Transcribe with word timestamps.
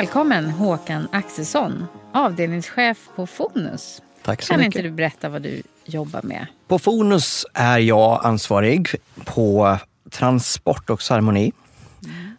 Välkommen 0.00 0.50
Håkan 0.50 1.08
Axelsson, 1.12 1.86
avdelningschef 2.12 3.08
på 3.16 3.26
Fonus. 3.26 4.02
Tack 4.22 4.42
så 4.42 4.52
kan 4.52 4.60
mycket. 4.60 4.76
inte 4.76 4.88
du 4.88 4.94
berätta 4.94 5.28
vad 5.28 5.42
du 5.42 5.62
jobbar 5.84 6.22
med? 6.22 6.46
På 6.68 6.78
Fonus 6.78 7.46
är 7.54 7.78
jag 7.78 8.26
ansvarig 8.26 8.88
på 9.24 9.78
transport 10.10 10.90
och 10.90 11.02
ceremoni. 11.02 11.52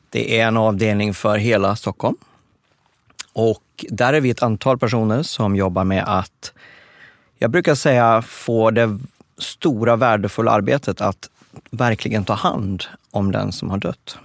Det 0.09 0.39
är 0.39 0.47
en 0.47 0.57
avdelning 0.57 1.13
för 1.13 1.37
hela 1.37 1.75
Stockholm. 1.75 2.15
Och 3.33 3.85
där 3.89 4.13
är 4.13 4.21
vi 4.21 4.29
ett 4.29 4.43
antal 4.43 4.77
personer 4.79 5.23
som 5.23 5.55
jobbar 5.55 5.83
med 5.83 6.03
att, 6.07 6.53
jag 7.37 7.51
brukar 7.51 7.75
säga, 7.75 8.21
få 8.21 8.71
det 8.71 8.99
stora 9.37 9.95
värdefulla 9.95 10.51
arbetet 10.51 11.01
att 11.01 11.29
verkligen 11.71 12.25
ta 12.25 12.33
hand 12.33 12.83
om 13.11 13.31
den 13.31 13.51
som 13.51 13.69
har 13.69 13.77
dött. 13.77 14.17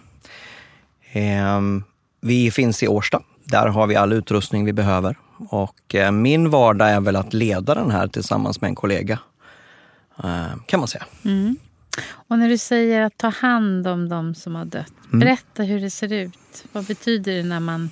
Ehm, 1.13 1.85
vi 2.21 2.51
finns 2.51 2.83
i 2.83 2.89
Årsta. 2.89 3.23
Där 3.45 3.67
har 3.69 3.87
vi 3.87 3.97
all 3.97 4.13
utrustning 4.13 4.65
vi 4.65 4.73
behöver. 4.73 5.17
Och 5.49 5.95
eh, 5.95 6.11
min 6.11 6.51
vardag 6.51 6.91
är 6.91 7.01
väl 7.01 7.17
att 7.17 7.35
leda 7.35 7.75
den 7.75 7.91
här 7.91 8.09
tillsammans 8.09 8.61
med 8.61 8.69
en 8.69 8.75
kollega. 8.75 9.19
Eh, 10.25 10.47
kan 10.67 10.81
man 10.81 10.89
säga. 10.89 11.05
Mm. 11.25 11.57
Och 12.29 12.39
när 12.39 12.49
du 12.49 12.59
säger 12.59 13.03
att 13.03 13.17
ta 13.19 13.29
hand 13.29 13.87
om 13.87 14.09
de 14.09 14.35
som 14.35 14.55
har 14.55 14.65
dött, 14.65 14.93
Mm. 15.07 15.19
berätta 15.21 15.63
hur 15.63 15.81
det 15.81 15.91
ser 15.91 16.13
ut. 16.13 16.65
Vad 16.73 16.85
betyder 16.85 17.33
det 17.37 17.43
när 17.43 17.61
man 17.61 17.91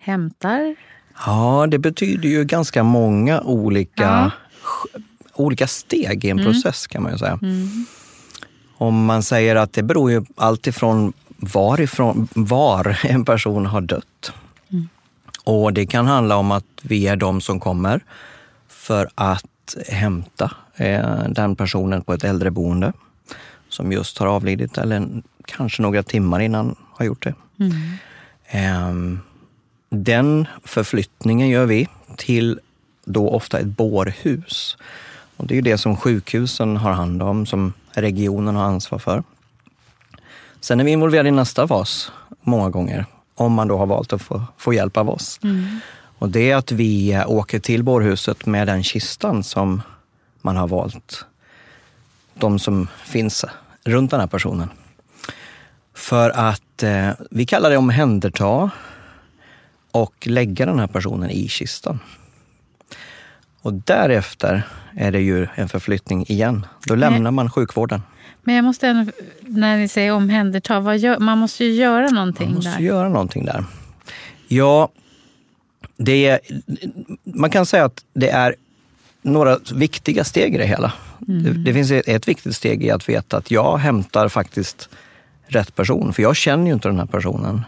hämtar? 0.00 0.76
Ja, 1.26 1.66
det 1.70 1.78
betyder 1.78 2.28
ju 2.28 2.44
ganska 2.44 2.82
många 2.82 3.40
olika, 3.40 4.02
Ja. 4.02 4.30
olika 5.34 5.66
steg 5.66 6.24
i 6.24 6.30
en 6.30 6.38
process 6.44 6.86
kan 6.86 7.02
man 7.02 7.12
ju 7.12 7.18
säga. 7.18 7.38
Mm. 7.42 7.86
Om 8.76 9.04
man 9.04 9.22
säger 9.22 9.56
att 9.56 9.72
det 9.72 9.82
beror 9.82 10.10
ju 10.10 10.24
alltifrån 10.36 11.12
varifrån, 11.36 12.28
var 12.34 12.98
en 13.04 13.24
person 13.24 13.66
har 13.66 13.80
dött. 13.80 14.32
Och 15.44 15.72
det 15.72 15.86
kan 15.86 16.06
handla 16.06 16.36
om 16.36 16.52
att 16.52 16.64
vi 16.82 17.06
är 17.06 17.16
de 17.16 17.40
som 17.40 17.60
kommer 17.60 18.00
för 18.68 19.08
att 19.14 19.76
hämta 19.88 20.50
eh, 20.76 21.18
den 21.28 21.56
personen 21.56 22.02
på 22.02 22.12
ett 22.12 22.24
äldreboende 22.24 22.92
som 23.68 23.92
just 23.92 24.18
har 24.18 24.26
avlidit 24.26 24.78
eller 24.78 25.22
kanske 25.44 25.82
några 25.82 26.02
timmar 26.02 26.40
innan 26.40 26.76
har 26.90 27.06
gjort 27.06 27.24
det. 27.24 27.34
Ehm, 28.48 29.20
den 29.90 30.46
förflyttningen 30.64 31.48
gör 31.48 31.66
vi 31.66 31.88
till 32.16 32.60
då 33.04 33.30
ofta 33.30 33.58
ett 33.58 33.66
bårhus. 33.66 34.76
Och 35.36 35.46
det 35.46 35.54
är 35.54 35.56
ju 35.56 35.62
det 35.62 35.78
som 35.78 35.96
sjukhusen 35.96 36.76
har 36.76 36.92
hand 36.92 37.22
om, 37.22 37.46
som 37.46 37.72
regionen 37.92 38.56
har 38.56 38.64
ansvar 38.64 38.98
för. 38.98 39.22
Sen 40.64 40.80
är 40.80 40.84
vi 40.84 40.90
involverade 40.90 41.28
i 41.28 41.32
nästa 41.32 41.68
fas 41.68 42.12
många 42.42 42.70
gånger, 42.70 43.06
om 43.34 43.52
man 43.52 43.68
då 43.68 43.78
har 43.78 43.86
valt 43.86 44.12
att 44.12 44.22
få, 44.22 44.42
få 44.56 44.74
hjälp 44.74 44.96
av 44.96 45.10
oss. 45.10 45.40
Och 46.18 46.28
det 46.28 46.50
är 46.50 46.56
att 46.56 46.72
vi 46.72 47.12
eh, 47.12 47.30
åker 47.30 47.58
till 47.58 47.82
bårhuset 47.82 48.46
med 48.46 48.66
den 48.66 48.82
kistan 48.82 49.44
som 49.44 49.82
man 50.42 50.56
har 50.56 50.68
valt. 50.68 51.24
De 52.34 52.58
som 52.58 52.88
finns 53.04 53.44
runt 53.84 54.10
den 54.10 54.20
här 54.20 54.26
personen. 54.26 54.70
För 55.94 56.30
att 56.30 56.82
eh, 56.82 57.10
vi 57.30 57.46
kallar 57.46 57.70
det 57.70 57.76
omhänderta 57.76 58.70
och 59.90 60.14
lägga 60.26 60.66
den 60.66 60.78
här 60.78 60.86
personen 60.86 61.30
i 61.30 61.48
kistan. 61.48 61.98
Och 63.60 63.72
därefter 63.72 64.62
är 64.96 65.12
det 65.12 65.20
ju 65.20 65.46
en 65.54 65.68
förflyttning 65.68 66.24
igen. 66.28 66.66
Då 66.86 66.94
lämnar 66.94 67.30
man 67.30 67.50
sjukvården. 67.50 68.02
Men 68.44 68.54
jag 68.54 68.64
måste 68.64 68.88
ändå, 68.88 69.12
när 69.40 69.78
ni 69.78 69.88
säger 69.88 70.12
omhänderta, 70.12 70.80
vad 70.80 70.98
gör, 70.98 71.18
man 71.18 71.38
måste 71.38 71.64
ju 71.64 71.72
göra 71.72 72.10
någonting 72.10 72.46
Man 72.46 72.54
måste 72.54 72.70
där. 72.70 72.78
göra 72.78 73.08
någonting 73.08 73.44
där. 73.44 73.64
Ja, 74.48 74.88
det 75.96 76.26
är, 76.26 76.40
man 77.24 77.50
kan 77.50 77.66
säga 77.66 77.84
att 77.84 78.04
det 78.12 78.28
är 78.28 78.54
några 79.22 79.58
viktiga 79.74 80.24
steg 80.24 80.54
i 80.54 80.58
det 80.58 80.66
hela. 80.66 80.92
Det, 81.18 81.50
det 81.50 81.74
finns 81.74 81.90
ett, 81.90 82.08
ett 82.08 82.28
viktigt 82.28 82.56
steg 82.56 82.84
i 82.84 82.90
att 82.90 83.08
veta 83.08 83.36
att 83.36 83.50
jag 83.50 83.76
hämtar 83.78 84.28
faktiskt 84.28 84.88
rätt 85.46 85.74
person, 85.74 86.12
för 86.12 86.22
jag 86.22 86.36
känner 86.36 86.66
ju 86.66 86.72
inte 86.72 86.88
den 86.88 86.98
här 86.98 87.06
personen. 87.06 87.62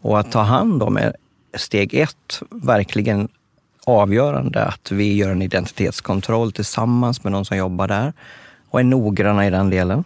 Och 0.00 0.20
att 0.20 0.32
ta 0.32 0.40
hand 0.42 0.82
om 0.82 0.96
är 0.96 1.16
steg 1.54 1.94
ett, 1.94 2.42
verkligen 2.50 3.28
avgörande 3.86 4.64
att 4.64 4.92
vi 4.92 5.16
gör 5.16 5.30
en 5.30 5.42
identitetskontroll 5.42 6.52
tillsammans 6.52 7.24
med 7.24 7.32
de 7.32 7.44
som 7.44 7.56
jobbar 7.56 7.88
där 7.88 8.12
och 8.70 8.80
är 8.80 8.84
noggranna 8.84 9.46
i 9.46 9.50
den 9.50 9.70
delen. 9.70 10.04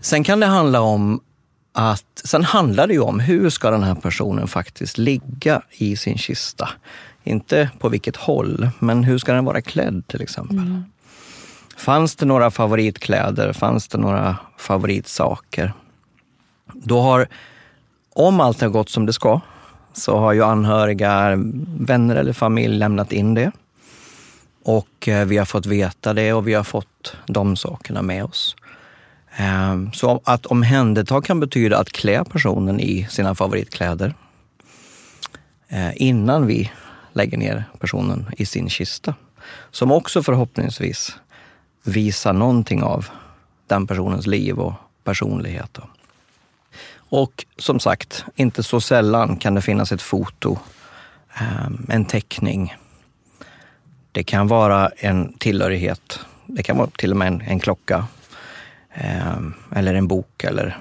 Sen 0.00 0.24
kan 0.24 0.40
det 0.40 0.46
handla 0.46 0.80
om 0.80 1.20
att, 1.72 2.22
sen 2.24 2.44
handlar 2.44 2.86
det 2.86 2.92
ju 2.92 3.00
om 3.00 3.20
hur 3.20 3.50
ska 3.50 3.70
den 3.70 3.82
här 3.82 3.94
personen 3.94 4.48
faktiskt 4.48 4.98
ligga 4.98 5.62
i 5.70 5.96
sin 5.96 6.18
kista. 6.18 6.68
Inte 7.24 7.70
på 7.78 7.88
vilket 7.88 8.16
håll, 8.16 8.70
men 8.78 9.04
hur 9.04 9.18
ska 9.18 9.32
den 9.32 9.44
vara 9.44 9.60
klädd 9.60 10.02
till 10.06 10.22
exempel. 10.22 10.82
Fanns 11.76 12.16
det 12.16 12.26
några 12.26 12.50
favoritkläder? 12.50 13.52
Fanns 13.52 13.88
det 13.88 13.98
några 13.98 14.36
favoritsaker? 14.56 15.72
Då 16.72 17.00
har, 17.00 17.28
om 18.14 18.40
allt 18.40 18.60
har 18.60 18.68
gått 18.68 18.88
som 18.88 19.06
det 19.06 19.12
ska, 19.12 19.40
så 19.92 20.18
har 20.18 20.32
ju 20.32 20.44
anhöriga, 20.44 21.34
vänner 21.78 22.16
eller 22.16 22.32
familj 22.32 22.78
lämnat 22.78 23.12
in 23.12 23.34
det. 23.34 23.52
Och 24.64 25.08
eh, 25.08 25.26
vi 25.26 25.36
har 25.36 25.44
fått 25.44 25.66
veta 25.66 26.12
det 26.12 26.32
och 26.32 26.48
vi 26.48 26.54
har 26.54 26.64
fått 26.64 27.16
de 27.26 27.56
sakerna 27.56 28.02
med 28.02 28.24
oss. 28.24 28.56
Ehm, 29.36 29.92
så 29.92 30.20
att 30.24 30.46
omhänderta 30.46 31.22
kan 31.22 31.40
betyda 31.40 31.78
att 31.78 31.92
klä 31.92 32.24
personen 32.24 32.80
i 32.80 33.06
sina 33.10 33.34
favoritkläder 33.34 34.14
eh, 35.68 35.90
innan 35.96 36.46
vi 36.46 36.70
lägger 37.12 37.38
ner 37.38 37.64
personen 37.80 38.26
i 38.38 38.46
sin 38.46 38.68
kista. 38.68 39.14
Som 39.70 39.92
också 39.92 40.22
förhoppningsvis 40.22 41.16
visar 41.82 42.32
någonting 42.32 42.82
av 42.82 43.06
den 43.66 43.86
personens 43.86 44.26
liv 44.26 44.58
och 44.58 44.72
personlighet. 45.04 45.78
Och 46.96 47.44
som 47.58 47.80
sagt, 47.80 48.24
inte 48.36 48.62
så 48.62 48.80
sällan 48.80 49.36
kan 49.36 49.54
det 49.54 49.62
finnas 49.62 49.92
ett 49.92 50.02
foto, 50.02 50.58
ehm, 51.34 51.86
en 51.88 52.04
teckning. 52.04 52.74
Det 54.14 54.24
kan 54.24 54.48
vara 54.48 54.90
en 54.96 55.32
tillhörighet. 55.32 56.20
Det 56.46 56.62
kan 56.62 56.76
vara 56.76 56.90
till 56.96 57.10
och 57.10 57.16
med 57.16 57.28
en, 57.28 57.40
en 57.40 57.60
klocka. 57.60 58.06
Eh, 58.94 59.36
eller 59.76 59.94
en 59.94 60.08
bok 60.08 60.44
eller 60.44 60.78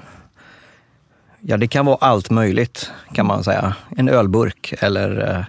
Ja, 1.40 1.58
det 1.58 1.68
kan 1.68 1.86
vara 1.86 1.98
allt 2.02 2.30
möjligt 2.30 2.92
kan 3.14 3.26
man 3.26 3.44
säga. 3.44 3.76
En 3.98 4.10
ölburk 4.10 4.74
eller 4.80 5.36
eh, 5.36 5.46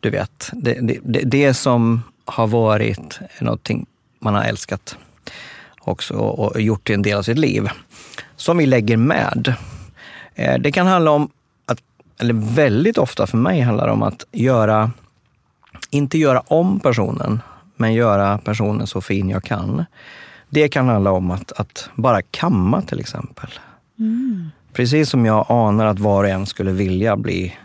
du 0.00 0.10
vet, 0.10 0.50
det, 0.52 0.78
det, 1.04 1.20
det, 1.24 1.54
som 1.54 2.02
har 2.24 2.46
varit 2.46 3.20
någonting 3.40 3.86
man 4.18 4.34
har 4.34 4.44
älskat 4.44 4.96
också 5.80 6.14
och 6.14 6.60
gjort 6.60 6.84
till 6.86 6.94
en 6.94 7.02
del 7.02 7.18
av 7.18 7.22
sitt 7.22 7.38
liv. 7.38 7.68
Som 8.36 8.58
vi 8.58 8.66
lägger 8.66 8.96
med. 8.96 9.54
Eh, 10.34 10.58
Det 10.60 10.72
kan 10.72 10.86
handla 10.86 11.10
om, 11.10 11.30
att, 11.66 11.78
eller 12.20 12.34
väldigt 12.34 12.98
ofta 12.98 13.26
för 13.26 13.38
mig 13.38 13.60
handlar 13.60 13.86
det 13.86 13.92
om 13.92 14.02
att 14.02 14.26
göra, 14.32 14.90
inte 15.90 16.18
göra 16.18 16.40
om 16.40 16.80
personen, 16.80 17.40
men 17.76 17.94
göra 17.94 18.38
personen 18.38 18.86
så 18.86 19.00
fin 19.00 19.28
jag 19.28 19.44
kan. 19.44 19.84
Det 20.50 20.68
kan 20.68 20.88
handla 20.88 21.10
om 21.10 21.30
att, 21.30 21.52
att 21.52 21.90
bara 21.94 22.22
kamma 22.22 22.82
till 22.82 23.00
exempel. 23.00 23.50
Precis 24.72 25.10
som 25.10 25.26
jag 25.26 25.46
anar 25.48 25.86
att 25.86 25.98
var 25.98 26.24
och 26.24 26.30
en 26.30 26.46
skulle 26.46 26.72
vilja 26.72 27.16
bli, 27.16 27.56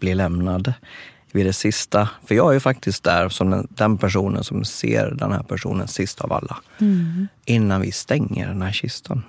bli 0.00 0.14
lämnad 0.14 0.72
vid 1.32 1.46
det 1.46 1.52
sista. 1.52 2.08
För 2.26 2.34
jag 2.34 2.48
är 2.48 2.52
ju 2.52 2.60
faktiskt 2.60 3.04
där 3.04 3.28
som 3.28 3.50
den, 3.50 3.68
den 3.70 3.98
personen 3.98 4.44
som 4.44 4.64
ser 4.64 5.10
den 5.10 5.32
här 5.32 5.42
personen 5.42 5.88
sist 5.88 6.20
av 6.20 6.32
alla. 6.32 6.56
Innan 7.44 7.80
vi 7.80 7.92
stänger 7.92 8.48
den 8.48 8.62
här 8.62 8.72
kistan. 8.72 9.22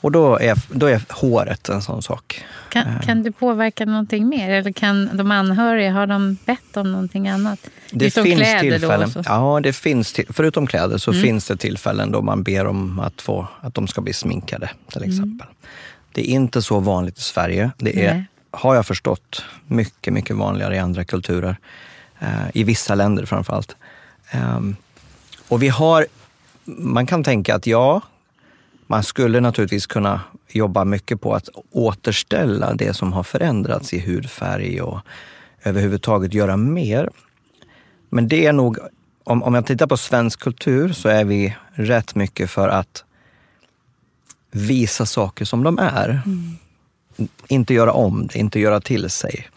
Och 0.00 0.12
då 0.12 0.38
är, 0.38 0.56
då 0.72 0.86
är 0.86 1.02
håret 1.08 1.68
en 1.68 1.82
sån 1.82 2.02
sak. 2.02 2.44
Kan, 2.68 2.86
Eh. 2.86 3.00
kan 3.00 3.22
det 3.22 3.32
påverka 3.32 3.86
någonting 3.86 4.28
mer? 4.28 4.50
Eller 4.50 4.72
kan 4.72 5.16
de 5.16 5.30
anhöriga, 5.30 5.92
har 5.92 6.06
de 6.06 6.36
bett 6.46 6.76
om 6.76 6.92
någonting 6.92 7.28
annat? 7.28 7.58
Det 7.92 8.06
Utom 8.06 8.24
finns 8.24 8.38
kläder 8.40 8.70
då 8.70 8.78
tillfällen, 8.78 9.10
så. 9.12 9.22
ja, 9.26 9.60
det 9.62 9.72
finns 9.72 10.12
till, 10.12 10.24
förutom 10.30 10.66
kläder 10.66 10.98
så 10.98 11.10
Mm. 11.10 11.22
finns 11.22 11.46
det 11.46 11.56
tillfällen 11.56 12.12
då 12.12 12.22
man 12.22 12.42
ber 12.42 12.66
om 12.66 13.00
att, 13.00 13.22
få, 13.22 13.46
att 13.60 13.74
de 13.74 13.86
ska 13.88 14.00
bli 14.00 14.12
sminkade 14.12 14.70
till 14.88 15.02
Mm. 15.02 15.10
exempel. 15.10 15.46
Det 16.12 16.20
är 16.30 16.34
inte 16.34 16.62
så 16.62 16.80
vanligt 16.80 17.18
i 17.18 17.22
Sverige. 17.22 17.70
Det 17.78 18.06
är, 18.06 18.14
Nej. 18.14 18.24
har 18.50 18.74
jag 18.74 18.86
förstått, 18.86 19.44
mycket, 19.66 20.12
mycket 20.12 20.36
vanligare 20.36 20.76
i 20.76 20.78
andra 20.78 21.04
kulturer. 21.04 21.56
Eh, 22.20 22.28
I 22.54 22.64
vissa 22.64 22.94
länder 22.94 23.26
framförallt. 23.26 23.76
Um, 24.56 24.76
och 25.48 25.62
vi 25.62 25.68
har, 25.68 26.06
man 26.64 27.06
kan 27.06 27.24
tänka 27.24 27.54
att 27.54 27.66
ja, 27.66 28.00
man 28.90 29.02
skulle 29.02 29.40
naturligtvis 29.40 29.86
kunna 29.86 30.20
jobba 30.48 30.84
mycket 30.84 31.20
på 31.20 31.34
att 31.34 31.48
återställa 31.70 32.74
det 32.74 32.94
som 32.94 33.12
har 33.12 33.22
förändrats 33.22 33.94
i 33.94 33.98
hudfärg 33.98 34.82
och 34.82 35.00
överhuvudtaget 35.62 36.34
göra 36.34 36.56
mer. 36.56 37.10
Men 38.08 38.28
det 38.28 38.46
är 38.46 38.52
nog, 38.52 38.78
om, 39.24 39.42
om 39.42 39.54
jag 39.54 39.66
tittar 39.66 39.86
på 39.86 39.96
svensk 39.96 40.40
kultur 40.40 40.92
så 40.92 41.08
är 41.08 41.24
vi 41.24 41.56
rätt 41.72 42.14
mycket 42.14 42.50
för 42.50 42.68
att 42.68 43.04
visa 44.50 45.06
saker 45.06 45.44
som 45.44 45.62
de 45.62 45.78
är. 45.78 46.22
Inte 47.48 47.74
göra 47.74 47.92
om 47.92 48.26
det, 48.26 48.38
inte 48.38 48.60
göra 48.60 48.80
till 48.80 49.10
sig. 49.10 49.48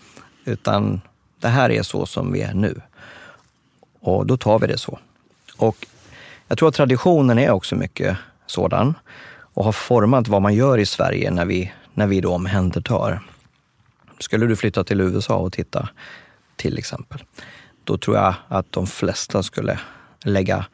Utan 0.46 1.02
det 1.40 1.48
här 1.48 1.72
är 1.72 1.84
så 1.84 2.06
som 2.06 2.32
vi 2.34 2.42
är 2.42 2.54
nu. 2.54 2.82
Och 4.00 4.26
då 4.26 4.38
tar 4.38 4.60
vi 4.60 4.68
det 4.68 4.78
så. 4.78 5.00
Och 5.58 5.86
jag 6.48 6.58
tror 6.58 6.70
att 6.70 6.76
traditionen 6.76 7.40
är 7.40 7.52
också 7.52 7.76
mycket 7.76 8.18
sådan 8.54 8.94
och 9.54 9.66
har 9.66 9.72
format 9.72 10.28
vad 10.28 10.42
man 10.42 10.54
gör 10.54 10.78
i 10.78 10.86
Sverige 10.86 11.32
när 11.32 11.46
vi, 11.46 11.72
när 11.94 12.08
vi 12.08 12.22
då 12.22 12.34
omhändertar. 12.34 13.22
Skulle 14.20 14.46
du 14.46 14.56
flytta 14.56 14.84
till 14.84 15.02
USA 15.02 15.36
och 15.36 15.54
titta 15.54 15.90
till 16.56 16.78
exempel, 16.78 17.24
då 17.84 17.98
tror 17.98 18.18
jag 18.18 18.36
att 18.48 18.72
de 18.72 18.88
flesta 18.88 19.44
skulle 19.44 19.80
lägga, 20.24 20.66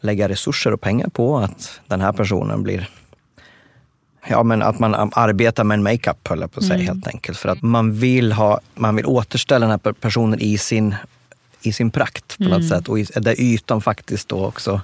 lägga 0.00 0.28
resurser 0.28 0.72
och 0.72 0.80
pengar 0.80 1.08
på 1.08 1.38
att 1.38 1.80
den 1.86 2.00
här 2.00 2.12
personen 2.12 2.62
blir 2.62 2.88
Ja, 4.30 4.42
men 4.42 4.62
att 4.62 4.78
man 4.78 4.94
arbetar 5.12 5.64
med 5.64 5.74
en 5.74 5.82
makeup, 5.82 6.28
höll 6.28 6.40
jag 6.40 6.52
på 6.52 6.60
att 6.60 6.66
säga, 6.66 6.82
helt 6.82 7.06
enkelt. 7.06 7.38
För 7.38 7.48
att 7.48 7.62
man 7.62 7.92
vill, 7.92 8.32
ha, 8.32 8.60
man 8.74 8.96
vill 8.96 9.06
återställa 9.06 9.66
den 9.66 9.80
här 9.84 9.92
personen 9.92 10.40
i 10.40 10.58
sin, 10.58 10.94
i 11.62 11.72
sin 11.72 11.90
prakt 11.90 12.38
på 12.38 12.44
något 12.44 12.68
sätt. 12.68 12.88
Och 12.88 12.98
i, 12.98 13.02
där 13.02 13.40
ytan 13.40 13.80
faktiskt 13.80 14.28
då 14.28 14.46
också 14.46 14.80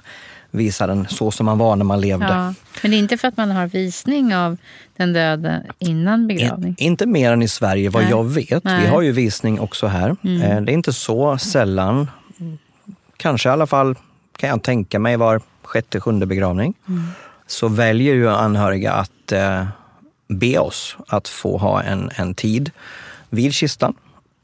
visar 0.55 0.87
den 0.87 1.07
så 1.09 1.31
som 1.31 1.45
man 1.45 1.57
var 1.57 1.75
när 1.75 1.85
man 1.85 2.01
levde. 2.01 2.25
Ja. 2.27 2.53
Men 2.81 2.91
det 2.91 2.97
är 2.97 2.99
inte 2.99 3.17
för 3.17 3.27
att 3.27 3.37
man 3.37 3.51
har 3.51 3.67
visning 3.67 4.35
av 4.35 4.57
den 4.97 5.13
döda 5.13 5.61
innan 5.79 6.27
begravning? 6.27 6.75
In, 6.77 6.87
inte 6.87 7.05
mer 7.05 7.31
än 7.31 7.41
i 7.41 7.47
Sverige 7.47 7.89
vad 7.89 8.03
Nej. 8.03 8.11
jag 8.11 8.23
vet. 8.23 8.63
Nej. 8.63 8.81
Vi 8.81 8.87
har 8.87 9.01
ju 9.01 9.11
visning 9.11 9.59
också 9.59 9.87
här. 9.87 10.09
Eh, 10.09 10.15
Det 10.39 10.45
är 10.47 10.69
inte 10.69 10.93
så 10.93 11.37
sällan, 11.37 12.09
kanske 13.17 13.49
i 13.49 13.51
alla 13.51 13.67
fall 13.67 13.95
kan 14.37 14.49
jag 14.49 14.63
tänka 14.63 14.99
mig 14.99 15.17
var 15.17 15.41
sjätte, 15.63 15.99
sjunde 15.99 16.25
begravning, 16.25 16.73
så 17.47 17.67
väljer 17.67 18.13
ju 18.15 18.29
anhöriga 18.29 18.93
att 18.93 19.31
eh, 19.31 19.65
be 20.27 20.57
oss 20.59 20.97
att 21.07 21.27
få 21.27 21.57
ha 21.57 21.81
en, 21.81 22.11
en 22.15 22.35
tid 22.35 22.71
vid 23.29 23.53
kistan, 23.53 23.93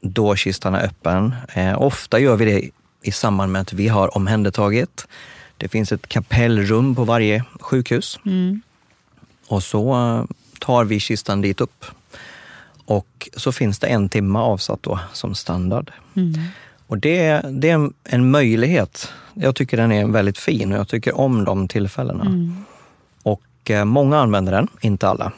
då 0.00 0.36
kistan 0.36 0.74
är 0.74 0.84
öppen. 0.84 1.34
Eh, 1.54 1.82
ofta 1.82 2.18
gör 2.18 2.36
vi 2.36 2.44
det 2.44 2.70
i 3.02 3.12
samband 3.12 3.52
med 3.52 3.62
att 3.62 3.72
vi 3.72 3.88
har 3.88 4.16
omhändertagit. 4.16 5.06
Det 5.62 5.68
finns 5.68 5.92
ett 5.92 6.08
kapellrum 6.08 6.94
på 6.94 7.04
varje 7.04 7.44
sjukhus. 7.60 8.18
Och 9.46 9.62
så 9.62 9.92
eh, 9.94 10.24
tar 10.58 10.84
vi 10.84 11.00
kistan 11.00 11.40
dit 11.40 11.60
upp. 11.60 11.84
Och 12.84 13.28
så 13.36 13.52
finns 13.52 13.78
det 13.78 13.86
en 13.86 14.08
timme 14.08 14.38
avsatt 14.38 14.82
då 14.82 14.98
som 15.12 15.34
standard. 15.34 15.90
Och 16.86 16.98
det, 16.98 17.40
det 17.50 17.70
är 17.70 17.74
en, 17.74 17.92
en 18.04 18.30
möjlighet. 18.30 19.12
Jag 19.34 19.56
tycker 19.56 19.76
den 19.76 19.92
är 19.92 20.06
väldigt 20.06 20.38
fin 20.38 20.72
och 20.72 20.78
jag 20.78 20.88
tycker 20.88 21.16
om 21.20 21.44
de 21.44 21.68
tillfällena. 21.68 22.24
Och 23.22 23.70
eh, 23.70 23.84
många 23.84 24.18
använder 24.18 24.52
den, 24.52 24.68
inte 24.80 25.08
alla. 25.08 25.32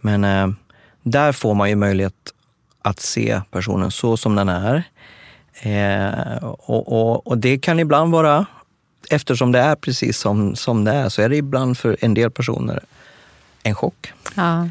Men 0.00 0.24
eh, 0.24 0.48
där 1.02 1.32
får 1.32 1.54
man 1.54 1.68
ju 1.68 1.76
möjlighet 1.76 2.32
att 2.82 3.00
se 3.00 3.40
personen 3.50 3.90
så 3.90 4.16
som 4.16 4.34
den 4.34 4.48
är. 4.48 4.82
Eh, 5.62 6.44
och, 6.44 6.92
och, 6.92 7.26
och 7.26 7.38
det 7.38 7.58
kan 7.58 7.80
ibland 7.80 8.12
vara, 8.12 8.46
eftersom 9.12 9.52
det 9.52 9.58
är 9.58 9.76
precis 9.76 10.18
som, 10.18 10.56
som 10.56 10.84
det 10.84 10.92
är, 10.92 11.08
så 11.08 11.22
är 11.22 11.28
det 11.28 11.36
ibland 11.36 11.78
för 11.78 11.96
en 12.00 12.14
del 12.14 12.30
personer 12.30 12.84
en 13.62 13.74
chock. 13.74 14.12
Ja. 14.34 14.68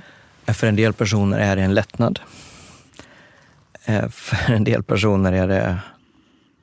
För 0.53 0.67
en 0.67 0.75
del 0.75 0.93
personer 0.93 1.39
är 1.39 1.55
det 1.55 1.61
en 1.61 1.73
lättnad. 1.73 2.19
Eh, 3.85 4.09
För 4.09 4.53
en 4.53 4.63
del 4.63 4.83
personer 4.83 5.31
är 5.31 5.47
det 5.47 5.79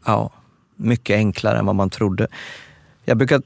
ja, 0.05 0.31
mycket 0.77 1.17
enklare 1.17 1.59
än 1.59 1.67
vad 1.67 1.75
man 1.75 1.91
trodde. 1.91 2.29
Jag 3.05 3.17
brukar 3.17 3.43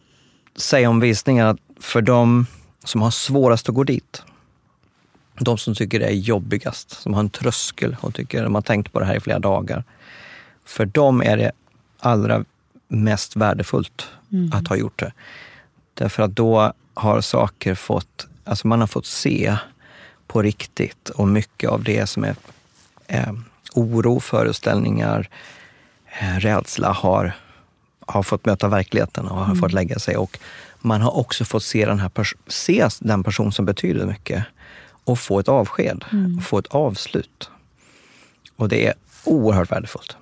säga 0.57 0.91
om 0.91 1.01
visningar 1.01 1.47
att 1.47 1.61
för 1.81 2.03
de 2.03 2.47
som 2.85 3.03
har 3.03 3.11
svårast 3.11 3.69
att 3.69 3.75
gå 3.75 3.85
dit, 3.85 4.23
de 5.39 5.59
som 5.59 5.75
tycker 5.75 6.01
det 6.01 6.07
är 6.07 6.15
jobbigast, 6.15 6.91
som 6.91 7.15
har 7.15 7.21
en 7.21 7.31
tröskel 7.31 7.97
och 8.01 8.15
tycker 8.15 8.43
de 8.43 8.55
har 8.55 8.63
tänkt 8.63 8.93
på 8.93 9.01
det 9.01 9.07
här 9.07 9.15
i 9.15 9.21
flera 9.21 9.39
dagar. 9.39 9.85
För 10.65 10.87
dem 10.87 11.23
är 11.23 11.37
det 11.37 11.53
allra 11.99 12.45
mest 12.89 13.37
värdefullt 13.37 14.09
att 14.53 14.69
ha 14.69 14.77
gjort 14.77 14.99
det. 14.99 15.13
Därför 15.95 16.23
att 16.23 16.37
då 16.37 16.73
har 16.95 17.21
saker 17.21 17.75
fått, 17.75 18.27
alltså 18.45 18.67
man 18.67 18.81
har 18.81 18.87
fått 18.87 19.07
se 19.07 19.57
på 20.27 20.43
riktigt 20.43 21.09
och 21.09 21.29
mycket 21.29 21.71
av 21.71 21.85
det 21.85 22.07
som 22.07 22.25
är 22.25 22.37
eh, 23.07 23.33
oro, 23.75 24.21
föreställningar, 24.21 25.29
eh, 26.21 26.37
rädsla 26.37 26.93
har, 26.93 27.33
har 28.07 28.23
fått 28.23 28.47
möta 28.47 28.69
verkligheten 28.69 29.29
och 29.29 29.45
har 29.45 29.55
fått 29.55 29.73
lägga 29.73 29.99
sig. 29.99 30.17
Och 30.17 30.39
man 30.81 31.01
har 31.01 31.17
också 31.17 31.45
fått 31.45 31.63
se 31.65 31.87
den, 31.87 31.99
här 32.01 32.09
pers- 32.09 32.37
se 32.47 32.89
den 33.01 33.25
person 33.25 33.53
som 33.53 33.65
betyder 33.65 34.07
mycket 34.07 34.45
och 35.05 35.19
få 35.19 35.39
ett 35.41 35.49
avsked, 35.49 36.05
och 36.39 36.45
få 36.45 36.59
ett 36.59 36.67
avslut. 36.67 37.51
Och 38.57 38.69
det 38.69 38.87
är 38.87 38.95
oerhört 39.25 39.73
värdefullt. 39.73 40.17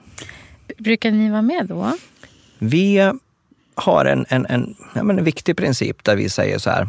Brukar 0.78 1.10
ni 1.10 1.30
vara 1.30 1.42
med 1.42 1.66
då? 1.66 1.98
Vi 2.58 3.12
har 3.80 4.04
en, 4.04 4.26
en, 4.28 4.46
en, 4.46 4.74
ja, 4.94 5.02
men 5.02 5.18
en 5.18 5.24
viktig 5.24 5.56
princip 5.56 6.04
där 6.04 6.16
vi 6.16 6.28
säger 6.28 6.58
så 6.58 6.70
här. 6.70 6.88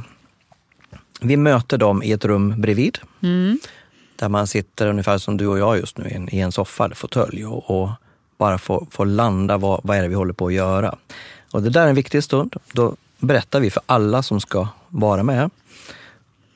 Vi 1.22 1.38
möter 1.38 1.78
dem 1.78 2.04
i 2.04 2.12
ett 2.12 2.26
rum 2.26 2.62
bredvid. 2.62 3.00
Där 4.16 4.30
man 4.30 4.48
sitter 4.48 4.88
ungefär 4.88 5.18
som 5.18 5.38
du 5.38 5.48
och 5.48 5.60
jag 5.60 5.78
just 5.78 5.98
nu 5.98 6.10
i 6.10 6.14
en, 6.14 6.36
i 6.36 6.40
en 6.40 6.52
soffa 6.52 6.86
eller 6.86 6.96
fåtölj 6.96 7.46
och, 7.46 7.82
och 7.82 7.90
bara 8.38 8.58
får, 8.58 8.88
får 8.92 9.06
landa 9.06 9.58
vad, 9.58 9.82
vad 9.84 9.98
är 9.98 10.02
det 10.02 10.08
vi 10.08 10.16
håller 10.16 10.34
på 10.34 10.48
att 10.48 10.54
göra. 10.54 10.96
Och 11.52 11.64
det 11.64 11.70
där 11.70 11.86
är 11.86 11.90
en 11.90 11.96
viktig 11.96 12.24
stund. 12.24 12.56
Då 12.74 12.96
berättar 13.20 13.60
vi 13.60 13.70
för 13.70 13.84
alla 13.86 14.24
som 14.24 14.42
ska 14.42 14.68
vara 14.90 15.24
med. 15.24 15.50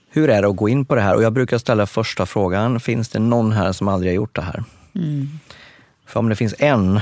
Hur 0.09 0.29
är 0.29 0.41
det 0.41 0.47
att 0.47 0.55
gå 0.55 0.69
in 0.69 0.85
på 0.85 0.95
det 0.95 1.01
här? 1.01 1.15
Och 1.15 1.23
jag 1.23 1.33
brukar 1.33 1.57
ställa 1.57 1.85
första 1.87 2.25
frågan. 2.25 2.79
Finns 2.79 3.09
det 3.09 3.19
någon 3.19 3.51
här 3.51 3.71
som 3.71 3.87
aldrig 3.87 4.11
har 4.11 4.15
gjort 4.15 4.35
det 4.35 4.41
här? 4.41 4.63
För 6.05 6.19
om 6.19 6.29
det 6.29 6.35
finns 6.35 6.55
en 6.59 6.99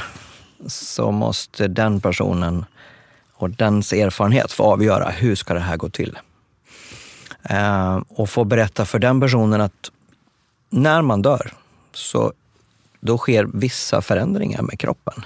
så 0.68 1.12
måste 1.12 1.68
den 1.68 2.02
personen 2.02 2.66
och 3.44 3.50
dens 3.50 3.94
erfarenhet 3.94 4.52
få 4.52 4.64
avgöra 4.64 5.10
hur 5.10 5.36
ska 5.36 5.54
det 5.54 5.60
här 5.60 5.78
gå 5.78 5.90
till. 5.90 6.18
Eh, 7.44 8.02
och 8.08 8.30
få 8.30 8.44
berätta 8.44 8.86
för 8.86 9.00
den 9.00 9.22
personen 9.22 9.62
att 9.62 9.92
när 10.70 11.02
man 11.02 11.22
dör 11.22 11.54
så 11.94 12.34
då 13.00 13.18
sker 13.18 13.48
vissa 13.54 14.02
förändringar 14.02 14.62
med 14.62 14.80
kroppen. 14.80 15.26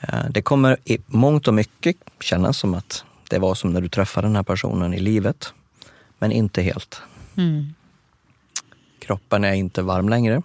Eh, 0.00 0.24
det 0.30 0.42
kommer 0.42 0.76
i 0.84 0.98
mångt 1.06 1.48
och 1.48 1.54
mycket 1.54 1.96
kännas 2.20 2.58
som 2.58 2.74
att 2.74 3.04
det 3.30 3.38
var 3.38 3.54
som 3.54 3.72
när 3.72 3.80
du 3.80 3.88
träffade 3.88 4.26
den 4.26 4.36
här 4.36 4.42
personen 4.42 4.94
i 4.94 4.98
livet, 4.98 5.54
men 6.18 6.32
inte 6.32 6.62
helt. 6.62 7.02
Kroppen 8.98 9.44
är 9.44 9.52
inte 9.52 9.82
varm 9.82 10.08
längre. 10.08 10.42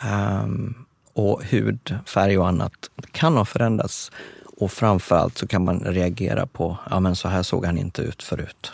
Ehm, 0.00 0.74
och 1.12 1.44
hudfärg 1.44 2.38
och 2.38 2.48
annat 2.48 2.72
kan 3.12 3.36
ha 3.36 3.44
förändrats. 3.44 4.12
Och 4.56 4.72
framförallt 4.72 5.38
så 5.38 5.46
kan 5.46 5.64
man 5.64 5.80
reagera 5.80 6.46
på, 6.46 6.78
ja 6.90 7.00
men 7.00 7.16
så 7.16 7.28
här 7.28 7.42
såg 7.42 7.66
han 7.66 7.78
inte 7.78 8.02
ut 8.02 8.22
förut. 8.22 8.72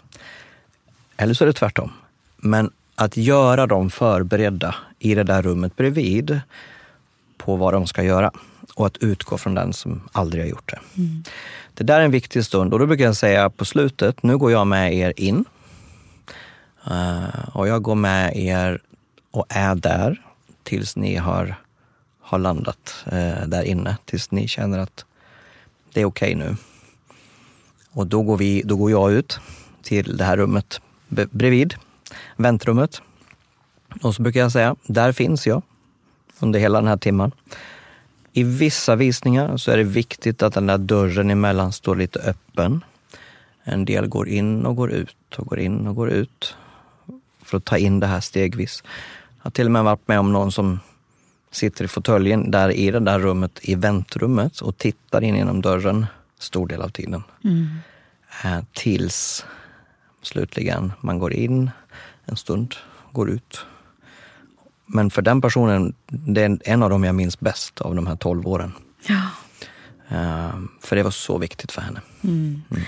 Eller 1.16 1.34
så 1.34 1.44
är 1.44 1.46
det 1.46 1.52
tvärtom. 1.52 1.92
Men 2.36 2.70
att 2.94 3.16
göra 3.16 3.66
dem 3.66 3.90
förberedda 3.90 4.74
i 4.98 5.14
det 5.14 5.24
där 5.24 5.42
rummet 5.42 5.76
bredvid 5.76 6.40
på 7.38 7.56
vad 7.56 7.74
de 7.74 7.86
ska 7.86 8.02
göra 8.02 8.30
och 8.74 8.86
att 8.86 8.96
utgå 8.96 9.38
från 9.38 9.54
den 9.54 9.72
som 9.72 10.08
aldrig 10.12 10.42
har 10.42 10.48
gjort 10.48 10.72
det. 10.72 10.80
Det 11.74 11.84
där 11.84 12.00
är 12.00 12.04
en 12.04 12.10
viktig 12.10 12.44
stund 12.44 12.72
och 12.72 12.78
då 12.78 12.86
brukar 12.86 13.04
jag 13.04 13.16
säga 13.16 13.50
på 13.50 13.64
slutet, 13.64 14.22
nu 14.22 14.38
går 14.38 14.52
jag 14.52 14.66
med 14.66 14.94
er 14.94 15.12
in. 15.16 15.44
Eh, 16.86 17.48
och 17.52 17.68
jag 17.68 17.82
går 17.82 17.94
med 17.94 18.36
er 18.36 18.82
och 19.30 19.46
är 19.48 19.74
där 19.74 20.22
tills 20.62 20.96
ni 20.96 21.16
har, 21.16 21.54
har 22.20 22.38
landat 22.38 23.04
eh, 23.06 23.46
där 23.46 23.62
inne. 23.62 23.96
Tills 24.04 24.30
ni 24.30 24.48
känner 24.48 24.78
att 24.78 25.04
det 25.92 26.00
är 26.00 26.04
okej 26.04 26.34
nu. 26.34 26.56
Och 27.92 28.06
då 28.06 28.22
går, 28.22 28.36
vi, 28.36 28.62
då 28.64 28.76
går 28.76 28.90
jag 28.90 29.12
ut 29.12 29.40
till 29.82 30.16
det 30.16 30.24
här 30.24 30.36
rummet 30.36 30.80
bredvid, 31.08 31.74
väntrummet. 32.36 33.02
Och 34.02 34.14
så 34.14 34.22
brukar 34.22 34.40
jag 34.40 34.52
säga, 34.52 34.76
där 34.86 35.12
finns 35.12 35.46
jag 35.46 35.62
under 36.40 36.60
hela 36.60 36.78
den 36.80 36.88
här 36.88 36.96
timmen. 36.96 37.32
I 38.32 38.42
vissa 38.42 38.96
visningar 38.96 39.56
så 39.56 39.70
är 39.70 39.76
det 39.76 39.84
viktigt 39.84 40.42
att 40.42 40.54
den 40.54 40.66
där 40.66 40.78
dörren 40.78 41.30
emellan 41.30 41.72
står 41.72 41.96
lite 41.96 42.18
öppen. 42.18 42.84
En 43.64 43.84
del 43.84 44.06
går 44.06 44.28
in 44.28 44.66
och 44.66 44.76
går 44.76 44.92
ut 44.92 45.16
och 45.36 45.46
går 45.46 45.58
in 45.58 45.86
och 45.86 45.94
går 45.94 46.10
ut 46.10 46.54
för 47.42 47.56
att 47.56 47.64
ta 47.64 47.78
in 47.78 48.00
det 48.00 48.06
här 48.06 48.20
stegvis. 48.20 48.82
Jag 49.38 49.44
har 49.44 49.50
till 49.50 49.66
och 49.66 49.72
med 49.72 49.84
varit 49.84 50.08
med 50.08 50.20
om 50.20 50.32
någon 50.32 50.52
som 50.52 50.80
sitter 51.50 51.84
i 51.84 51.88
fåtöljen 51.88 52.50
där 52.50 52.70
i 52.70 52.90
det 52.90 53.00
där 53.00 53.18
rummet, 53.18 53.58
i 53.62 53.74
väntrummet 53.74 54.60
och 54.60 54.78
tittar 54.78 55.24
in 55.24 55.36
genom 55.36 55.62
dörren 55.62 56.06
stor 56.38 56.68
del 56.68 56.82
av 56.82 56.88
tiden. 56.88 57.22
Mm. 57.44 57.68
Eh, 58.44 58.64
tills 58.72 59.44
slutligen 60.22 60.92
man 61.00 61.18
går 61.18 61.32
in 61.32 61.70
en 62.24 62.36
stund, 62.36 62.74
går 63.12 63.30
ut. 63.30 63.66
Men 64.86 65.10
för 65.10 65.22
den 65.22 65.40
personen, 65.40 65.94
det 66.06 66.42
är 66.42 66.58
en 66.64 66.82
av 66.82 66.90
dem 66.90 67.04
jag 67.04 67.14
minns 67.14 67.40
bäst 67.40 67.80
av 67.80 67.94
de 67.94 68.06
här 68.06 68.16
tolv 68.16 68.48
åren. 68.48 68.72
Ja. 69.06 69.20
Uh, 70.12 70.60
för 70.80 70.96
det 70.96 71.02
var 71.02 71.10
så 71.10 71.38
viktigt 71.38 71.72
för 71.72 71.80
henne. 71.82 72.00
Mm. 72.24 72.62
Mm. 72.70 72.84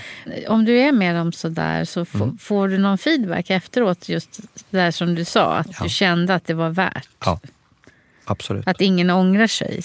Om 0.47 0.65
du 0.65 0.79
är 0.79 0.91
med 0.91 1.15
dem 1.15 1.31
sådär, 1.31 1.85
så 1.85 2.05
mm. 2.13 2.37
får 2.37 2.67
du 2.67 2.77
någon 2.77 2.97
feedback 2.97 3.49
efteråt? 3.49 4.09
Just 4.09 4.39
det 4.69 4.77
där 4.77 4.91
som 4.91 5.15
du 5.15 5.25
sa, 5.25 5.53
att 5.55 5.67
ja. 5.67 5.83
du 5.83 5.89
kände 5.89 6.35
att 6.35 6.45
det 6.45 6.53
var 6.53 6.69
värt? 6.69 7.09
Ja, 7.25 7.39
absolut. 8.25 8.67
Att 8.67 8.81
ingen 8.81 9.09
ångrar 9.09 9.47
sig? 9.47 9.81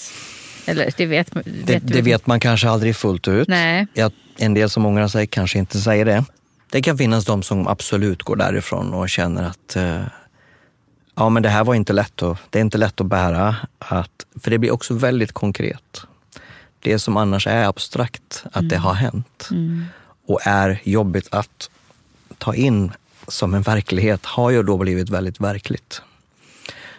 Eller 0.65 0.93
det 0.97 1.05
vet, 1.05 1.35
vet 1.35 1.45
det, 1.65 1.79
det 1.79 2.01
vet 2.01 2.27
man 2.27 2.39
kanske 2.39 2.69
aldrig 2.69 2.95
fullt 2.95 3.27
ut. 3.27 3.47
Nej. 3.47 3.87
Jag, 3.93 4.11
en 4.37 4.53
del 4.53 4.69
som 4.69 4.85
ångrar 4.85 5.07
sig 5.07 5.27
kanske 5.27 5.59
inte 5.59 5.79
säger 5.79 6.05
det. 6.05 6.25
Det 6.69 6.81
kan 6.81 6.97
finnas 6.97 7.25
de 7.25 7.43
som 7.43 7.67
absolut 7.67 8.23
går 8.23 8.35
därifrån 8.35 8.93
och 8.93 9.09
känner 9.09 9.43
att 9.43 9.75
uh, 9.77 10.03
ja, 11.15 11.29
men 11.29 11.43
det 11.43 11.49
här 11.49 11.63
var 11.63 11.75
inte 11.75 11.93
lätt 11.93 12.23
att, 12.23 12.37
det 12.49 12.59
är 12.59 12.61
inte 12.61 12.77
lätt 12.77 13.01
att 13.01 13.07
bära. 13.07 13.55
Att, 13.79 14.25
för 14.41 14.51
det 14.51 14.57
blir 14.57 14.71
också 14.71 14.93
väldigt 14.93 15.31
konkret 15.31 16.05
det 16.79 16.99
som 16.99 17.17
annars 17.17 17.47
är 17.47 17.63
abstrakt, 17.63 18.43
att 18.45 18.55
mm. 18.55 18.67
det 18.67 18.77
har 18.77 18.93
hänt 18.93 19.47
mm. 19.51 19.85
och 20.25 20.39
är 20.43 20.81
jobbigt 20.83 21.27
att 21.31 21.69
ta 22.37 22.55
in 22.55 22.91
som 23.27 23.53
en 23.53 23.61
verklighet 23.61 24.25
har 24.25 24.49
ju 24.49 24.63
då 24.63 24.77
blivit 24.77 25.09
väldigt 25.09 25.39
verkligt. 25.39 26.01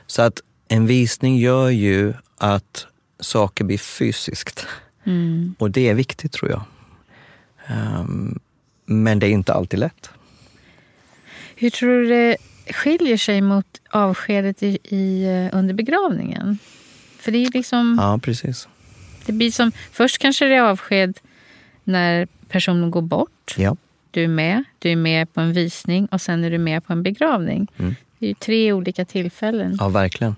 Så 0.07 0.23
att 0.23 0.41
en 0.73 0.87
visning 0.87 1.39
gör 1.39 1.69
ju 1.69 2.15
att 2.37 2.87
saker 3.21 3.65
blir 3.65 3.79
fysiskt. 3.79 4.67
Mm. 5.05 5.55
Och 5.59 5.71
det 5.71 5.89
är 5.89 5.95
viktigt 5.95 6.33
tror 6.33 6.51
jag. 6.51 6.63
Um, 8.01 8.41
men 8.87 9.19
det 9.19 9.27
är 9.27 9.31
inte 9.31 9.55
alltid 9.55 9.79
lätt. 9.79 10.11
Hur 11.57 11.71
tror 11.71 11.89
du 11.89 12.09
det 12.09 12.37
skiljer 12.73 13.17
sig 13.17 13.41
mot 13.41 13.67
avskedet 13.91 14.63
i, 14.63 14.79
i 14.85 15.25
eh, 15.25 15.59
under 15.59 15.75
begravningen? 15.75 16.59
För 17.19 17.33
det 17.33 17.39
är 17.39 17.51
liksom... 17.51 17.97
Ja, 18.01 18.19
precis. 18.23 18.69
Det 19.27 19.33
blir 19.33 19.51
som, 19.51 19.73
först 19.93 20.19
kanske 20.19 20.45
det 20.45 20.55
är 20.55 20.63
avsked 20.63 21.19
när 21.85 22.29
personen 22.49 22.91
går 22.91 23.03
bort. 23.03 23.55
Ja. 23.57 23.77
Du 24.11 24.25
är 24.25 24.29
med. 24.29 24.65
Du 24.79 24.91
är 24.91 24.97
med 24.97 25.33
på 25.33 25.41
en 25.41 25.53
visning 25.53 26.07
och 26.07 26.21
sen 26.21 26.45
är 26.45 26.51
du 26.51 26.59
med 26.59 26.87
på 26.87 26.93
en 26.93 27.03
begravning. 27.03 27.67
Mm. 27.79 27.95
Det 28.19 28.27
är 28.27 28.29
ju 28.29 28.35
tre 28.35 28.73
olika 28.73 29.05
tillfällen. 29.05 29.77
Ja, 29.81 29.89
verkligen. 29.89 30.37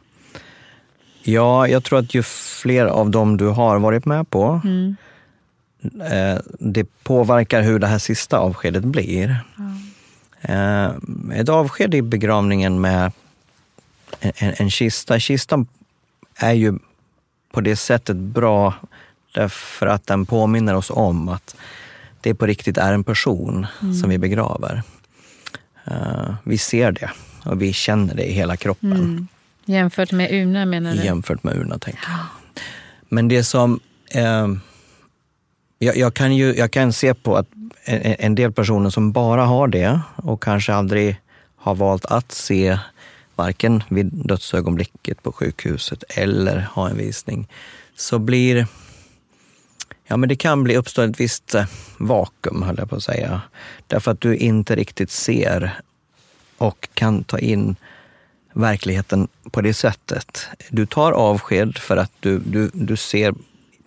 Ja, 1.25 1.69
jag 1.69 1.85
tror 1.85 1.99
att 1.99 2.15
ju 2.15 2.23
fler 2.23 2.87
av 2.87 3.11
dem 3.11 3.37
du 3.37 3.47
har 3.47 3.79
varit 3.79 4.05
med 4.05 4.31
på, 4.31 4.61
mm. 4.65 4.97
eh, 6.01 6.39
det 6.59 6.87
påverkar 7.03 7.63
hur 7.63 7.79
det 7.79 7.87
här 7.87 7.99
sista 7.99 8.39
avskedet 8.39 8.85
blir. 8.85 9.37
Ja. 9.57 9.65
Eh, 10.55 10.91
ett 11.41 11.49
avsked 11.49 11.95
i 11.95 12.03
begravningen 12.03 12.81
med 12.81 13.13
en, 14.21 14.33
en, 14.37 14.55
en 14.57 14.71
kista. 14.71 15.19
Kistan 15.19 15.67
är 16.37 16.53
ju 16.53 16.79
på 17.53 17.61
det 17.61 17.77
sättet 17.77 18.17
bra 18.17 18.75
därför 19.35 19.87
att 19.87 20.07
den 20.07 20.27
påminner 20.27 20.75
oss 20.75 20.91
om 20.91 21.29
att 21.29 21.57
det 22.21 22.35
på 22.35 22.47
riktigt 22.47 22.79
är 22.79 22.93
en 22.93 23.05
person 23.05 23.67
mm. 23.83 23.95
som 23.95 24.11
vi 24.11 24.19
begraver. 24.19 24.83
Uh, 25.89 26.35
vi 26.45 26.59
ser 26.59 26.93
det 26.93 27.11
och 27.45 27.63
vi 27.63 27.73
känner 27.73 28.15
det 28.15 28.25
i 28.25 28.33
hela 28.33 28.57
kroppen. 28.57 28.93
Mm. 28.93 29.29
Jämfört 29.65 30.13
med 30.13 30.33
urna 30.33 30.67
menar 30.67 30.95
du? 30.95 31.05
Jämfört 31.05 31.43
med 31.43 31.57
urna, 31.57 31.79
tänker 31.79 32.03
jag. 32.09 32.63
Men 33.09 33.29
det 33.29 33.45
som... 33.45 33.81
Eh, 34.11 34.49
jag, 35.79 35.97
jag, 35.97 36.15
kan 36.15 36.37
ju, 36.37 36.55
jag 36.55 36.71
kan 36.71 36.93
se 36.93 37.15
på 37.15 37.37
att 37.37 37.47
en, 37.85 38.17
en 38.19 38.35
del 38.35 38.53
personer 38.53 38.91
som 38.91 39.13
bara 39.13 39.45
har 39.45 39.69
det 39.69 40.01
och 40.17 40.43
kanske 40.43 40.75
aldrig 40.75 41.17
har 41.57 41.75
valt 41.75 42.05
att 42.05 42.33
se 42.33 42.79
varken 43.35 43.83
vid 43.89 44.07
dödsögonblicket 44.13 45.23
på 45.23 45.33
sjukhuset 45.33 46.05
eller 46.09 46.61
ha 46.61 46.89
en 46.89 46.97
visning, 46.97 47.49
så 47.97 48.19
blir 48.19 48.67
Ja, 50.05 50.17
men 50.17 50.29
det 50.29 50.37
kan 50.37 50.65
bli 50.65 50.77
uppstå 50.77 51.03
ett 51.03 51.21
visst 51.21 51.55
eh, 51.55 51.65
vakuum, 51.99 52.63
höll 52.63 52.79
jag 52.79 52.91
på 52.91 52.97
att 52.97 53.03
säga. 53.03 53.41
Därför 53.87 54.11
att 54.11 54.21
du 54.21 54.37
inte 54.37 54.77
riktigt 54.77 55.11
ser 55.11 55.81
och 56.59 56.89
kan 56.95 57.25
ta 57.25 57.39
in 57.39 57.77
verkligheten 58.53 59.29
på 59.51 59.61
det 59.61 59.75
sättet. 59.75 60.47
Du 60.71 60.87
tar 60.87 61.13
avsked 61.13 61.79
för 61.79 61.97
att 61.97 62.13
du, 62.21 62.39
du, 62.39 62.71
du 62.75 62.97
ser 62.97 63.35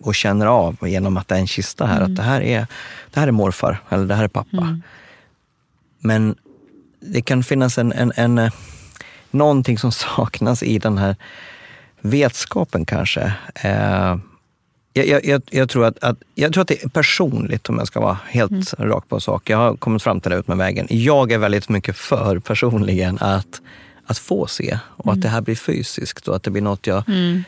och 0.00 0.14
känner 0.14 0.46
av 0.46 0.88
genom 0.88 1.16
att 1.16 1.28
det 1.28 1.34
är 1.34 1.38
en 1.38 1.46
kista 1.46 1.86
här, 1.86 1.96
mm. 1.96 2.10
att 2.10 2.16
det 2.16 2.22
här, 2.22 2.40
är, 2.40 2.66
det 3.10 3.20
här 3.20 3.28
är 3.28 3.32
morfar 3.32 3.82
eller 3.88 4.06
det 4.06 4.14
här 4.14 4.24
är 4.24 4.28
pappa. 4.28 4.56
Mm. 4.56 4.82
Men 5.98 6.34
det 7.00 7.22
kan 7.22 7.42
finnas 7.42 7.78
en, 7.78 7.92
en, 7.92 8.12
en 8.16 8.38
eh, 8.38 8.52
någonting 9.30 9.78
som 9.78 9.92
saknas 10.16 10.62
i 10.62 10.78
den 10.78 10.98
här 10.98 11.16
vetskapen 12.00 12.84
kanske. 12.84 13.32
Eh, 13.54 14.16
jag, 14.92 15.24
jag, 15.24 15.42
jag, 15.50 15.68
tror 15.68 15.84
att, 15.84 16.04
att, 16.04 16.16
jag 16.34 16.52
tror 16.52 16.62
att 16.62 16.68
det 16.68 16.84
är 16.84 16.88
personligt 16.88 17.68
om 17.68 17.78
jag 17.78 17.86
ska 17.86 18.00
vara 18.00 18.18
helt 18.28 18.78
mm. 18.78 18.90
rak 18.90 19.08
på 19.08 19.20
sak. 19.20 19.50
Jag 19.50 19.58
har 19.58 19.76
kommit 19.76 20.02
fram 20.02 20.20
till 20.20 20.30
det 20.30 20.36
ut 20.36 20.48
med 20.48 20.56
vägen. 20.56 20.86
Jag 20.90 21.32
är 21.32 21.38
väldigt 21.38 21.68
mycket 21.68 21.96
för 21.96 22.38
personligen 22.38 23.18
att, 23.20 23.60
att 24.06 24.18
få 24.18 24.46
se 24.46 24.78
och 24.86 25.06
mm. 25.06 25.14
att 25.14 25.22
det 25.22 25.28
här 25.28 25.40
blir 25.40 25.56
fysiskt 25.56 26.28
och 26.28 26.36
att 26.36 26.42
det 26.42 26.50
blir 26.50 26.62
något 26.62 26.86
jag, 26.86 27.08
mm. 27.08 27.42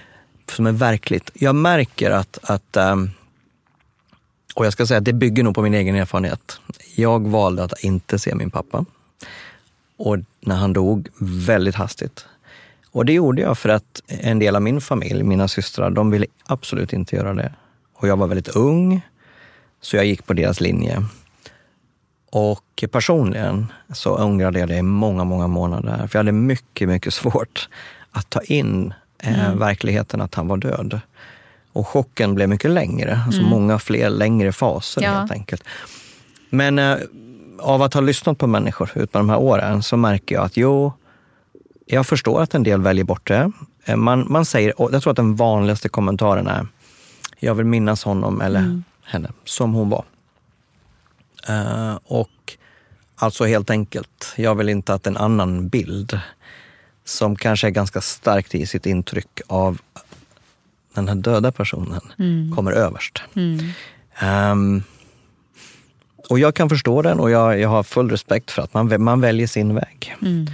som 0.51 0.67
är 0.67 0.73
verkligt. 0.73 1.31
Jag 1.35 1.55
märker 1.55 2.11
att, 2.11 2.39
att 2.43 2.77
um, 2.77 3.11
och 4.55 4.67
jag 4.67 4.73
ska 4.73 4.87
säga 4.87 4.99
att 4.99 5.05
det 5.05 5.13
bygger 5.13 5.43
nog 5.43 5.55
på 5.55 5.63
min 5.63 5.75
egen 5.75 5.95
erfarenhet. 5.95 6.61
Jag 6.95 7.29
valde 7.29 7.65
att 7.65 7.81
inte 7.81 8.19
se 8.19 8.35
min 8.35 8.51
pappa. 8.51 8.85
Och 9.97 10.19
när 10.41 10.57
han 10.57 10.73
dog 10.73 11.09
väldigt 11.19 11.75
hastigt. 11.75 12.27
Och 12.91 13.05
det 13.05 13.13
gjorde 13.13 13.43
jag 13.43 13.59
för 13.59 13.69
att 13.69 14.03
en 14.07 14.39
del 14.39 14.57
av 14.57 14.63
min 14.63 14.81
familj, 14.81 15.23
mina 15.23 15.49
systrar, 15.49 15.91
de 15.91 16.11
ville 16.11 16.27
absolut 16.45 16.93
inte 16.93 17.17
göra 17.17 17.35
det. 17.35 17.53
Och 17.95 18.09
jag 18.09 18.17
var 18.17 18.27
väldigt 18.27 18.49
ung, 18.49 19.01
så 19.81 19.97
jag 19.97 20.07
gick 20.07 20.27
på 20.27 20.33
deras 20.33 20.61
linje. 20.61 21.05
Och 22.31 22.85
personligen 22.91 23.73
så 23.93 24.17
ångrade 24.17 24.59
jag 24.59 24.69
det 24.69 24.77
i 24.77 24.83
många, 24.83 25.25
många 25.25 25.47
månader. 25.47 25.97
För 25.97 26.19
jag 26.19 26.25
hade 26.25 26.33
mycket, 26.33 26.89
mycket 26.89 27.15
svårt 27.15 27.69
att 28.13 28.31
ta 28.31 28.41
in 28.41 28.95
eh, 29.23 29.47
mm. 29.47 29.59
verkligheten 29.59 30.21
att 30.21 30.35
han 30.35 30.49
var 30.49 30.57
död. 30.57 31.01
Och 31.73 31.89
chocken 31.89 32.35
blev 32.35 32.49
mycket 32.49 32.71
längre, 32.71 33.21
alltså 33.27 33.41
mm. 33.41 33.51
många 33.51 33.79
fler 33.79 34.11
längre 34.11 34.53
faser 34.53 35.03
ja. 35.03 35.11
helt 35.11 35.33
enkelt. 35.33 35.65
Men 36.51 36.79
eh, 36.79 36.97
av 37.59 37.83
att 37.83 37.95
ha 37.95 38.01
lyssnat 38.01 38.39
på 38.39 38.47
människor 38.47 38.91
ut 38.95 39.13
de 39.13 39.29
här 39.29 39.39
åren 39.39 39.83
så 39.83 39.97
märker 39.97 40.35
jag 40.35 40.45
att 40.45 40.57
jo, 40.57 40.93
jag 41.87 42.07
förstår 42.07 42.43
att 42.43 42.55
en 42.55 42.63
del 42.63 42.81
väljer 42.81 43.05
bort 43.05 43.29
det. 43.29 43.53
Eh, 43.85 43.97
man, 43.97 44.27
man 44.29 44.45
säger, 44.45 44.75
jag 44.79 45.03
tror 45.03 45.11
att 45.11 45.17
den 45.17 45.37
vanligaste 45.37 45.89
kommentaren 45.89 46.47
är, 46.47 46.67
jag 47.39 47.55
vill 47.55 47.67
minnas 47.67 48.05
honom 48.05 48.41
eller 48.41 48.61
mm. 48.61 48.85
henne 49.05 49.31
som 49.45 49.75
hon 49.75 49.91
var. 49.91 50.05
Uh, 51.51 51.99
och 52.05 52.57
alltså 53.17 53.45
helt 53.45 53.71
enkelt, 53.71 54.35
jag 54.37 54.55
vill 54.55 54.69
inte 54.69 54.95
att 54.95 55.07
en 55.07 55.17
annan 55.17 55.69
bild 55.69 56.21
som 57.05 57.37
kanske 57.37 57.67
är 57.67 57.71
ganska 57.71 58.01
starkt 58.01 58.55
i 58.55 58.67
sitt 58.67 58.87
intryck 58.87 59.41
av 59.47 59.79
den 60.95 61.09
här 61.09 61.15
döda 61.15 61.53
personen 61.53 62.01
mm. 62.19 62.57
kommer 62.57 62.73
överst. 62.73 63.23
Mm. 63.35 63.73
Um, 64.23 64.83
och 66.29 66.39
jag 66.39 66.55
kan 66.55 66.69
förstå 66.69 67.03
den 67.03 67.21
och 67.21 67.31
jag, 67.31 67.61
jag 67.61 67.69
har 67.69 67.83
full 67.83 68.11
respekt 68.11 68.51
för 68.51 68.63
att 68.63 68.75
man, 68.75 69.03
man 69.03 69.21
väljer 69.21 69.47
sin 69.47 69.75
väg. 69.75 70.17
Mm. 70.23 70.47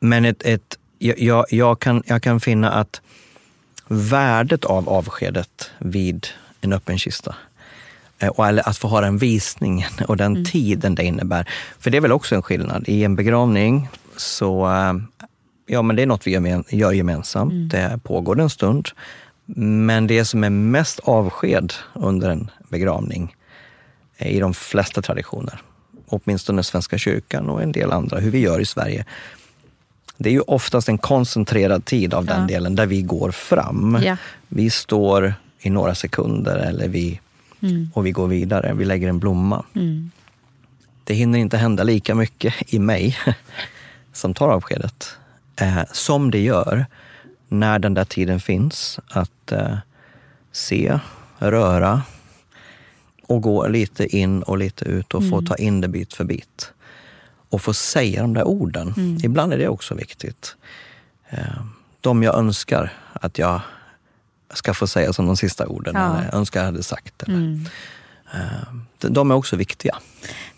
Men 0.00 0.24
ett, 0.24 0.42
ett, 0.42 0.78
jag, 0.98 1.44
jag, 1.50 1.80
kan, 1.80 2.02
jag 2.06 2.22
kan 2.22 2.40
finna 2.40 2.72
att 2.72 3.00
värdet 3.88 4.64
av 4.64 4.88
avskedet 4.88 5.70
vid 5.78 6.26
en 6.60 6.72
öppen 6.72 6.98
kista 6.98 7.30
eh, 7.30 7.55
och 8.36 8.46
att 8.48 8.78
få 8.78 8.88
ha 8.88 9.00
den 9.00 9.18
visningen 9.18 9.90
och 10.08 10.16
den 10.16 10.32
mm. 10.32 10.44
tiden 10.44 10.94
det 10.94 11.04
innebär. 11.04 11.48
För 11.78 11.90
det 11.90 11.96
är 11.96 12.00
väl 12.00 12.12
också 12.12 12.34
en 12.34 12.42
skillnad. 12.42 12.84
I 12.88 13.04
en 13.04 13.16
begravning 13.16 13.88
så 14.16 14.66
eh, 14.66 14.94
ja, 15.66 15.82
men 15.82 15.96
det 15.96 16.02
är 16.02 16.06
något 16.06 16.26
vi 16.26 16.62
gör 16.68 16.92
gemensamt. 16.92 17.52
Mm. 17.52 17.68
Det 17.68 18.00
pågår 18.02 18.40
en 18.40 18.50
stund. 18.50 18.88
Men 19.56 20.06
det 20.06 20.24
som 20.24 20.44
är 20.44 20.50
mest 20.50 21.00
avsked 21.00 21.72
under 21.94 22.30
en 22.30 22.50
begravning 22.68 23.36
i 24.18 24.40
de 24.40 24.54
flesta 24.54 25.02
traditioner 25.02 25.62
åtminstone 26.08 26.62
Svenska 26.62 26.98
kyrkan 26.98 27.50
och 27.50 27.62
en 27.62 27.72
del 27.72 27.92
andra, 27.92 28.18
hur 28.18 28.30
vi 28.30 28.38
gör 28.38 28.60
i 28.60 28.66
Sverige. 28.66 29.04
Det 30.16 30.28
är 30.28 30.32
ju 30.32 30.40
oftast 30.40 30.88
en 30.88 30.98
koncentrerad 30.98 31.84
tid 31.84 32.14
av 32.14 32.24
den 32.24 32.40
Ja. 32.40 32.46
delen 32.46 32.74
där 32.74 32.86
vi 32.86 33.02
går 33.02 33.30
fram. 33.30 33.98
Ja. 34.04 34.16
Vi 34.48 34.70
står 34.70 35.34
i 35.60 35.70
några 35.70 35.94
sekunder 35.94 36.56
eller 36.56 36.88
vi, 36.88 37.20
Mm. 37.60 37.90
och 37.94 38.06
vi 38.06 38.10
går 38.10 38.26
vidare. 38.26 38.74
Vi 38.74 38.84
lägger 38.84 39.08
en 39.08 39.18
blomma. 39.18 39.64
Mm. 39.74 40.10
Det 41.04 41.14
hinner 41.14 41.38
inte 41.38 41.56
hända 41.56 41.82
lika 41.82 42.14
mycket 42.14 42.54
i 42.66 42.78
mig 42.78 43.18
som 44.12 44.34
tar 44.34 44.48
avskedet 44.48 45.16
eh, 45.56 45.82
som 45.92 46.30
det 46.30 46.40
gör 46.40 46.86
när 47.48 47.78
den 47.78 47.94
där 47.94 48.04
tiden 48.04 48.40
finns 48.40 49.00
att 49.08 49.52
eh, 49.52 49.76
se, 50.52 50.98
röra 51.38 52.02
och 53.22 53.42
gå 53.42 53.68
lite 53.68 54.16
in 54.16 54.42
och 54.42 54.58
lite 54.58 54.84
ut 54.84 55.14
och 55.14 55.28
få 55.28 55.42
ta 55.42 55.56
in 55.56 55.80
det 55.80 55.88
bit 55.88 56.14
för 56.14 56.24
bit. 56.24 56.72
Och 57.48 57.62
få 57.62 57.74
säga 57.74 58.22
de 58.22 58.34
där 58.34 58.44
orden. 58.44 59.18
Ibland 59.22 59.52
är 59.52 59.58
det 59.58 59.68
också 59.68 59.94
viktigt. 59.94 60.56
Eh, 61.28 61.38
de 62.00 62.22
jag 62.22 62.34
önskar 62.34 62.92
att 63.12 63.38
jag 63.38 63.60
ska 64.54 64.74
få 64.74 64.86
säga 64.86 65.12
som 65.12 65.26
de 65.26 65.36
sista 65.36 65.66
orden, 65.66 65.94
Ja. 65.96 66.18
eller 66.18 66.34
önskar 66.34 66.60
jag 66.60 66.66
hade 66.66 66.82
sagt. 66.82 67.22
Eller. 67.22 67.36
Mm. 67.36 67.66
Eh, 68.34 69.08
de 69.10 69.30
är 69.30 69.34
också 69.34 69.56
viktiga. 69.56 69.98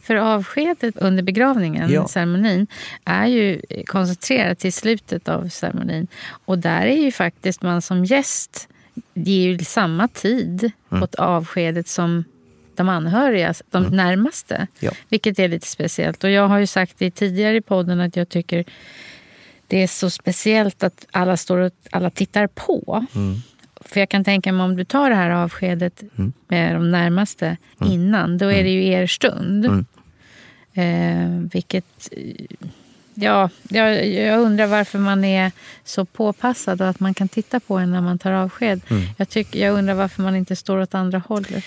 För 0.03 0.15
avskedet 0.17 0.97
under 0.97 1.23
begravningen, 1.23 1.91
Ja. 1.91 2.09
ceremonin, 2.09 2.67
är 3.05 3.27
ju 3.27 3.61
koncentrerat 3.87 4.59
till 4.59 4.73
slutet 4.73 5.29
av 5.29 5.49
ceremonin. 5.49 6.07
Och 6.45 6.59
där 6.59 6.81
är 6.87 6.97
ju 6.97 7.13
faktiskt 7.13 7.63
man 7.63 7.83
som 7.83 8.05
gäst, 8.05 8.69
ger 9.15 9.49
ju 9.49 9.59
samma 9.59 10.09
tid 10.09 10.71
Mm. 10.91 11.03
åt 11.03 11.15
avskedet 11.15 11.89
som 11.89 12.25
de 12.75 12.89
anhöriga, 12.89 13.55
de 13.71 13.83
närmaste. 13.83 14.55
Mm. 14.55 14.69
Ja. 14.81 14.91
Vilket 15.09 15.39
är 15.39 15.49
lite 15.49 15.67
speciellt. 15.67 16.25
Och 16.25 16.31
jag 16.31 16.49
har 16.49 16.59
ju 16.59 16.67
sagt 16.67 16.95
det 16.99 17.11
tidigare 17.11 17.57
i 17.57 17.61
podden 17.61 18.01
att 18.01 18.17
jag 18.17 18.29
tycker 18.29 18.65
det 19.67 19.83
är 19.83 19.87
så 19.87 20.11
speciellt 20.11 20.83
att 20.83 21.07
alla 21.11 21.37
står 21.37 21.59
och 21.59 21.73
alla 21.91 22.11
tittar 22.11 22.47
på. 22.47 23.07
Mm. 23.15 23.37
För 23.81 24.01
jag 24.01 24.09
kan 24.09 24.25
tänka 24.25 24.53
mig 24.53 24.65
om 24.65 24.77
du 24.77 24.85
tar 24.85 25.11
det 25.11 25.17
här 25.17 25.31
avskedet 25.31 26.03
med 26.49 26.75
de 26.75 26.91
närmaste 26.91 27.57
innan, 27.85 28.39
då 28.39 28.53
är 28.53 28.65
det 28.65 28.71
ju 28.71 28.87
er 28.87 29.07
stund. 29.07 29.65
Mm. 29.67 29.85
Eh, 30.75 31.51
vilket... 31.53 32.09
eh, 32.13 32.69
Ja, 33.21 33.51
jag, 33.69 34.07
jag 34.09 34.41
undrar 34.41 34.67
varför 34.67 34.99
man 34.99 35.25
är 35.25 35.53
så 35.85 36.05
påpassad 36.05 36.81
och 36.83 36.89
att 36.89 37.01
man 37.01 37.15
kan 37.15 37.29
titta 37.29 37.61
på 37.61 37.79
en 37.79 37.91
när 37.91 38.01
man 38.01 38.19
tar 38.19 38.33
avsked. 38.33 38.81
Mm. 38.89 39.03
Jag, 39.17 39.29
tycker, 39.29 39.59
jag 39.61 39.75
undrar 39.79 39.95
varför 39.95 40.23
man 40.23 40.37
inte 40.37 40.57
står 40.57 40.79
åt 40.79 40.95
andra 40.95 41.19
hållet. 41.19 41.65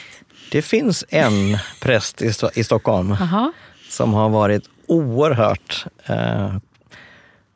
Det 0.51 0.62
finns 0.62 1.06
en 1.10 1.58
präst 1.82 2.22
i, 2.22 2.32
i 2.56 2.63
Stockholm 2.63 3.15
Jaha. 3.20 3.51
som 3.89 4.13
har 4.13 4.30
varit 4.30 4.63
oerhört... 4.86 5.86
Eh, 6.06 6.56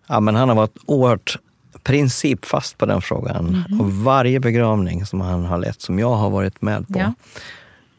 ja, 0.08 0.20
men 0.20 0.36
han 0.36 0.50
har 0.50 0.56
varit 0.56 0.78
oerhört 0.86 1.38
principfast 1.84 2.78
på 2.78 2.86
den 2.86 3.02
frågan. 3.02 3.64
Mhm. 3.70 3.82
Och 3.82 3.92
varje 3.92 4.40
begravning 4.40 5.06
som 5.06 5.22
han 5.22 5.46
har 5.46 5.58
lett, 5.58 5.82
som 5.82 6.00
jag 6.00 6.16
har 6.16 6.30
varit 6.30 6.62
med 6.62 6.88
på, 6.88 7.00
Ja. 7.00 7.14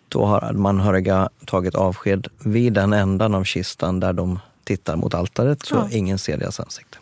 då 0.08 0.24
har 0.26 0.52
man 0.52 0.76
anhöriga 0.80 1.28
tagit 1.46 1.74
avsked 1.74 2.26
vid 2.38 2.72
den 2.72 2.92
ändan 2.92 3.34
av 3.34 3.44
kistan 3.44 4.00
där 4.00 4.12
de 4.12 4.38
tittar 4.64 4.96
mot 4.96 5.14
altaret 5.14 5.62
så 5.66 5.74
Ja. 5.74 5.88
ingen 5.96 6.18
ser 6.18 6.36
deras 6.36 6.60
ansikte. 6.60 6.98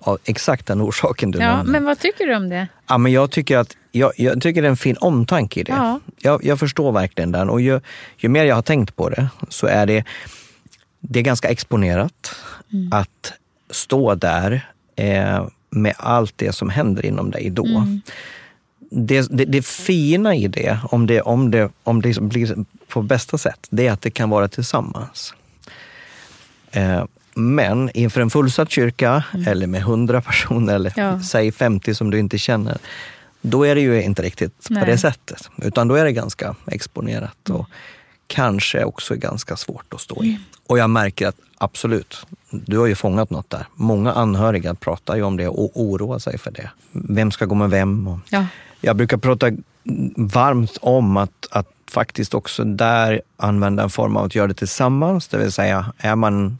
Av 0.00 0.18
exakt 0.24 0.66
den 0.66 0.82
orsaken 0.82 1.30
du 1.30 1.38
Ja, 1.38 1.56
nämner. 1.56 1.72
men 1.72 1.84
vad 1.84 1.98
tycker 1.98 2.26
du 2.26 2.36
om 2.36 2.48
det? 2.48 2.68
Ja, 2.86 2.98
men 2.98 3.12
jag, 3.12 3.30
tycker 3.30 3.58
att, 3.58 3.76
jag, 3.92 4.12
jag 4.16 4.42
tycker 4.42 4.62
det 4.62 4.68
är 4.68 4.70
en 4.70 4.76
fin 4.76 4.96
omtanke 5.00 5.60
i 5.60 5.62
det. 5.62 5.72
Ja. 5.72 6.00
Jag, 6.18 6.44
jag 6.44 6.58
förstår 6.58 6.92
verkligen 6.92 7.32
den. 7.32 7.50
Och 7.50 7.60
ju, 7.60 7.80
ju 8.16 8.28
mer 8.28 8.44
jag 8.44 8.54
har 8.54 8.62
tänkt 8.62 8.96
på 8.96 9.08
det 9.08 9.28
så 9.48 9.66
är 9.66 9.86
det, 9.86 10.04
det 11.00 11.18
är 11.18 11.22
ganska 11.22 11.48
exponerat 11.48 12.34
Mm. 12.72 12.92
att 12.92 13.32
stå 13.70 14.14
där 14.14 14.68
eh, 14.96 15.46
med 15.74 15.94
allt 15.96 16.32
det 16.36 16.52
som 16.52 16.70
händer 16.70 17.06
inom 17.06 17.30
dig 17.30 17.50
då. 17.50 17.66
Mm. 17.66 18.00
Det, 18.90 19.28
det, 19.30 19.44
det 19.44 19.66
fina 19.66 20.34
i 20.34 20.48
det, 20.48 20.78
om 20.90 21.06
det, 21.06 21.20
om 21.20 21.50
det, 21.50 21.70
om 21.84 22.02
det 22.02 22.20
blir 22.20 22.54
på 22.88 23.02
bästa 23.02 23.38
sätt, 23.38 23.66
det 23.70 23.86
är 23.86 23.92
att 23.92 24.02
det 24.02 24.10
kan 24.10 24.30
vara 24.30 24.48
tillsammans. 24.48 25.34
Eh, 26.70 27.04
men 27.34 27.90
inför 27.94 28.20
en 28.20 28.30
fullsatt 28.30 28.70
kyrka, 28.70 29.24
eller 29.46 29.66
med 29.66 29.80
100 29.80 30.20
personer, 30.20 30.74
eller 30.74 30.98
Mm. 30.98 31.14
Ja. 31.14 31.22
säg 31.22 31.52
50 31.52 31.94
som 31.94 32.10
du 32.10 32.18
inte 32.18 32.38
känner, 32.38 32.78
då 33.40 33.66
är 33.66 33.74
det 33.74 33.80
ju 33.80 34.02
inte 34.02 34.22
riktigt 34.22 34.66
Nej. 34.70 34.80
på 34.84 34.90
det 34.90 34.98
sättet. 34.98 35.50
Utan 35.62 35.88
då 35.88 35.94
är 35.94 36.04
det 36.04 36.12
ganska 36.12 36.54
exponerat 36.66 37.50
och 37.50 37.68
kanske 38.26 38.84
också 38.84 39.14
ganska 39.14 39.56
svårt 39.56 39.94
att 39.94 40.00
stå 40.00 40.24
i. 40.24 40.38
Och 40.66 40.78
jag 40.78 40.90
märker 40.90 41.28
att 41.28 41.36
absolut, 41.58 42.26
du 42.50 42.78
har 42.78 42.86
ju 42.86 42.94
fångat 42.94 43.30
något 43.30 43.50
där. 43.50 43.66
Många 43.74 44.12
anhöriga 44.12 44.74
pratar 44.74 45.16
ju 45.16 45.22
om 45.22 45.36
det 45.36 45.48
och 45.48 45.70
oroar 45.74 46.18
sig 46.18 46.38
för 46.38 46.50
det. 46.50 46.70
Vem 46.92 47.30
ska 47.30 47.46
gå 47.46 47.54
med 47.54 47.70
vem? 47.70 48.20
Ja. 48.28 48.46
jag 48.80 48.96
brukar 48.96 49.16
prata 49.16 49.50
varmt 50.16 50.78
om 50.80 51.16
att, 51.16 51.48
att 51.50 51.68
faktiskt 51.90 52.34
också 52.34 52.64
där 52.64 53.22
använda 53.36 53.82
en 53.82 53.90
form 53.90 54.16
av 54.16 54.24
att 54.24 54.34
göra 54.34 54.46
det 54.46 54.54
tillsammans. 54.54 55.28
Det 55.28 55.38
vill 55.38 55.52
säga, 55.52 55.92
är 55.98 56.16
man 56.16 56.58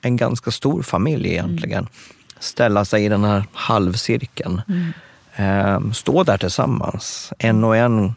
en 0.00 0.16
ganska 0.16 0.50
stor 0.50 0.82
familj 0.82 1.28
egentligen, 1.28 1.88
ställa 2.38 2.84
sig 2.84 3.04
i 3.04 3.08
den 3.08 3.24
här 3.24 3.44
halvcirkeln. 3.52 4.60
Eh, 5.36 5.90
stå 5.92 6.22
där 6.22 6.38
tillsammans. 6.38 7.32
En 7.38 7.64
och 7.64 7.76
en 7.76 8.14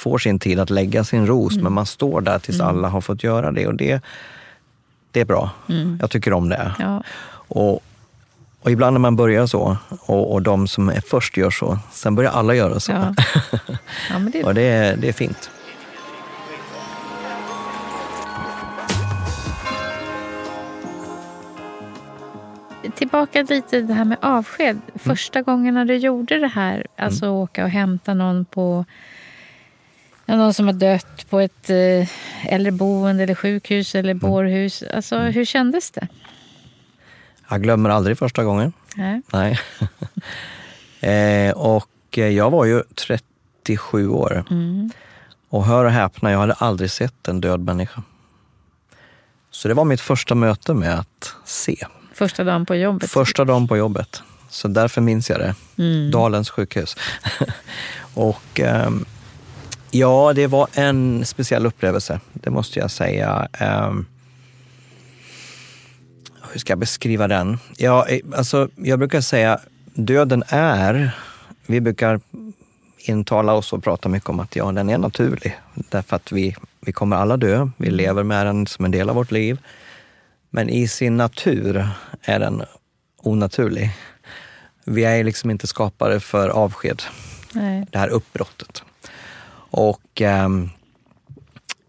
får 0.00 0.18
sin 0.18 0.38
tid 0.38 0.58
att 0.60 0.70
lägga 0.70 1.04
sin 1.04 1.26
ros, 1.26 1.56
men 1.56 1.72
man 1.72 1.86
står 1.86 2.20
där 2.20 2.38
tills 2.38 2.60
alla 2.60 2.88
har 2.88 3.00
fått 3.00 3.22
göra 3.24 3.52
det. 3.52 3.66
Och 3.66 3.74
det, 3.74 4.02
det 5.10 5.20
är 5.20 5.24
bra. 5.24 5.50
Jag 6.00 6.10
tycker 6.10 6.32
om 6.32 6.48
det. 6.48 6.72
Ja. 6.78 7.02
Och, 7.48 7.80
och 8.60 8.70
ibland 8.70 8.94
när 8.94 8.98
man 9.00 9.16
börjar 9.16 9.46
så, 9.46 9.76
och, 9.88 10.32
och 10.32 10.42
de 10.42 10.68
som 10.68 10.88
är 10.88 11.00
först 11.00 11.36
gör 11.36 11.50
så, 11.50 11.78
sen 11.92 12.14
börjar 12.14 12.30
alla 12.30 12.54
göra 12.54 12.80
så. 12.80 12.92
Ja. 12.92 13.14
ja, 14.10 14.18
men 14.18 14.30
det 14.30 14.44
och 14.44 14.54
det, 14.54 14.62
är- 14.62 14.96
det 14.96 15.08
är 15.08 15.12
fint. 15.12 15.50
Tillbaka 22.94 23.42
lite 23.42 23.68
till 23.68 23.86
det 23.86 23.94
här 23.94 24.04
med 24.04 24.18
avsked. 24.22 24.70
Mm. 24.70 24.80
Första 24.94 25.42
gången 25.42 25.74
när 25.74 25.84
du 25.84 25.96
gjorde 25.96 26.38
det 26.38 26.46
här, 26.48 26.86
alltså 26.96 27.28
åka 27.28 27.64
och 27.64 27.70
hämta 27.70 28.14
någon 28.14 28.44
på 28.44 28.84
någon 30.36 30.54
som 30.54 30.66
har 30.66 30.72
dött 30.72 31.26
på 31.30 31.40
ett 31.40 31.70
eh, 31.70 32.08
äldreboende 32.54 33.22
eller 33.22 33.34
sjukhus 33.34 33.94
eller 33.94 34.10
Mm. 34.10 34.18
bårhus. 34.18 34.82
Alltså, 34.94 35.18
hur 35.18 35.44
kändes 35.44 35.90
det? 35.90 36.08
Jag 37.48 37.62
glömmer 37.62 37.90
aldrig 37.90 38.18
första 38.18 38.44
gången. 38.44 38.72
Nej. 38.96 39.22
Nej. 39.32 39.58
eh, 41.48 41.52
och 41.56 41.88
eh, 42.18 42.28
jag 42.28 42.50
var 42.50 42.64
ju 42.64 42.82
37 42.94 44.08
år. 44.08 44.44
Mm. 44.50 44.90
Och 45.48 45.64
hör 45.64 45.84
och 45.84 45.90
häpna, 45.90 46.30
jag 46.32 46.38
hade 46.38 46.52
aldrig 46.52 46.90
sett 46.90 47.28
en 47.28 47.40
död 47.40 47.60
människa. 47.60 48.02
Så 49.50 49.68
det 49.68 49.74
var 49.74 49.84
mitt 49.84 50.00
första 50.00 50.34
möte 50.34 50.74
med 50.74 50.98
att 50.98 51.34
se. 51.44 51.86
Första 52.14 52.44
dagen 52.44 52.66
på 52.66 52.74
jobbet. 52.76 53.10
Första 53.10 53.44
dagen 53.44 53.68
på 53.68 53.76
jobbet. 53.76 54.22
Så 54.48 54.68
därför 54.68 55.00
minns 55.00 55.30
jag 55.30 55.38
det. 55.40 55.54
Mm. 55.78 56.10
Dalens 56.10 56.50
sjukhus. 56.50 56.96
och 58.14 58.60
ehm, 58.60 59.04
ja, 59.90 60.32
det 60.32 60.46
var 60.46 60.68
en 60.74 61.24
speciell 61.24 61.66
upplevelse. 61.66 62.20
Det 62.32 62.50
måste 62.50 62.78
jag 62.78 62.90
säga. 62.90 63.48
Ehm, 63.52 64.06
hur 66.52 66.60
ska 66.60 66.70
jag 66.70 66.78
beskriva 66.78 67.28
den? 67.28 67.58
Ja, 67.76 68.08
eh, 68.08 68.20
alltså, 68.34 68.68
jag 68.76 68.98
brukar 68.98 69.20
säga 69.20 69.60
döden 69.94 70.44
är, 70.48 71.16
vi 71.66 71.80
brukar 71.80 72.20
intala 72.98 73.52
oss 73.52 73.72
och 73.72 73.84
prata 73.84 74.08
mycket 74.08 74.28
om 74.28 74.40
att 74.40 74.56
ja, 74.56 74.72
den 74.72 74.90
är 74.90 74.98
naturlig. 74.98 75.58
Därför 75.74 76.16
att 76.16 76.32
vi, 76.32 76.56
vi 76.80 76.92
kommer 76.92 77.16
alla 77.16 77.36
dö. 77.36 77.70
Vi 77.76 77.90
lever 77.90 78.22
med 78.22 78.46
den 78.46 78.66
som 78.66 78.84
en 78.84 78.90
del 78.90 79.08
av 79.08 79.14
vårt 79.14 79.30
liv. 79.30 79.58
Men 80.50 80.68
i 80.68 80.88
sin 80.88 81.16
natur 81.16 81.88
är 82.22 82.38
den 82.38 82.62
onaturlig. 83.16 83.90
Vi 84.84 85.04
är 85.04 85.24
liksom 85.24 85.50
inte 85.50 85.66
skapade 85.66 86.20
för 86.20 86.48
avsked, 86.48 87.02
Nej. 87.52 87.86
det 87.90 87.98
här 87.98 88.08
uppbrottet. 88.08 88.82
Och 89.70 90.20
ehm, 90.20 90.70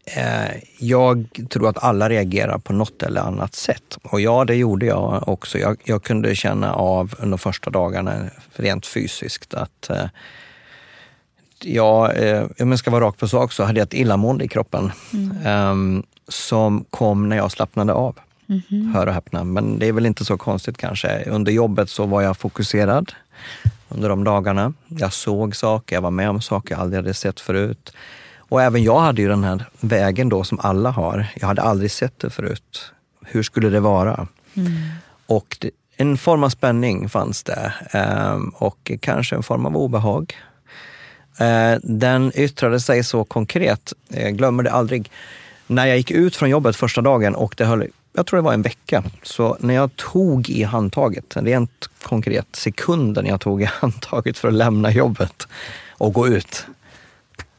eh, 0.06 0.52
jag 0.80 1.28
tror 1.50 1.70
att 1.70 1.84
alla 1.84 2.10
reagerar 2.10 2.58
på 2.58 2.74
något 2.74 3.04
eller 3.04 3.22
annat 3.22 3.56
sätt. 3.56 3.98
Och 4.04 4.22
ja, 4.22 4.46
det 4.46 4.56
gjorde 4.56 4.86
jag 4.86 5.30
också. 5.30 5.58
Jag, 5.58 5.78
jag 5.84 6.04
kunde 6.04 6.36
känna 6.36 6.74
av 6.74 7.14
under 7.18 7.30
de 7.30 7.38
första 7.38 7.70
dagarna 7.70 8.14
rent 8.56 8.86
fysiskt 8.86 9.54
att 9.54 9.90
eh, 9.90 10.06
jag, 11.64 12.28
eh, 12.28 12.44
om 12.60 12.70
jag 12.70 12.80
ska 12.80 12.92
vara 12.92 13.06
rakt 13.06 13.20
på 13.20 13.28
sak 13.28 13.52
så 13.52 13.64
hade 13.64 13.80
jag 13.80 13.86
ett 13.86 13.94
illamående 13.94 14.46
i 14.46 14.48
kroppen 14.48 14.92
ehm, 15.46 16.04
som 16.28 16.86
kom 16.90 17.30
när 17.30 17.38
jag 17.38 17.52
slappnade 17.52 17.94
av. 17.94 18.20
Hör 18.94 19.08
och 19.08 19.14
häpna, 19.14 19.44
men 19.44 19.80
det 19.80 19.88
är 19.88 19.94
väl 19.94 20.06
inte 20.06 20.26
så 20.26 20.38
konstigt 20.38 20.78
kanske. 20.78 21.24
Under 21.30 21.52
jobbet 21.52 21.90
så 21.90 22.06
var 22.06 22.22
jag 22.22 22.38
fokuserad 22.38 23.12
under 23.92 24.10
de 24.10 24.24
dagarna. 24.24 24.74
Jag 24.88 25.14
såg 25.14 25.56
saker, 25.56 25.96
jag 25.96 26.02
var 26.02 26.12
med 26.12 26.30
om 26.30 26.42
saker 26.42 26.76
jag 26.76 26.82
aldrig 26.82 26.98
hade 26.98 27.14
sett 27.14 27.40
förut. 27.40 27.94
Och 28.38 28.62
även 28.62 28.84
jag 28.84 29.00
hade 29.00 29.22
ju 29.22 29.28
den 29.28 29.44
här 29.44 29.66
vägen 29.80 30.30
då 30.30 30.44
som 30.44 30.60
alla 30.60 30.90
har. 30.90 31.28
Jag 31.36 31.48
hade 31.48 31.62
aldrig 31.62 31.92
sett 31.92 32.20
det 32.20 32.30
förut. 32.30 32.92
Hur 33.26 33.44
skulle 33.44 33.70
det 33.70 33.80
vara? 33.80 34.28
Mm. 34.54 34.74
Och 35.26 35.58
det, 35.60 35.72
en 35.98 36.18
form 36.18 36.44
av 36.44 36.50
spänning 36.50 37.10
fanns 37.10 37.44
det 37.44 37.74
ehm, 37.92 38.50
och 38.50 38.92
kanske 39.02 39.36
en 39.36 39.44
form 39.44 39.66
av 39.66 39.78
obehag. 39.78 40.34
Eh, 41.38 41.80
den 41.84 42.32
yttrade 42.36 42.80
sig 42.80 43.04
så 43.04 43.24
konkret, 43.24 43.94
jag 44.08 44.38
glömmer 44.38 44.64
det 44.64 44.72
aldrig. 44.72 45.12
När 45.68 45.86
jag 45.86 45.98
gick 45.98 46.12
ut 46.12 46.36
från 46.36 46.50
jobbet 46.50 46.76
första 46.76 47.02
dagen 47.02 47.36
och 47.36 47.54
det 47.58 47.66
höll, 47.66 47.88
jag 48.14 48.26
tror 48.26 48.38
det 48.38 48.44
var 48.44 48.54
en 48.54 48.62
vecka, 48.62 49.04
så 49.24 49.58
när 49.60 49.74
jag 49.74 49.96
tog 49.96 50.50
i 50.50 50.64
handtaget, 50.64 51.38
rent 51.38 51.90
konkret 52.04 52.56
sekunden 52.56 53.26
jag 53.26 53.42
tog 53.42 53.62
i 53.62 53.66
handtaget 53.82 54.38
för 54.38 54.48
att 54.48 54.54
lämna 54.54 54.92
jobbet 54.92 55.48
och 55.92 56.14
gå 56.14 56.28
ut, 56.28 56.66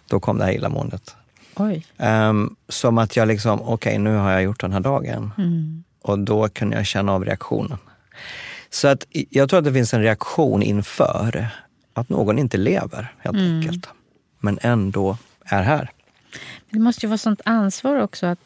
då 0.06 0.20
kom 0.20 0.38
det 0.38 0.44
här 0.44 0.52
illamåendet. 0.52 1.16
Oj. 1.56 1.86
Um, 1.98 2.56
som 2.68 2.98
att 2.98 3.16
jag 3.16 3.28
liksom, 3.28 3.60
okej 3.60 3.72
okay, 3.74 3.98
nu 3.98 4.16
har 4.16 4.30
jag 4.30 4.42
gjort 4.42 4.60
den 4.60 4.72
här 4.72 4.80
dagen. 4.80 5.32
Mm. 5.38 5.84
Och 6.02 6.18
då 6.18 6.48
kunde 6.48 6.76
jag 6.76 6.86
känna 6.86 7.12
av 7.12 7.24
reaktionen. 7.24 7.78
Så 8.70 8.88
att 8.88 9.06
jag 9.10 9.48
tror 9.48 9.58
att 9.58 9.64
det 9.64 9.72
finns 9.72 9.94
en 9.94 10.02
reaktion 10.02 10.62
inför 10.62 11.46
att 11.94 12.08
någon 12.08 12.38
inte 12.38 12.56
lever, 12.56 13.14
helt 13.18 13.36
Mm. 13.36 13.56
enkelt. 13.56 13.88
Men 14.40 14.58
ändå 14.62 15.16
är 15.44 15.62
här. 15.62 15.90
Det 16.70 16.78
måste 16.78 17.06
ju 17.06 17.08
vara 17.08 17.18
sånt 17.18 17.40
ansvar 17.44 18.00
också 18.00 18.26
att 18.26 18.38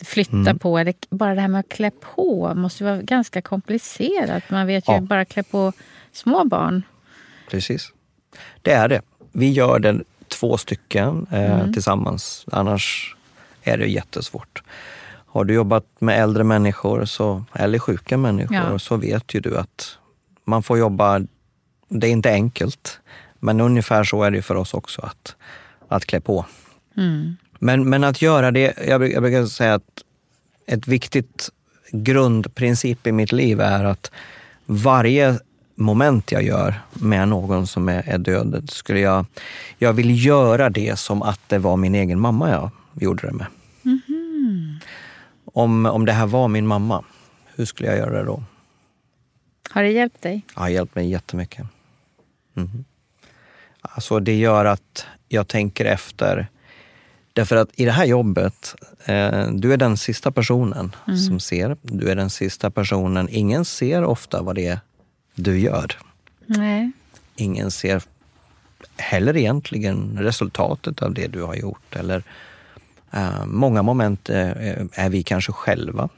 flytta 0.00 0.36
Mm. 0.36 0.58
på. 0.58 0.78
Eller 0.78 0.94
bara 1.10 1.34
det 1.34 1.40
här 1.40 1.48
med 1.48 1.60
att 1.60 1.68
klä 1.68 1.90
på 1.90 2.54
måste 2.54 2.84
vara 2.84 3.02
ganska 3.02 3.42
komplicerat. 3.42 4.50
Man 4.50 4.66
vet 4.66 4.88
ju 4.88 4.92
Ja. 4.92 5.00
bara 5.00 5.24
klä 5.24 5.42
på 5.42 5.72
små 6.12 6.44
barn. 6.44 6.82
Precis. 7.50 7.92
Det 8.62 8.72
är 8.72 8.88
det. 8.88 9.02
Vi 9.32 9.52
gör 9.52 9.78
det 9.78 10.00
två 10.28 10.56
stycken 10.56 11.26
eh, 11.30 11.54
Mm. 11.60 11.72
tillsammans. 11.72 12.44
Annars 12.52 13.16
är 13.62 13.78
det 13.78 13.86
jättesvårt. 13.86 14.62
Har 15.26 15.44
du 15.44 15.54
jobbat 15.54 15.86
med 15.98 16.20
äldre 16.22 16.44
människor 16.44 17.04
så, 17.04 17.44
eller 17.52 17.78
sjuka 17.78 18.16
människor 18.16 18.56
Ja. 18.56 18.78
så 18.78 18.96
vet 18.96 19.34
ju 19.34 19.40
du 19.40 19.58
att 19.58 19.98
man 20.44 20.62
får 20.62 20.78
jobba, 20.78 21.20
det 21.88 22.06
är 22.06 22.10
inte 22.10 22.30
enkelt, 22.30 23.00
men 23.40 23.60
ungefär 23.60 24.04
så 24.04 24.22
är 24.22 24.30
det 24.30 24.42
för 24.42 24.54
oss 24.54 24.74
också 24.74 25.02
att, 25.02 25.36
att 25.88 26.04
klä 26.06 26.20
på. 26.20 26.46
Mm. 26.96 27.36
Men, 27.64 27.88
men 27.88 28.04
att 28.04 28.22
göra 28.22 28.50
det, 28.50 28.74
jag, 28.88 29.12
jag 29.12 29.22
brukar 29.22 29.46
säga 29.46 29.74
att 29.74 30.04
ett 30.66 30.88
viktigt 30.88 31.50
grundprincip 31.92 33.06
i 33.06 33.12
mitt 33.12 33.32
liv 33.32 33.60
är 33.60 33.84
att 33.84 34.10
varje 34.66 35.38
moment 35.74 36.32
jag 36.32 36.42
gör 36.42 36.80
med 36.92 37.28
någon 37.28 37.66
som 37.66 37.88
är, 37.88 38.08
är 38.08 38.18
död, 38.18 38.70
skulle 38.70 39.00
jag, 39.00 39.26
jag 39.78 39.92
vill 39.92 40.24
göra 40.26 40.70
det 40.70 40.98
som 40.98 41.22
att 41.22 41.40
det 41.46 41.58
var 41.58 41.76
min 41.76 41.94
egen 41.94 42.20
mamma 42.20 42.50
jag 42.50 42.70
gjorde 42.94 43.26
det 43.26 43.32
med. 43.32 43.46
Om, 45.44 45.86
om 45.86 46.04
det 46.04 46.12
här 46.12 46.26
var 46.26 46.48
min 46.48 46.66
mamma, 46.66 47.04
hur 47.54 47.64
skulle 47.64 47.88
jag 47.88 47.98
göra 47.98 48.18
det 48.18 48.24
då? 48.24 48.42
Har 49.70 49.82
det 49.82 49.90
hjälpt 49.90 50.22
dig? 50.22 50.42
Det 50.54 50.60
har 50.60 50.68
hjälpt 50.68 50.94
mig 50.94 51.10
jättemycket. 51.10 51.66
Mhm. 52.54 52.84
Alltså 53.80 54.20
det 54.20 54.34
gör 54.34 54.64
att 54.64 55.06
jag 55.28 55.48
tänker 55.48 55.84
efter. 55.84 56.48
Därför 57.34 57.56
att 57.56 57.68
i 57.74 57.84
det 57.84 57.90
här 57.90 58.04
jobbet, 58.04 58.74
eh, 59.04 59.48
du 59.50 59.72
är 59.72 59.76
den 59.76 59.96
sista 59.96 60.32
personen 60.32 60.96
som 61.28 61.40
ser. 61.40 61.76
Du 61.82 62.08
är 62.08 62.16
den 62.16 62.30
sista 62.30 62.70
personen, 62.70 63.28
ingen 63.30 63.64
ser 63.64 64.04
ofta 64.04 64.42
vad 64.42 64.54
det 64.54 64.66
är 64.66 64.78
du 65.34 65.58
gör. 65.58 65.98
Nej. 66.46 66.92
Ingen 67.36 67.70
ser 67.70 68.02
heller 68.96 69.36
egentligen 69.36 70.18
resultatet 70.20 71.02
av 71.02 71.14
det 71.14 71.26
du 71.26 71.42
har 71.42 71.54
gjort. 71.54 71.96
Eller 71.96 72.22
eh, 73.10 73.46
Många 73.46 73.82
moment 73.82 74.30
eh, 74.30 74.50
är 74.92 75.08
vi 75.08 75.22
kanske 75.22 75.52
själva. 75.52 76.08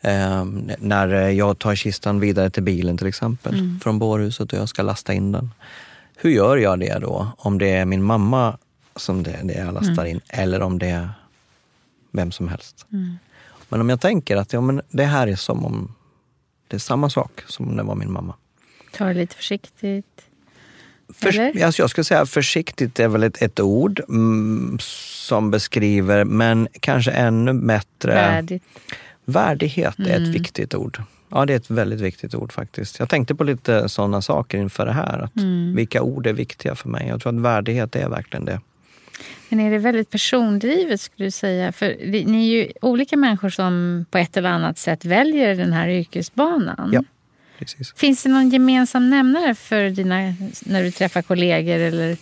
Eh, 0.00 0.44
när 0.78 1.08
jag 1.28 1.58
tar 1.58 1.74
kistan 1.74 2.20
vidare 2.20 2.50
till 2.50 2.62
bilen 2.62 2.98
till 2.98 3.06
exempel, 3.06 3.78
från 3.82 3.98
bårhuset 3.98 4.52
och 4.52 4.58
jag 4.58 4.68
ska 4.68 4.82
lasta 4.82 5.12
in 5.12 5.32
den. 5.32 5.50
Hur 6.16 6.30
gör 6.30 6.56
jag 6.56 6.80
det 6.80 6.98
då? 6.98 7.28
Om 7.38 7.58
det 7.58 7.70
är 7.70 7.84
min 7.84 8.02
mamma 8.02 8.58
som 9.00 9.22
det, 9.22 9.40
det 9.44 9.54
jag 9.54 9.74
lastar 9.74 10.04
in 10.04 10.20
eller 10.28 10.62
om 10.62 10.78
det 10.78 10.86
är 10.86 11.08
vem 12.12 12.32
som 12.32 12.48
helst. 12.48 12.86
Men 13.68 13.80
om 13.80 13.88
jag 13.88 14.00
tänker 14.00 14.36
att 14.36 14.52
ja, 14.52 14.60
men 14.60 14.82
det 14.90 15.04
här 15.04 15.26
är 15.26 15.36
som 15.36 15.64
om 15.66 15.94
det 16.68 16.76
är 16.76 16.80
samma 16.80 17.10
sak 17.10 17.42
som 17.46 17.68
om 17.68 17.76
det 17.76 17.82
var 17.82 17.94
min 17.94 18.12
mamma. 18.12 18.34
Ta 18.92 19.04
det 19.04 19.14
lite 19.14 19.34
försiktigt. 19.36 20.06
För, 21.14 21.62
alltså 21.64 21.82
jag 21.82 21.90
skulle 21.90 22.04
säga 22.04 22.26
försiktigt 22.26 23.00
är 23.00 23.08
väl 23.08 23.22
ett, 23.22 23.42
ett 23.42 23.60
ord 23.60 24.00
mm, 24.08 24.78
som 24.80 25.50
beskriver, 25.50 26.24
men 26.24 26.68
kanske 26.80 27.10
ännu 27.10 27.52
bättre. 27.52 28.14
Värdigt. 28.14 28.64
Värdighet 29.24 29.98
är 29.98 30.04
Mm. 30.16 30.22
ett 30.22 30.28
viktigt 30.28 30.74
ord. 30.74 31.02
Ja, 31.28 31.46
det 31.46 31.52
är 31.52 31.56
ett 31.56 31.70
väldigt 31.70 32.00
viktigt 32.00 32.34
ord 32.34 32.52
faktiskt. 32.52 32.98
Jag 32.98 33.08
tänkte 33.08 33.34
på 33.34 33.44
lite 33.44 33.88
sådana 33.88 34.22
saker 34.22 34.58
inför 34.58 34.86
det 34.86 34.92
här. 34.92 35.18
Att 35.18 35.36
Mm. 35.36 35.74
Vilka 35.76 36.02
ord 36.02 36.26
är 36.26 36.32
viktiga 36.32 36.74
för 36.74 36.88
mig? 36.88 37.08
Jag 37.08 37.20
tror 37.20 37.34
att 37.36 37.40
värdighet 37.42 37.96
är 37.96 38.08
verkligen 38.08 38.44
det. 38.44 38.60
Men 39.48 39.60
är 39.60 39.70
det 39.70 39.78
väldigt 39.78 40.10
persondrivet 40.10 41.00
skulle 41.00 41.26
du 41.26 41.30
säga? 41.30 41.72
För 41.72 41.96
ni 42.26 42.52
är 42.52 42.56
ju 42.56 42.72
olika 42.82 43.16
människor 43.16 43.48
som 43.48 44.04
på 44.10 44.18
ett 44.18 44.36
eller 44.36 44.48
annat 44.48 44.78
sätt 44.78 45.04
väljer 45.04 45.54
den 45.54 45.72
här 45.72 45.88
yrkesbanan. 45.88 46.90
Ja. 46.92 47.02
Precis. 47.58 47.92
Finns 47.96 48.22
det 48.22 48.28
någon 48.28 48.50
gemensam 48.50 49.10
nämnare 49.10 49.54
för 49.54 49.90
dina, 49.90 50.34
när 50.66 50.82
du 50.82 50.90
träffar 50.90 51.22
kollegor? 51.22 51.78
Eller? 51.78 52.16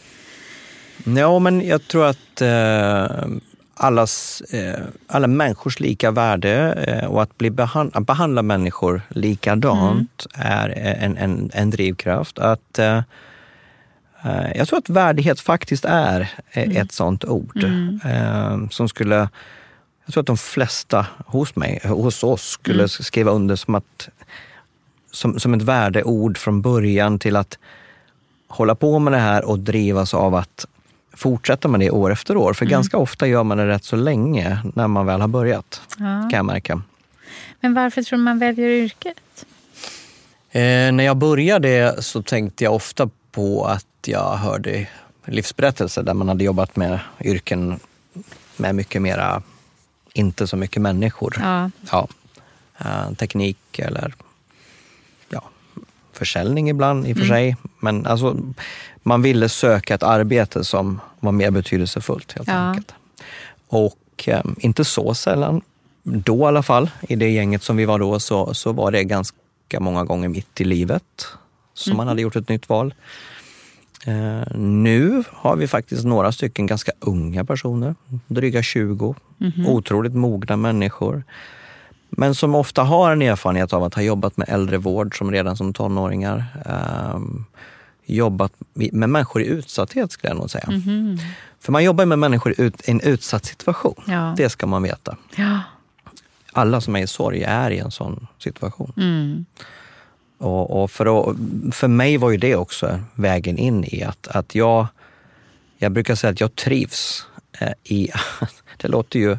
Ja, 1.04 1.38
men 1.38 1.66
jag 1.66 1.88
tror 1.88 2.06
att 2.06 2.42
eh, 2.42 3.26
allas, 3.74 4.40
eh, 4.40 4.80
alla 5.06 5.26
människors 5.26 5.80
lika 5.80 6.10
värde 6.10 6.72
eh, 6.86 7.06
och 7.06 7.22
att 7.22 7.38
bli 7.38 7.50
behand, 7.50 7.90
att 7.94 8.06
behandla 8.06 8.42
människor 8.42 9.02
likadant 9.08 10.26
är 10.34 10.68
en, 11.00 11.16
en, 11.16 11.50
en 11.54 11.70
drivkraft. 11.70 12.38
Att, 12.38 12.78
eh, 12.78 13.02
jag 14.54 14.68
tror 14.68 14.78
att 14.78 14.88
värdighet 14.88 15.40
faktiskt 15.40 15.84
är 15.84 16.20
eh, 16.50 16.76
ett 16.76 16.92
sånt 16.92 17.24
ord 17.24 17.64
eh, 18.04 18.68
som 18.70 18.88
skulle 18.88 19.28
jag 20.06 20.12
tror 20.12 20.20
att 20.20 20.26
de 20.26 20.36
flesta 20.36 21.06
hos 21.26 21.56
mig, 21.56 21.80
hos 21.84 22.24
oss, 22.24 22.42
skulle 22.42 22.88
skriva 22.88 23.30
under 23.30 23.56
som, 23.56 23.74
att, 23.74 24.08
som, 25.10 25.38
som 25.38 25.54
ett 25.54 25.62
värdeord 25.62 26.38
från 26.38 26.62
början 26.62 27.18
till 27.18 27.36
att 27.36 27.58
hålla 28.48 28.74
på 28.74 28.98
med 28.98 29.12
det 29.12 29.18
här 29.18 29.44
och 29.44 29.58
drivas 29.58 30.14
av 30.14 30.34
att 30.34 30.66
fortsätta 31.12 31.68
med 31.68 31.80
det 31.80 31.90
år 31.90 32.12
efter 32.12 32.36
år. 32.36 32.52
För 32.52 32.66
ganska 32.66 32.96
ofta 32.96 33.26
gör 33.26 33.44
man 33.44 33.58
det 33.58 33.66
rätt 33.68 33.84
så 33.84 33.96
länge 33.96 34.58
när 34.74 34.88
man 34.88 35.06
väl 35.06 35.20
har 35.20 35.28
börjat, 35.28 35.80
Ja. 35.88 36.04
kan 36.04 36.32
jag 36.32 36.44
märka. 36.44 36.82
Men 37.60 37.74
varför 37.74 38.02
tror 38.02 38.18
du 38.18 38.24
man 38.24 38.38
väljer 38.38 38.68
yrket? 38.68 39.46
Eh, 40.50 40.60
när 40.92 41.04
jag 41.04 41.16
började 41.16 42.02
så 42.02 42.22
tänkte 42.22 42.64
jag 42.64 42.74
ofta 42.74 43.08
på 43.32 43.64
att 43.64 43.86
jag 44.08 44.36
hörde 44.36 44.88
livsberättelser 45.24 46.02
där 46.02 46.14
man 46.14 46.28
hade 46.28 46.44
jobbat 46.44 46.76
med 46.76 46.98
yrken 47.20 47.80
med 48.56 48.74
mycket 48.74 49.02
mera, 49.02 49.42
inte 50.12 50.46
så 50.46 50.56
mycket 50.56 50.82
människor. 50.82 51.36
Ja. 51.40 51.70
Ja. 51.90 52.08
Eh, 52.78 53.12
teknik 53.12 53.78
eller 53.78 54.14
ja, 55.28 55.42
försäljning 56.12 56.68
ibland 56.70 57.06
i 57.06 57.12
och 57.12 57.16
för 57.16 57.24
sig. 57.24 57.56
Men 57.80 58.06
alltså, 58.06 58.36
man 59.02 59.22
ville 59.22 59.48
söka 59.48 59.94
ett 59.94 60.02
arbete 60.02 60.64
som 60.64 61.00
var 61.20 61.32
mer 61.32 61.50
betydelsefullt 61.50 62.32
helt 62.32 62.48
Ja. 62.48 62.54
enkelt. 62.54 62.94
Och 63.68 64.24
eh, 64.26 64.42
inte 64.58 64.84
så 64.84 65.14
sällan, 65.14 65.60
då 66.02 66.38
i 66.38 66.44
alla 66.44 66.62
fall, 66.62 66.90
i 67.08 67.16
det 67.16 67.30
gänget 67.30 67.62
som 67.62 67.76
vi 67.76 67.84
var 67.84 67.98
då, 67.98 68.20
så, 68.20 68.54
så 68.54 68.72
var 68.72 68.90
det 68.90 69.04
ganska 69.04 69.36
många 69.80 70.04
gånger 70.04 70.28
mitt 70.28 70.60
i 70.60 70.64
livet 70.64 71.26
som 71.74 71.96
man 71.96 72.08
hade 72.08 72.22
gjort 72.22 72.36
ett 72.36 72.48
nytt 72.48 72.68
val. 72.68 72.94
Eh, 74.06 74.56
nu 74.58 75.24
har 75.32 75.56
vi 75.56 75.68
faktiskt 75.68 76.04
några 76.04 76.32
stycken 76.32 76.66
ganska 76.66 76.92
unga 77.00 77.44
personer, 77.44 77.94
dryga 78.26 78.62
20, 78.62 79.14
otroligt 79.66 80.14
mogna 80.14 80.56
människor. 80.56 81.24
Men 82.10 82.34
som 82.34 82.54
ofta 82.54 82.82
har 82.82 83.12
en 83.12 83.22
erfarenhet 83.22 83.72
av 83.72 83.84
att 83.84 83.94
ha 83.94 84.02
jobbat 84.02 84.36
med 84.36 84.48
äldrevård 84.48 85.18
som 85.18 85.32
redan 85.32 85.56
som 85.56 85.72
tonåringar. 85.72 86.44
Ehm, 86.66 87.44
jobbat 88.06 88.52
med 88.74 89.08
människor 89.08 89.42
i 89.42 89.46
utsatthet 89.46 90.12
skulle 90.12 90.30
jag 90.30 90.38
nog 90.38 90.50
säga. 90.50 90.68
För 91.60 91.72
man 91.72 91.84
jobbar 91.84 92.04
med 92.04 92.18
människor 92.18 92.60
i 92.60 92.72
en 92.84 93.00
utsatt 93.00 93.44
situation. 93.44 94.02
Ja. 94.06 94.34
Det 94.36 94.48
ska 94.48 94.66
man 94.66 94.82
veta. 94.82 95.16
Ja. 95.36 95.60
Alla 96.52 96.80
som 96.80 96.96
är 96.96 97.02
i 97.02 97.06
sorg 97.06 97.42
är 97.42 97.70
i 97.70 97.78
en 97.78 97.90
sån 97.90 98.26
situation. 98.38 98.92
Mm. 98.96 99.44
Och, 100.38 100.82
och 100.82 100.90
för, 100.90 101.30
att, 101.30 101.36
för 101.72 101.88
mig 101.88 102.16
var 102.16 102.30
ju 102.30 102.36
det 102.36 102.56
också 102.56 103.00
vägen 103.14 103.58
in 103.58 103.84
i 103.84 104.02
att, 104.02 104.28
att 104.28 104.54
jag, 104.54 104.86
jag 105.78 105.92
brukar 105.92 106.14
säga 106.14 106.30
att 106.30 106.40
jag 106.40 106.56
trivs 106.56 107.26
eh, 107.60 107.72
i, 107.84 108.10
det 108.76 108.88
låter 108.88 109.18
ju, 109.18 109.38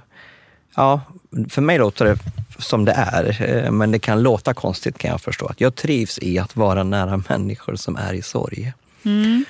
ja, 0.75 1.01
för 1.49 1.62
mig 1.62 1.77
låter 1.77 2.05
det 2.05 2.17
som 2.60 2.86
det 2.86 2.91
är, 2.91 3.41
eh, 3.41 3.71
men 3.71 3.91
det 3.91 3.99
kan 3.99 4.23
låta 4.23 4.53
konstigt 4.53 4.97
kan 4.97 5.12
jag 5.12 5.21
förstå. 5.21 5.45
Att 5.45 5.62
jag 5.62 5.75
trivs 5.75 6.19
i 6.19 6.39
att 6.39 6.55
vara 6.55 6.83
nära 6.83 7.23
människor 7.29 7.75
som 7.75 7.95
är 7.95 8.13
i 8.13 8.21
sorg. 8.21 8.73
Mm. 9.03 9.45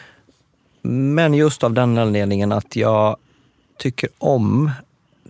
Men 0.82 1.34
just 1.34 1.64
av 1.64 1.74
den 1.74 1.98
anledningen 1.98 2.52
att 2.52 2.76
jag 2.76 3.18
tycker 3.78 4.10
om 4.18 4.72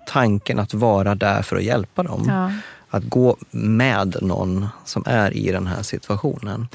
tanken 0.08 0.60
att 0.60 0.73
vara 0.73 1.15
där 1.15 1.41
för 1.41 1.56
att 1.56 1.63
hjälpa 1.63 2.03
dem. 2.03 2.25
Ja. 2.27 2.51
Att 2.89 3.04
gå 3.04 3.38
med 3.52 4.15
någon 4.21 4.67
som 4.86 5.04
är 5.06 5.38
i 5.38 5.52
den 5.52 5.67
här 5.67 5.84
situationen. 5.84 6.67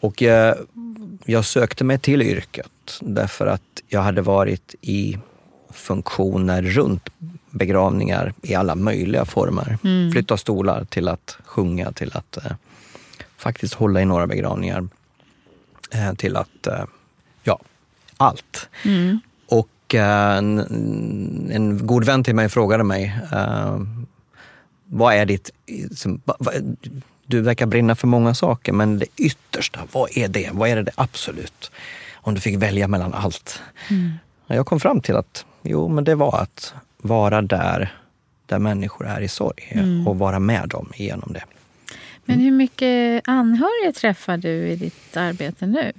Och 0.00 0.22
jag, 0.22 0.56
jag 1.24 1.44
sökte 1.44 1.84
mig 1.84 1.98
till 1.98 2.22
yrket 2.22 2.98
därför 3.00 3.46
att 3.46 3.82
jag 3.88 4.02
hade 4.02 4.22
varit 4.22 4.74
i 4.80 5.18
funktioner 5.70 6.62
runt 6.62 7.08
begravningar 7.50 8.32
i 8.42 8.54
alla 8.54 8.74
möjliga 8.74 9.24
former. 9.24 9.78
Mm. 9.84 10.12
Flytta 10.12 10.36
stolar 10.36 10.84
till 10.84 11.08
att 11.08 11.38
sjunga, 11.44 11.92
till 11.92 12.10
att 12.14 12.36
eh, 12.36 12.52
faktiskt 13.36 13.74
hålla 13.74 14.00
i 14.00 14.04
några 14.04 14.26
begravningar. 14.26 14.88
Eh, 15.90 16.14
till 16.14 16.36
att, 16.36 16.66
eh, 16.66 16.84
ja, 17.42 17.60
allt. 18.16 18.68
Mm. 18.84 19.20
Och 19.48 19.94
eh, 19.94 20.36
en, 20.36 20.58
en 21.52 21.86
god 21.86 22.04
vän 22.04 22.24
till 22.24 22.34
mig 22.34 22.48
frågade 22.48 22.84
mig, 22.84 23.20
eh, 23.32 23.78
vad 24.88 25.14
är 25.14 25.26
ditt... 25.26 25.50
Du 27.26 27.40
verkar 27.40 27.66
brinna 27.66 27.94
för 27.96 28.06
många 28.06 28.34
saker, 28.34 28.72
men 28.72 28.98
det 28.98 29.06
yttersta, 29.16 29.80
vad 29.92 30.16
är 30.16 30.28
det? 30.28 30.50
Vad 30.52 30.68
är 30.68 30.76
det, 30.76 30.82
det 30.82 30.92
absolut? 30.94 31.70
Om 32.14 32.34
du 32.34 32.40
fick 32.40 32.56
välja 32.56 32.88
mellan 32.88 33.14
allt. 33.14 33.62
Mm. 33.90 34.10
Jag 34.46 34.66
kom 34.66 34.80
fram 34.80 35.00
till 35.00 35.16
att 35.16 35.44
jo, 35.62 35.88
men 35.88 36.04
det 36.04 36.14
var 36.14 36.40
att 36.42 36.74
vara 36.98 37.42
där, 37.42 37.96
där 38.46 38.58
människor 38.58 39.06
är 39.06 39.20
i 39.20 39.28
sorg 39.28 39.68
Mm. 39.70 40.08
och 40.08 40.18
vara 40.18 40.38
med 40.38 40.68
dem 40.68 40.92
igenom 40.94 41.32
det. 41.32 41.44
Men 42.24 42.40
hur 42.40 42.50
mycket 42.50 43.22
anhöriga 43.28 43.92
träffar 43.92 44.36
du 44.36 44.48
i 44.68 44.76
ditt 44.76 45.16
arbete 45.16 45.66
nu? 45.66 45.92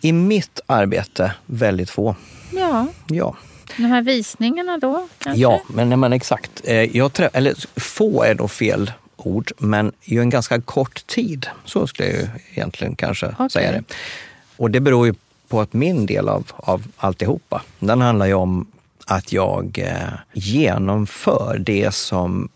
I 0.00 0.12
mitt 0.12 0.60
arbete, 0.66 1.34
väldigt 1.46 1.90
få. 1.90 2.16
Ja, 2.52 2.86
Ja, 3.08 3.36
de 3.76 3.82
här 3.84 4.02
visningarna 4.02 4.78
då 4.78 5.08
kanske? 5.18 5.42
ja 5.42 5.60
men, 5.68 6.00
men 6.00 6.12
exakt. 6.12 6.50
Eh, 6.64 6.96
Jag 6.96 7.12
trä- 7.12 7.30
eller 7.32 7.54
få 7.80 8.22
är 8.22 8.34
då 8.34 8.48
fel 8.48 8.92
ord, 9.16 9.52
men 9.58 9.92
ju 10.04 10.20
en 10.20 10.30
ganska 10.30 10.60
kort 10.60 11.06
tid. 11.06 11.46
Så 11.64 11.86
skulle 11.86 12.08
jag 12.08 12.18
ju 12.18 12.28
egentligen 12.52 12.96
kanske 12.96 13.26
Okej. 13.26 13.50
säga 13.50 13.72
det. 13.72 13.82
Och 14.56 14.70
det 14.70 14.80
beror 14.80 15.06
ju 15.06 15.14
på 15.48 15.60
att 15.60 15.72
min 15.72 16.06
del 16.06 16.28
av, 16.28 16.52
av 16.56 16.82
alltihopa, 16.96 17.62
den 17.78 18.00
handlar 18.00 18.26
ju 18.26 18.34
om 18.34 18.66
att 19.06 19.32
jag 19.32 19.78
eh, 19.78 20.08
genomför 20.32 21.58
det 21.58 21.94
som 21.94 22.48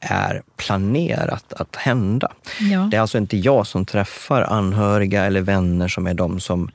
är 0.00 0.42
planerat 0.56 1.52
att 1.52 1.76
hända. 1.76 2.32
Ja. 2.60 2.88
Det 2.90 2.96
är 2.96 3.00
alltså 3.00 3.18
inte 3.18 3.36
jag 3.36 3.66
som 3.66 3.86
träffar 3.86 4.42
anhöriga 4.42 5.24
eller 5.24 5.40
vänner 5.40 5.88
som 5.88 6.06
är 6.06 6.14
de 6.14 6.40
som 6.40 6.70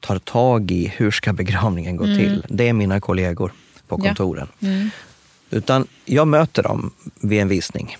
tar 0.00 0.18
tag 0.18 0.70
i 0.70 0.92
hur 0.96 1.10
ska 1.10 1.32
begravningen 1.32 1.96
gå 1.96 2.04
till. 2.04 2.46
Det 2.48 2.68
är 2.68 2.72
mina 2.72 3.00
kollegor 3.00 3.52
på 3.88 3.94
Mm. 3.94 4.04
Ja. 4.04 4.08
kontoren. 4.10 4.48
Mm. 4.60 4.90
Utan 5.50 5.86
jag 6.04 6.28
möter 6.28 6.62
dem 6.62 6.90
vid 7.20 7.40
en 7.40 7.48
visning. 7.48 7.96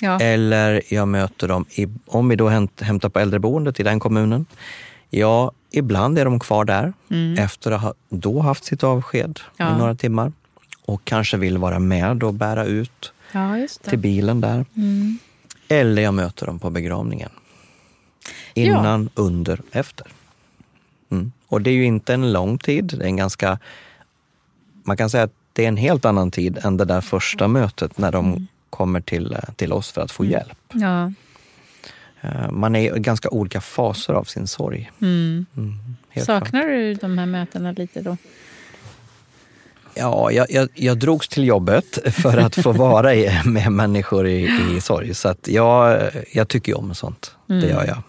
Ja. 0.00 0.20
Eller 0.20 0.82
jag 0.88 1.08
möter 1.08 1.48
dem, 1.48 1.64
i, 1.70 1.86
om 2.06 2.28
vi 2.28 2.36
då 2.36 2.48
hämt, 2.48 2.80
hämtar 2.80 3.08
på 3.08 3.18
äldreboendet 3.18 3.80
i 3.80 3.82
den 3.82 4.00
kommunen. 4.00 4.46
Ja, 5.10 5.52
ibland 5.70 6.18
är 6.18 6.24
de 6.24 6.38
kvar 6.40 6.64
där 6.64 6.92
efter 7.38 7.70
att 7.72 7.80
ha 7.82 7.94
då 8.08 8.40
haft 8.40 8.64
sitt 8.64 8.84
avsked 8.84 9.24
Mm. 9.58 9.70
Ja. 9.70 9.76
i 9.76 9.78
några 9.78 9.94
timmar. 9.94 10.32
Och 10.84 11.04
kanske 11.04 11.36
vill 11.36 11.58
vara 11.58 11.78
med 11.78 12.22
och 12.22 12.34
bära 12.34 12.64
ut 12.64 13.12
ja, 13.32 13.66
till 13.82 13.98
bilen 13.98 14.40
där. 14.40 14.64
Mm. 14.76 15.18
Eller 15.68 16.02
jag 16.02 16.14
möter 16.14 16.46
dem 16.46 16.58
på 16.58 16.70
begravningen. 16.70 17.30
Innan, 18.54 19.10
under, 19.14 19.60
efter. 19.72 20.06
Mm. 21.10 21.32
Och 21.48 21.62
det 21.62 21.70
är 21.70 21.74
ju 21.74 21.84
inte 21.84 22.14
en 22.14 22.32
lång 22.32 22.58
tid. 22.58 22.84
Det 22.84 23.04
är 23.04 23.08
en 23.08 23.16
ganska... 23.16 23.58
Man 24.84 24.96
kan 24.96 25.10
säga 25.10 25.24
att 25.24 25.32
det 25.52 25.64
är 25.64 25.68
en 25.68 25.76
helt 25.76 26.04
annan 26.04 26.30
tid 26.30 26.58
än 26.62 26.76
det 26.76 26.84
där 26.84 27.00
första 27.00 27.48
mötet 27.48 27.98
när 27.98 28.12
de 28.12 28.26
Mm. 28.26 28.46
kommer 28.70 29.00
till, 29.00 29.32
eh, 29.32 29.38
till 29.56 29.72
oss 29.72 29.92
för 29.92 30.00
att 30.00 30.10
få 30.10 30.24
hjälp. 30.24 30.58
Ja. 30.72 31.12
Eh, 32.20 32.50
Man 32.50 32.76
är 32.76 32.96
i 32.96 33.00
ganska 33.00 33.28
olika 33.30 33.60
faser 33.60 34.12
av 34.14 34.24
sin 34.24 34.46
sorg. 34.46 34.90
Mm. 35.02 35.46
Mm, 35.56 35.74
helt 36.08 36.26
klart. 36.26 36.42
Saknar 36.44 36.66
du 36.66 36.94
de 36.94 37.18
här 37.18 37.26
mötena 37.26 37.72
lite 37.72 38.00
då? 38.02 38.16
Ja, 39.94 40.30
jag, 40.30 40.46
jag, 40.50 40.68
jag 40.74 40.98
drogs 40.98 41.28
till 41.28 41.44
jobbet 41.44 41.98
för 42.14 42.38
att 42.38 42.54
få 42.54 42.72
vara 42.72 43.14
i, 43.14 43.40
med 43.44 43.72
människor 43.72 44.26
i, 44.26 44.48
i 44.76 44.80
sorg. 44.80 45.14
Så 45.14 45.28
att 45.28 45.48
jag, 45.48 46.10
jag 46.32 46.48
tycker 46.48 46.72
ju 46.72 46.76
om 46.78 46.94
sånt. 46.94 47.34
Mm. 47.48 47.60
Det 47.62 47.68
gör 47.68 47.84
jag. 47.86 48.02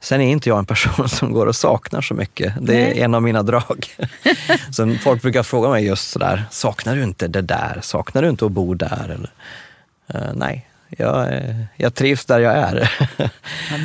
Sen 0.00 0.20
är 0.20 0.32
inte 0.32 0.48
jag 0.48 0.58
en 0.58 0.66
person 0.66 1.08
som 1.08 1.32
går 1.32 1.46
och 1.46 1.56
saknar 1.56 2.00
så 2.00 2.14
mycket. 2.14 2.54
Det 2.60 2.74
är 2.82 2.88
Nej. 2.88 3.00
en 3.00 3.14
av 3.14 3.22
mina 3.22 3.42
drag. 3.42 3.86
så 4.70 4.96
folk 5.02 5.22
brukar 5.22 5.42
fråga 5.42 5.68
mig 5.68 5.86
just 5.86 6.10
sådär, 6.10 6.44
saknar 6.50 6.96
du 6.96 7.02
inte 7.02 7.28
det 7.28 7.42
där? 7.42 7.78
Saknar 7.82 8.22
du 8.22 8.28
inte 8.28 8.46
att 8.46 8.52
bo 8.52 8.74
där? 8.74 9.04
Eller, 9.04 9.30
Eh, 10.14 10.30
nej, 10.34 10.68
jag, 10.88 11.32
eh, 11.32 11.56
jag 11.76 11.94
trivs 11.94 12.24
där 12.24 12.38
jag 12.38 12.52
är. 12.52 12.90
Ja, 13.16 13.28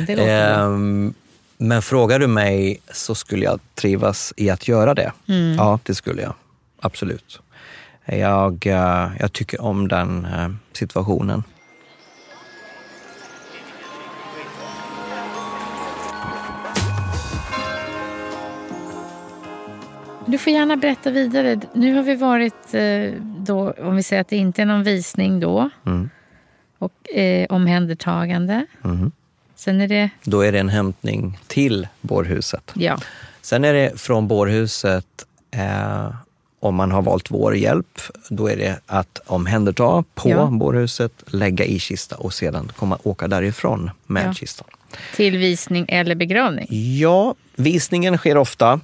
men. 0.06 0.18
Ehm, 0.18 1.14
men 1.56 1.82
frågar 1.82 2.18
du 2.18 2.26
mig 2.26 2.80
så 2.92 3.14
skulle 3.14 3.44
jag 3.44 3.60
trivas 3.74 4.32
i 4.36 4.50
att 4.50 4.68
göra 4.68 4.94
det. 4.94 5.12
Mm. 5.28 5.54
Ja, 5.56 5.78
det 5.82 5.94
skulle 5.94 6.22
jag. 6.22 6.34
Absolut. 6.80 7.40
Jag, 8.04 8.66
eh, 8.66 9.10
jag 9.20 9.32
tycker 9.32 9.60
om 9.60 9.88
den 9.88 10.26
situationen. 10.72 11.44
Du 20.34 20.38
får 20.38 20.52
gärna 20.52 20.76
berätta 20.76 21.10
vidare. 21.10 21.60
Nu 21.74 21.94
har 21.94 22.02
vi 22.02 22.14
varit, 22.14 22.74
eh, 22.74 23.20
då, 23.38 23.72
om 23.78 23.96
vi 23.96 24.02
säger 24.02 24.20
att 24.20 24.28
det 24.28 24.36
inte 24.36 24.62
är 24.62 24.66
någon 24.66 24.82
visning 24.82 25.40
då, 25.40 25.70
Mm. 25.86 26.10
och 26.78 27.10
eh, 27.16 27.46
omhändertagande. 27.50 28.66
Mhm. 28.82 29.12
Sen 29.56 29.80
är 29.80 29.88
det, 29.88 30.10
Då 30.24 30.40
är 30.40 30.52
det 30.52 30.58
en 30.58 30.68
hämtning 30.68 31.38
till 31.46 31.88
bårhuset. 32.00 32.70
ja, 32.74 32.98
Sen 33.42 33.64
är 33.64 33.74
det 33.74 34.00
från 34.00 34.28
bårhuset, 34.28 35.06
eh, 35.50 36.14
om 36.60 36.74
man 36.74 36.90
har 36.92 37.02
valt 37.02 37.30
vår 37.30 37.56
hjälp, 37.56 38.00
då 38.28 38.48
är 38.50 38.56
det 38.56 38.80
att 38.86 39.20
omhänderta 39.26 40.04
på 40.14 40.30
Ja. 40.30 40.46
bårhuset, 40.52 41.12
lägga 41.26 41.64
i 41.64 41.78
kista 41.78 42.16
och 42.16 42.32
sedan 42.34 42.72
komma 42.76 42.98
åka 43.02 43.28
därifrån 43.28 43.90
med 44.06 44.26
Ja. 44.26 44.32
kistan. 44.34 44.66
till 45.16 45.36
visning 45.38 45.86
eller 45.88 46.14
begravning. 46.14 46.66
Ja, 46.98 47.34
visningen 47.56 48.16
sker 48.18 48.36
ofta 48.36 48.80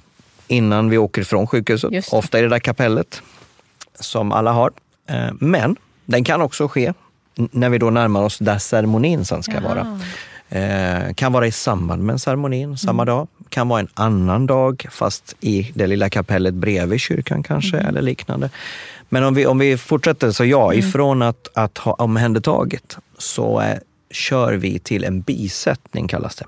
innan 0.51 0.89
vi 0.89 0.97
åker 0.97 1.23
från 1.23 1.47
sjukhuset. 1.47 2.13
Ofta 2.13 2.39
i 2.39 2.41
det 2.41 2.47
där 2.49 2.59
kapellet 2.59 3.21
som 3.99 4.31
alla 4.31 4.51
har. 4.51 4.71
Eh, 5.09 5.27
Men 5.39 5.75
den 6.05 6.23
kan 6.23 6.41
också 6.41 6.67
ske 6.67 6.93
när 7.35 7.69
vi 7.69 7.77
då 7.77 7.89
närmar 7.89 8.23
oss 8.23 8.37
där 8.39 8.57
ceremonin 8.57 9.25
sen 9.25 9.43
ska 9.43 9.53
Jaha. 9.53 9.61
vara. 9.61 9.99
Eh, 10.49 11.13
kan 11.13 11.33
vara 11.33 11.47
i 11.47 11.51
samband 11.51 12.03
med 12.03 12.21
ceremonin 12.21 12.77
samma 12.77 13.03
Mm. 13.03 13.15
dag. 13.15 13.27
Kan 13.49 13.67
vara 13.67 13.79
en 13.79 13.87
annan 13.93 14.45
dag 14.45 14.87
fast 14.91 15.35
i 15.39 15.71
det 15.75 15.87
lilla 15.87 16.09
kapellet 16.09 16.53
bredvid 16.53 16.99
kyrkan 16.99 17.43
kanske 17.43 17.77
Mm. 17.77 17.87
eller 17.89 18.01
liknande. 18.01 18.49
Men 19.09 19.23
om 19.23 19.33
vi, 19.33 19.45
om 19.45 19.57
vi 19.59 19.77
fortsätter 19.77 20.31
så 20.31 20.45
ja, 20.45 20.73
Mm. 20.73 20.79
ifrån 20.87 21.21
att, 21.21 21.47
att 21.53 21.77
ha 21.77 21.93
omhändertagit 21.93 22.97
så 23.17 23.61
eh, 23.61 23.77
kör 24.11 24.53
vi 24.53 24.79
till 24.79 25.03
en 25.03 25.21
bisättning 25.21 26.07
kallas 26.07 26.35
det. 26.35 26.45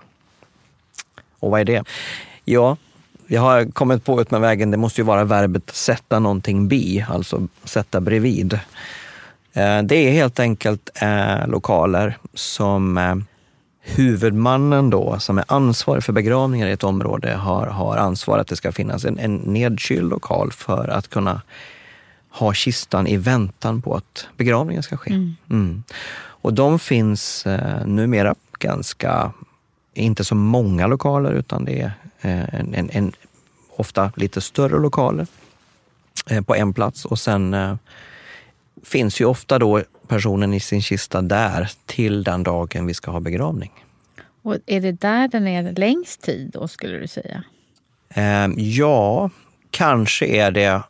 Och 1.39 1.51
vad 1.51 1.59
är 1.61 1.65
det? 1.65 1.83
Ja, 2.45 2.77
jag 3.33 3.41
har 3.41 3.71
kommit 3.71 4.05
på 4.05 4.21
ut 4.21 4.31
med 4.31 4.41
vägen, 4.41 4.71
det 4.71 4.77
måste 4.77 5.01
ju 5.01 5.05
vara 5.05 5.23
verbet 5.23 5.69
sätta 5.75 6.19
någonting 6.19 6.67
bi, 6.67 7.05
alltså 7.09 7.47
sätta 7.63 8.01
bredvid. 8.01 8.53
Eh, 9.53 9.81
Det 9.83 9.95
är 9.95 10.11
helt 10.11 10.39
enkelt 10.39 10.89
eh, 11.01 11.47
lokaler 11.47 12.17
som 12.33 12.97
eh, 12.97 13.15
huvudmannen 13.81 14.89
då, 14.89 15.19
som 15.19 15.37
är 15.37 15.45
ansvarig 15.47 16.03
för 16.03 16.13
begravningar 16.13 16.67
i 16.67 16.71
ett 16.71 16.83
område, 16.83 17.33
har, 17.33 17.67
har 17.67 17.97
ansvar 17.97 18.39
att 18.39 18.47
det 18.47 18.55
ska 18.55 18.71
finnas 18.71 19.05
en, 19.05 19.19
en 19.19 19.35
nedkyld 19.35 20.09
lokal 20.09 20.51
för 20.51 20.87
att 20.87 21.09
kunna 21.09 21.41
ha 22.29 22.53
kistan 22.53 23.07
i 23.07 23.17
väntan 23.17 23.81
på 23.81 23.95
att 23.95 24.27
begravningen 24.37 24.83
ska 24.83 24.97
ske. 24.97 25.13
Mm. 25.13 25.35
Mm. 25.49 25.83
Och 26.43 26.53
de 26.53 26.79
finns 26.79 27.45
eh, 27.45 27.85
numera 27.85 28.35
ganska, 28.59 29.31
inte 29.93 30.23
så 30.23 30.35
många 30.35 30.87
lokaler 30.87 31.31
utan 31.31 31.65
det 31.65 31.81
är 31.81 31.91
en, 32.21 32.89
en, 32.93 33.11
ofta 33.77 34.11
lite 34.15 34.41
större 34.41 34.79
lokaler 34.79 35.27
eh, 36.29 36.41
på 36.41 36.55
en 36.55 36.73
plats 36.73 37.05
och 37.05 37.19
sen 37.19 37.53
eh, 37.53 37.75
finns 38.83 39.21
ju 39.21 39.25
ofta 39.25 39.59
då 39.59 39.81
personen 40.07 40.53
i 40.53 40.59
sin 40.59 40.81
kista 40.81 41.21
där 41.21 41.71
till 41.85 42.23
den 42.23 42.43
dagen 42.43 42.85
vi 42.85 42.93
ska 42.93 43.11
ha 43.11 43.19
begravning. 43.19 43.71
Och 44.41 44.57
är 44.65 44.81
det 44.81 44.91
där 44.91 45.27
den 45.27 45.47
är 45.47 45.71
längst 45.71 46.21
tid 46.21 46.49
då 46.53 46.67
skulle 46.67 46.97
du 46.97 47.07
säga? 47.07 47.43
Eh, 48.09 48.47
ja, 48.57 49.29
kanske 49.71 50.25
är 50.25 50.51
det, 50.51 50.81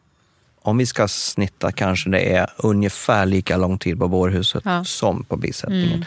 om 0.62 0.78
vi 0.78 0.86
ska 0.86 1.08
snitta, 1.08 1.72
kanske 1.72 2.10
det 2.10 2.36
är 2.36 2.50
ungefär 2.58 3.26
lika 3.26 3.58
lång 3.58 3.78
tid 3.78 4.00
på 4.00 4.08
bårhuset 4.08 4.62
Ja. 4.66 4.84
som 4.86 5.24
på 5.24 5.38
bisättningen. 5.38 5.94
Mm. 5.94 6.06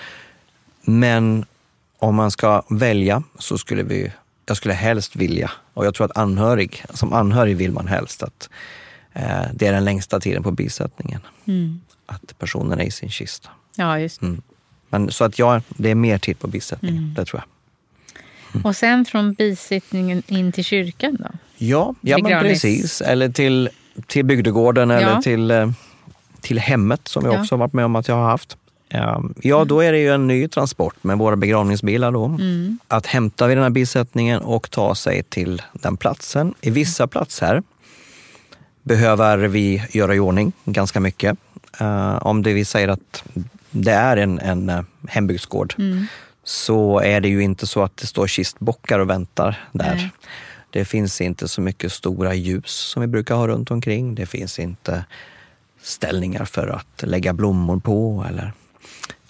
Men 1.01 1.45
om 1.99 2.15
man 2.15 2.31
ska 2.31 2.62
välja 2.71 3.23
så 3.39 3.59
skulle 3.59 3.83
vi, 3.83 4.12
jag 4.46 4.56
skulle 4.56 4.74
helst 4.74 5.16
vilja, 5.16 5.50
och 5.74 5.87
jag 5.87 5.94
tror 5.94 6.04
att 6.04 6.16
anhörig, 6.16 6.85
som 6.94 7.12
anhörig 7.12 7.56
vill 7.56 7.72
man 7.72 7.87
helst 7.87 8.22
att 8.22 8.48
Eh, 9.18 9.42
det 9.54 9.66
är 9.66 9.72
den 9.72 9.85
längsta 9.85 10.20
tiden 10.20 10.42
på 10.42 10.50
bisättningen. 10.50 11.20
Mm. 11.46 11.80
Att 12.06 12.38
personen 12.38 12.80
är 12.80 12.85
i 12.85 12.90
sin 12.90 13.11
kista. 13.11 13.48
Ja, 13.76 13.98
just. 13.98 14.22
Mm. 14.22 14.42
Men, 14.88 15.11
så 15.11 15.24
att 15.24 15.38
ja, 15.38 15.61
det 15.68 15.90
är 15.90 15.94
mer 15.94 16.18
tid 16.18 16.38
på 16.38 16.46
bisättningen, 16.46 16.98
Mm. 17.02 17.14
det 17.14 17.24
tror 17.24 17.42
jag. 18.52 18.64
Och 18.64 18.76
sen 18.76 19.04
från 19.04 19.32
bisittningen 19.35 20.22
in 20.26 20.52
till 20.52 20.64
kyrkan 20.64 21.16
då? 21.20 21.28
Ja, 21.56 21.94
ja 22.00 22.18
men 22.18 22.42
precis. 22.42 23.00
Eller 23.00 23.28
till, 23.28 23.68
till 24.06 24.24
bygdegården 24.24 24.90
eller 24.90 25.11
Ja. 25.11 25.22
till, 25.22 25.50
eh, 25.50 25.70
till 26.40 26.59
hemmet 26.59 27.09
som 27.09 27.24
jag 27.24 27.35
Ja. 27.35 27.40
också 27.40 27.54
har 27.54 27.59
varit 27.59 27.72
med 27.72 27.85
om 27.85 27.96
att 27.96 28.09
jag 28.09 28.14
har 28.14 28.24
haft. 28.30 28.56
Eh, 28.96 29.20
Ja, 29.42 29.64
då 29.64 29.80
är 29.80 29.92
det 29.92 29.98
ju 29.98 30.11
en 30.12 30.26
ny 30.26 30.48
transport 30.48 31.04
med 31.04 31.18
våra 31.18 31.37
begravningsbilar 31.37 32.12
då. 32.12 32.24
Mm. 32.24 32.78
Att 32.88 33.06
hämta 33.06 33.46
vid 33.46 33.56
den 33.56 33.62
här 33.62 33.70
bisättningen 33.70 34.42
och 34.42 34.70
ta 34.70 34.94
sig 34.94 35.22
till 35.22 35.62
den 35.72 35.96
platsen. 35.96 36.54
I 36.61 36.70
vissa 36.70 37.06
platser 37.06 37.62
behöver 38.82 39.38
vi 39.38 39.82
göra 39.90 40.14
i 40.14 40.18
ordning 40.18 40.52
ganska 40.64 41.00
mycket. 41.00 41.38
Eh, 41.80 42.16
om 42.26 42.42
det 42.42 42.52
vi 42.52 42.64
säger 42.64 42.88
att 42.88 43.24
det 43.70 43.92
är 43.92 44.16
en, 44.16 44.38
en 44.38 44.68
eh, 44.68 44.82
hembygdsgård 45.09 45.74
Mm. 45.78 46.06
så 46.44 47.00
är 47.00 47.20
det 47.20 47.28
ju 47.28 47.42
inte 47.42 47.66
så 47.66 47.82
att 47.82 47.96
det 47.96 48.06
står 48.06 48.26
kistbockar 48.26 48.98
och 48.98 49.11
väntar 49.11 49.68
där. 49.72 49.94
Nej. 49.94 50.11
Det 50.70 50.85
finns 50.85 51.20
inte 51.20 51.48
så 51.48 51.61
mycket 51.61 51.92
stora 51.92 52.35
ljus 52.35 52.70
som 52.70 53.00
vi 53.02 53.06
brukar 53.09 53.35
ha 53.35 53.48
runt 53.48 53.70
omkring. 53.70 54.14
Det 54.14 54.26
finns 54.26 54.59
inte 54.59 55.04
ställningar 55.82 56.44
för 56.44 56.68
att 56.68 57.02
lägga 57.09 57.32
blommor 57.32 57.78
på. 57.78 58.26
Eller... 58.28 58.52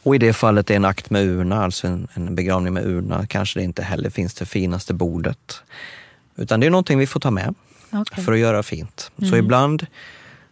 Och 0.07 0.15
i 0.15 0.19
det 0.19 0.33
fallet 0.33 0.71
är 0.71 0.75
en 0.77 0.85
akt 0.85 1.11
med 1.11 1.23
urna, 1.23 1.65
alltså 1.65 1.87
en, 1.87 2.09
en 2.15 2.35
begravning 2.35 2.75
med 2.75 2.87
urna, 2.87 3.27
kanske 3.27 3.61
det 3.61 3.65
inte 3.65 3.83
heller 3.83 4.11
finns 4.11 4.35
det 4.35 4.47
finaste 4.47 4.95
bordet. 4.95 5.63
Utan 6.37 6.61
det 6.61 6.67
är 6.67 6.71
någonting 6.71 6.99
vi 6.99 7.07
får 7.07 7.21
ta 7.21 7.31
med 7.31 7.55
Okej. 7.91 8.25
för 8.25 8.33
att 8.33 8.39
göra 8.39 8.63
fint. 8.63 9.11
Så 9.19 9.25
Mm. 9.27 9.39
ibland 9.39 9.87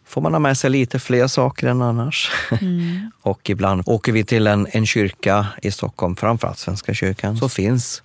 får 0.06 0.20
man 0.20 0.32
ha 0.32 0.38
med 0.38 0.58
sig 0.58 0.70
lite 0.70 0.98
fler 0.98 1.26
saker 1.26 1.66
än 1.68 1.82
annars. 1.82 2.30
Mm. 2.60 3.10
Och 3.22 3.50
ibland 3.50 3.82
åker 3.86 4.12
vi 4.12 4.24
till 4.24 4.46
en, 4.46 4.66
en 4.70 4.86
kyrka 4.86 5.46
i 5.62 5.70
Stockholm, 5.70 6.16
framförallt 6.16 6.58
Svenska 6.58 6.94
kyrkan, 6.94 7.36
så 7.36 7.48
finns 7.48 8.02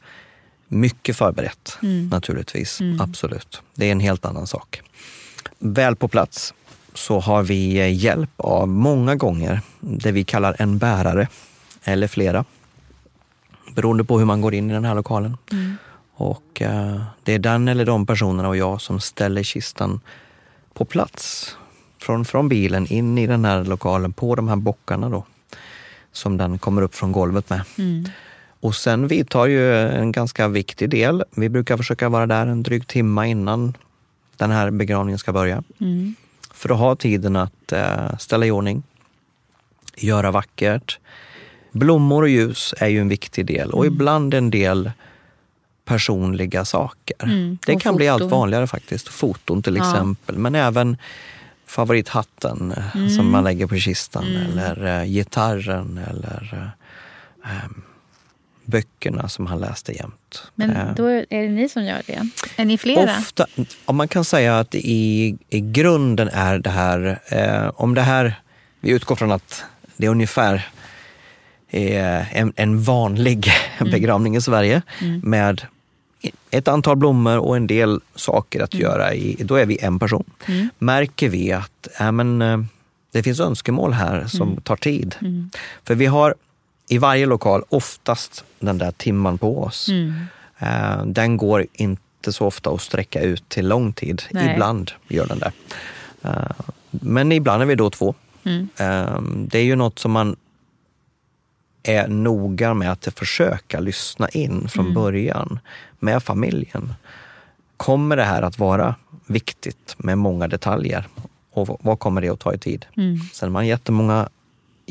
mycket 0.67 1.17
förberett 1.17 1.77
Mm. 1.83 2.07
naturligtvis. 2.07 2.79
Mm. 2.81 3.01
Absolut. 3.01 3.61
Det 3.75 3.85
är 3.85 3.91
en 3.91 3.99
helt 3.99 4.25
annan 4.25 4.47
sak. 4.47 4.81
Väl 5.59 5.95
på 5.95 6.07
plats 6.07 6.53
så 6.99 7.19
har 7.19 7.43
vi 7.43 7.79
eh, 7.79 7.93
hjälp 7.93 8.29
av 8.37 8.67
många 8.67 9.15
gånger 9.15 9.61
det 9.79 10.11
vi 10.11 10.23
kallar 10.23 10.55
en 10.59 10.77
bärare 10.77 11.27
eller 11.83 12.07
flera. 12.07 12.45
Beroende 13.75 14.03
på 14.03 14.19
hur 14.19 14.25
man 14.25 14.41
går 14.41 14.53
in 14.53 14.69
i 14.69 14.73
den 14.73 14.85
här 14.85 14.95
lokalen. 14.95 15.37
Mm. 15.51 15.77
Och 16.13 16.61
eh, 16.61 17.01
det 17.23 17.33
är 17.33 17.39
den 17.39 17.67
eller 17.67 17.85
de 17.85 18.05
personerna 18.05 18.49
och 18.49 18.57
jag 18.57 18.81
som 18.81 18.99
ställer 18.99 19.43
kistan 19.43 19.99
på 20.73 20.85
plats. 20.85 21.55
Från, 22.01 22.25
från 22.25 22.49
bilen 22.49 22.87
in 22.87 23.17
i 23.17 23.27
den 23.27 23.45
här 23.45 23.63
lokalen 23.63 24.13
på 24.13 24.35
de 24.35 24.47
här 24.47 24.55
bockarna 24.55 25.09
då. 25.09 25.25
Som 26.11 26.37
den 26.37 26.59
kommer 26.59 26.81
upp 26.81 26.95
från 26.95 27.11
golvet 27.11 27.49
med. 27.49 27.61
Mm. 27.77 28.05
Och 28.59 28.75
sen 28.75 29.07
vi 29.07 29.25
tar 29.25 29.45
ju 29.45 29.87
en 29.87 30.11
ganska 30.11 30.47
viktig 30.47 30.89
del. 30.89 31.23
Vi 31.31 31.49
brukar 31.49 31.77
försöka 31.77 32.09
vara 32.09 32.27
där 32.27 32.47
en 32.47 32.63
dryg 32.63 32.87
timma 32.87 33.27
innan 33.27 33.77
den 34.37 34.51
här 34.51 34.71
begravningen 34.71 35.19
ska 35.19 35.33
börja. 35.33 35.63
Mm. 35.79 36.15
För 36.59 36.69
att 36.69 36.77
ha 36.79 36.95
tiden 36.95 37.35
att 37.35 37.71
eh, 37.71 38.17
ställa 38.17 38.45
i 38.45 38.51
ordning, 38.51 38.83
göra 39.97 40.31
vackert. 40.31 40.99
Blommor 41.71 42.21
och 42.21 42.29
ljus 42.29 42.73
är 42.77 42.87
ju 42.87 42.99
en 43.01 43.09
viktig 43.09 43.45
del 43.45 43.71
och 43.71 43.85
ibland 43.85 44.33
en 44.33 44.49
del 44.51 44.91
personliga 45.85 46.65
saker. 46.65 47.15
Mm, 47.23 47.57
Det 47.65 47.75
kan 47.79 47.95
bli 47.95 48.07
allt 48.07 48.23
foton. 48.23 48.39
vanligare 48.39 48.67
faktiskt. 48.67 49.07
Foton 49.07 49.61
till 49.63 49.75
Ja. 49.75 49.91
exempel, 49.91 50.37
men 50.37 50.55
även 50.55 50.97
favorithatten 51.65 52.71
eh, 52.77 52.95
Mm. 52.95 53.09
som 53.09 53.31
man 53.31 53.43
lägger 53.43 53.67
på 53.67 53.75
kistan 53.75 54.23
Mm. 54.27 54.41
eller 54.41 54.99
eh, 55.01 55.05
gitarren 55.07 55.97
eller 56.09 56.71
em, 57.45 57.81
böckerna 58.69 59.29
som 59.29 59.45
han 59.47 59.59
läste 59.59 59.91
jämt. 59.91 60.43
Eh, 60.43 60.49
Men 60.55 60.95
då 60.95 61.05
är 61.07 61.25
det 61.29 61.49
ni 61.49 61.69
som 61.69 61.83
gör 61.83 62.01
det? 62.05 62.29
Är 62.57 62.65
ni 62.65 62.77
flera? 62.77 63.17
Ofta, 63.19 63.45
om 63.85 63.95
man 63.95 64.07
kan 64.07 64.25
säga 64.25 64.59
att 64.59 64.75
i, 64.75 65.37
i 65.49 65.59
grunden 65.59 66.29
är 66.33 66.59
det 66.59 66.69
här, 66.69 67.19
eh, 67.27 67.71
om 67.75 67.93
det 67.95 68.01
här, 68.01 68.33
vi 68.79 68.91
utgår 68.91 69.15
från 69.15 69.31
att 69.31 69.63
det 69.97 70.05
är 70.05 70.09
ungefär 70.11 70.67
eh, 71.69 72.37
en, 72.37 72.53
en 72.55 72.81
vanlig 72.83 73.51
begravning 73.79 74.35
i 74.35 74.41
Sverige 74.41 74.81
Mm. 75.01 75.21
med 75.23 75.61
ett 76.51 76.67
antal 76.67 76.95
blommor 76.95 77.37
och 77.37 77.55
en 77.57 77.67
del 77.67 77.99
saker 78.15 78.59
att 78.63 78.73
göra. 78.73 79.13
I, 79.13 79.35
då 79.39 79.55
är 79.55 79.65
vi 79.65 79.77
en 79.81 79.99
person. 79.99 80.23
Mm. 80.47 80.69
Märker 80.79 81.29
vi 81.29 81.51
att 81.51 81.87
äh, 81.99 82.11
men, 82.11 82.41
eh, 82.41 82.59
det 83.11 83.23
finns 83.23 83.39
önskemål 83.39 83.93
här 83.93 84.25
som 84.27 84.61
tar 84.61 84.75
tid. 84.75 85.15
Mm. 85.21 85.49
För 85.83 85.95
vi 85.95 86.05
har 86.05 86.35
i 86.89 86.97
varje 86.97 87.25
lokal 87.25 87.63
oftast 87.69 88.43
den 88.59 88.77
där 88.77 88.91
timman 88.91 89.37
på 89.37 89.63
oss. 89.63 89.89
Mm. 89.89 90.13
Eh, 90.59 91.05
Den 91.05 91.37
går 91.37 91.65
inte 91.73 92.33
så 92.33 92.45
ofta 92.45 92.69
att 92.69 92.81
sträcka 92.81 93.21
ut 93.21 93.49
till 93.49 93.67
lång 93.67 93.93
tid. 93.93 94.21
Nej. 94.31 94.53
Ibland 94.53 94.91
gör 95.07 95.25
den 95.27 95.39
det. 95.39 95.51
Eh, 96.21 96.51
Men 96.91 97.31
ibland 97.31 97.61
är 97.61 97.65
vi 97.65 97.75
då 97.75 97.89
två. 97.89 98.15
Mm. 98.43 98.67
Eh, 98.77 99.21
Det 99.47 99.59
är 99.59 99.63
ju 99.63 99.75
något 99.75 99.99
som 99.99 100.11
man 100.11 100.35
är 101.83 102.07
noga 102.07 102.73
med 102.73 102.91
att 102.91 103.07
försöka 103.15 103.79
lyssna 103.79 104.29
in 104.29 104.67
från 104.69 104.85
Mm. 104.85 104.95
början 104.95 105.59
med 105.99 106.23
familjen. 106.23 106.93
Kommer 107.77 108.15
det 108.17 108.23
här 108.23 108.41
att 108.41 108.59
vara 108.59 108.95
viktigt 109.27 109.95
med 109.97 110.17
många 110.17 110.47
detaljer? 110.47 111.07
Och 111.51 111.79
vad 111.81 111.99
kommer 111.99 112.21
det 112.21 112.29
att 112.29 112.39
ta 112.39 112.53
i 112.53 112.57
tid? 112.57 112.85
Mm. 112.97 113.17
Sen 113.33 113.47
har 113.49 113.51
man 113.53 113.67
jättemånga, 113.67 114.29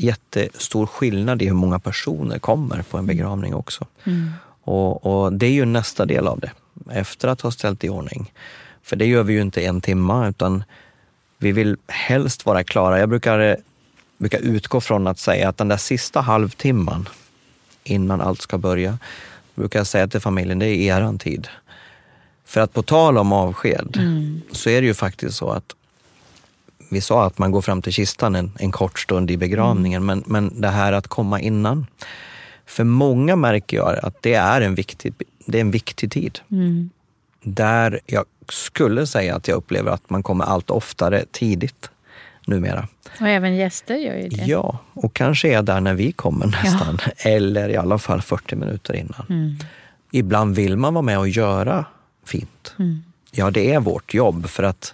jättestor 0.03 0.85
skillnad 0.85 1.41
i 1.41 1.45
hur 1.45 1.53
många 1.53 1.79
personer 1.79 2.39
kommer 2.39 2.81
på 2.81 2.97
en 2.97 3.05
begravning 3.05 3.53
också. 3.55 3.85
Mm. 4.03 4.31
Och, 4.63 5.05
och 5.05 5.33
det 5.33 5.45
är 5.45 5.51
ju 5.51 5.65
nästa 5.65 6.05
del 6.05 6.27
av 6.27 6.39
det, 6.39 6.51
efter 6.91 7.27
att 7.27 7.41
ha 7.41 7.51
ställt 7.51 7.83
i 7.83 7.89
ordning. 7.89 8.33
För 8.83 8.95
det 8.95 9.05
gör 9.05 9.23
vi 9.23 9.33
ju 9.33 9.41
inte 9.41 9.61
en 9.65 9.81
timma, 9.81 10.27
utan 10.27 10.63
vi 11.37 11.51
vill 11.51 11.77
helst 11.87 12.45
vara 12.45 12.63
klara. 12.63 12.99
Jag 12.99 13.09
brukar, 13.09 13.39
eh, 13.39 13.55
brukar 14.17 14.39
utgå 14.39 14.81
från 14.81 15.07
att 15.07 15.19
säga 15.19 15.49
att 15.49 15.57
den 15.57 15.67
där 15.67 15.77
sista 15.77 16.21
halvtimman 16.21 17.09
innan 17.83 18.21
allt 18.21 18.41
ska 18.41 18.57
börja, 18.57 18.97
brukar 19.55 19.79
jag 19.79 19.87
säga 19.87 20.07
till 20.07 20.19
familjen, 20.19 20.59
det 20.59 20.67
är 20.67 20.97
eran 20.97 21.17
tid. 21.19 21.47
För 22.45 22.61
att 22.61 22.73
på 22.73 22.83
tal 22.83 23.17
om 23.17 23.33
avsked, 23.33 23.97
Mm. 23.97 24.41
så 24.51 24.69
är 24.69 24.81
det 24.81 24.87
ju 24.87 24.93
faktiskt 24.93 25.37
så 25.37 25.49
att 25.49 25.75
vi 26.89 27.01
sa 27.01 27.25
att 27.25 27.37
man 27.37 27.51
går 27.51 27.61
fram 27.61 27.81
till 27.81 27.93
kistan 27.93 28.35
en, 28.35 28.51
en 28.59 28.71
kort 28.71 28.99
stund 28.99 29.31
i 29.31 29.37
begravningen, 29.37 30.05
men, 30.05 30.23
men 30.25 30.61
det 30.61 30.67
här 30.67 30.93
att 30.93 31.07
komma 31.07 31.39
innan. 31.39 31.87
För 32.65 32.83
många 32.83 33.35
märker 33.35 33.77
jag 33.77 33.99
att 34.03 34.21
det 34.21 34.33
är 34.33 34.61
en 34.61 34.75
viktig, 34.75 35.13
det 35.45 35.57
är 35.57 35.61
en 35.61 35.71
viktig 35.71 36.11
tid. 36.11 36.39
Mm. 36.51 36.89
Där 37.41 37.99
jag 38.05 38.25
skulle 38.49 39.07
säga 39.07 39.35
att 39.35 39.47
jag 39.47 39.55
upplever 39.55 39.91
att 39.91 40.09
man 40.09 40.23
kommer 40.23 40.45
allt 40.45 40.69
oftare 40.69 41.25
tidigt 41.31 41.89
numera. 42.45 42.87
Och 43.19 43.27
även 43.27 43.55
gäster 43.55 43.95
gör 43.95 44.15
ju 44.15 44.27
det. 44.27 44.45
Ja, 44.45 44.77
och 44.93 45.13
kanske 45.13 45.53
är 45.53 45.61
där 45.61 45.81
när 45.81 45.93
vi 45.93 46.11
kommer 46.11 46.45
nästan. 46.45 46.99
Eller 47.17 47.69
i 47.69 47.77
alla 47.77 47.97
fall 47.97 48.21
40 48.21 48.55
minuter 48.55 48.95
innan. 48.95 49.25
Mm. 49.29 49.55
Ibland 50.11 50.55
vill 50.55 50.77
man 50.77 50.93
vara 50.93 51.01
med 51.01 51.19
och 51.19 51.29
göra 51.29 51.85
fint. 52.25 52.73
Mm. 52.79 53.03
Ja, 53.31 53.51
det 53.51 53.73
är 53.73 53.79
vårt 53.79 54.13
jobb 54.13 54.47
för 54.47 54.63
att 54.63 54.93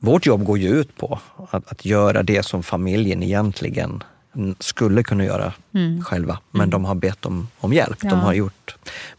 vårt 0.00 0.26
jobb 0.26 0.44
går 0.44 0.58
ju 0.58 0.68
ut 0.68 0.96
på 0.96 1.18
att, 1.50 1.72
att 1.72 1.84
göra 1.84 2.22
det 2.22 2.42
som 2.42 2.62
familjen 2.62 3.22
egentligen 3.22 4.02
mm, 4.36 4.54
skulle 4.58 5.02
kunna 5.02 5.24
göra 5.24 5.52
Mm. 5.74 6.04
själva. 6.04 6.38
Men 6.50 6.70
de 6.70 6.84
har 6.84 6.94
bett 6.94 7.26
om, 7.26 7.48
om 7.58 7.72
hjälp. 7.72 7.98
Ja. 8.02 8.10
De 8.10 8.20
har 8.20 8.32
gjort, 8.32 8.76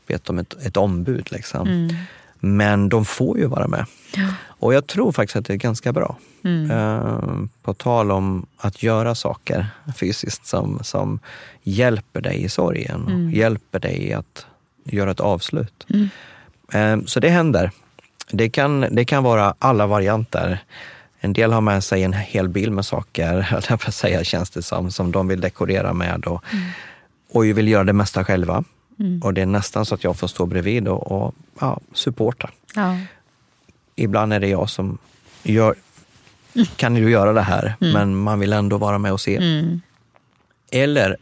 bett 0.08 0.30
om 0.30 0.40
ett, 0.40 0.54
ett 0.66 0.78
ombud. 0.78 1.32
Liksom. 1.32 1.68
Mm. 1.68 1.96
Men 2.40 2.90
de 2.90 3.06
får 3.06 3.38
ju 3.40 3.46
vara 3.46 3.68
med. 3.68 3.86
Ja. 4.16 4.28
Och 4.44 4.74
jag 4.74 4.88
tror 4.88 5.12
faktiskt 5.12 5.36
att 5.36 5.46
det 5.46 5.54
är 5.54 5.58
ganska 5.58 5.94
bra. 5.94 6.18
Mm. 6.44 6.72
Eh, 6.72 7.48
på 7.64 7.74
tal 7.74 8.12
om 8.12 8.46
att 8.58 8.84
göra 8.84 9.16
saker 9.16 9.68
fysiskt 9.96 10.46
som, 10.48 10.80
som 10.84 11.20
hjälper 11.64 12.22
dig 12.22 12.44
i 12.44 12.50
sorgen 12.50 13.04
och 13.04 13.12
Mm. 13.12 13.32
hjälper 13.32 13.80
dig 13.80 14.14
att 14.14 14.46
göra 14.86 15.12
ett 15.12 15.20
avslut. 15.20 15.88
Mm. 15.90 16.10
Eh, 17.02 17.06
så 17.06 17.20
det 17.20 17.30
händer. 17.30 17.72
Det 18.32 18.50
kan, 18.50 18.86
det 18.92 19.06
kan 19.06 19.24
vara 19.24 19.56
alla 19.60 19.88
varianter. 19.88 20.60
En 21.20 21.34
del 21.34 21.54
har 21.54 21.62
med 21.62 21.84
sig 21.84 22.04
en 22.04 22.14
hel 22.14 22.50
bil 22.50 22.72
med 22.72 22.86
saker, 22.86 23.40
höll 23.42 23.64
jag 23.70 23.80
på 23.80 23.88
att 23.88 23.96
säga, 23.96 24.24
känns 24.24 24.50
det 24.50 24.62
som, 24.62 24.92
som 24.92 25.12
de 25.12 25.28
vill 25.28 25.42
dekorera 25.42 25.94
med 25.94 26.26
och, 26.26 26.44
och 27.32 27.46
vill 27.46 27.68
göra 27.68 27.84
det 27.84 27.94
mesta 27.94 28.26
själva. 28.26 28.64
Mm. 29.00 29.22
Och 29.22 29.34
det 29.34 29.42
är 29.42 29.46
nästan 29.46 29.86
så 29.86 29.96
att 29.96 30.04
jag 30.04 30.18
får 30.18 30.28
stå 30.28 30.46
bredvid 30.46 30.88
och, 30.88 31.12
och 31.12 31.36
ja, 31.60 31.80
supporta. 31.94 32.50
Ja. 32.76 32.98
Ibland 33.96 34.34
är 34.34 34.40
det 34.40 34.48
jag 34.48 34.70
som 34.70 34.98
gör, 35.44 35.76
kan 36.76 36.94
du 36.94 37.12
göra 37.12 37.34
det 37.34 37.42
här, 37.42 37.76
men 37.80 38.16
man 38.16 38.40
vill 38.40 38.54
ändå 38.54 38.78
vara 38.78 38.98
med 38.98 39.14
och 39.14 39.22
se. 39.22 39.38
Mm. 39.38 39.82
Eller, 40.72 41.18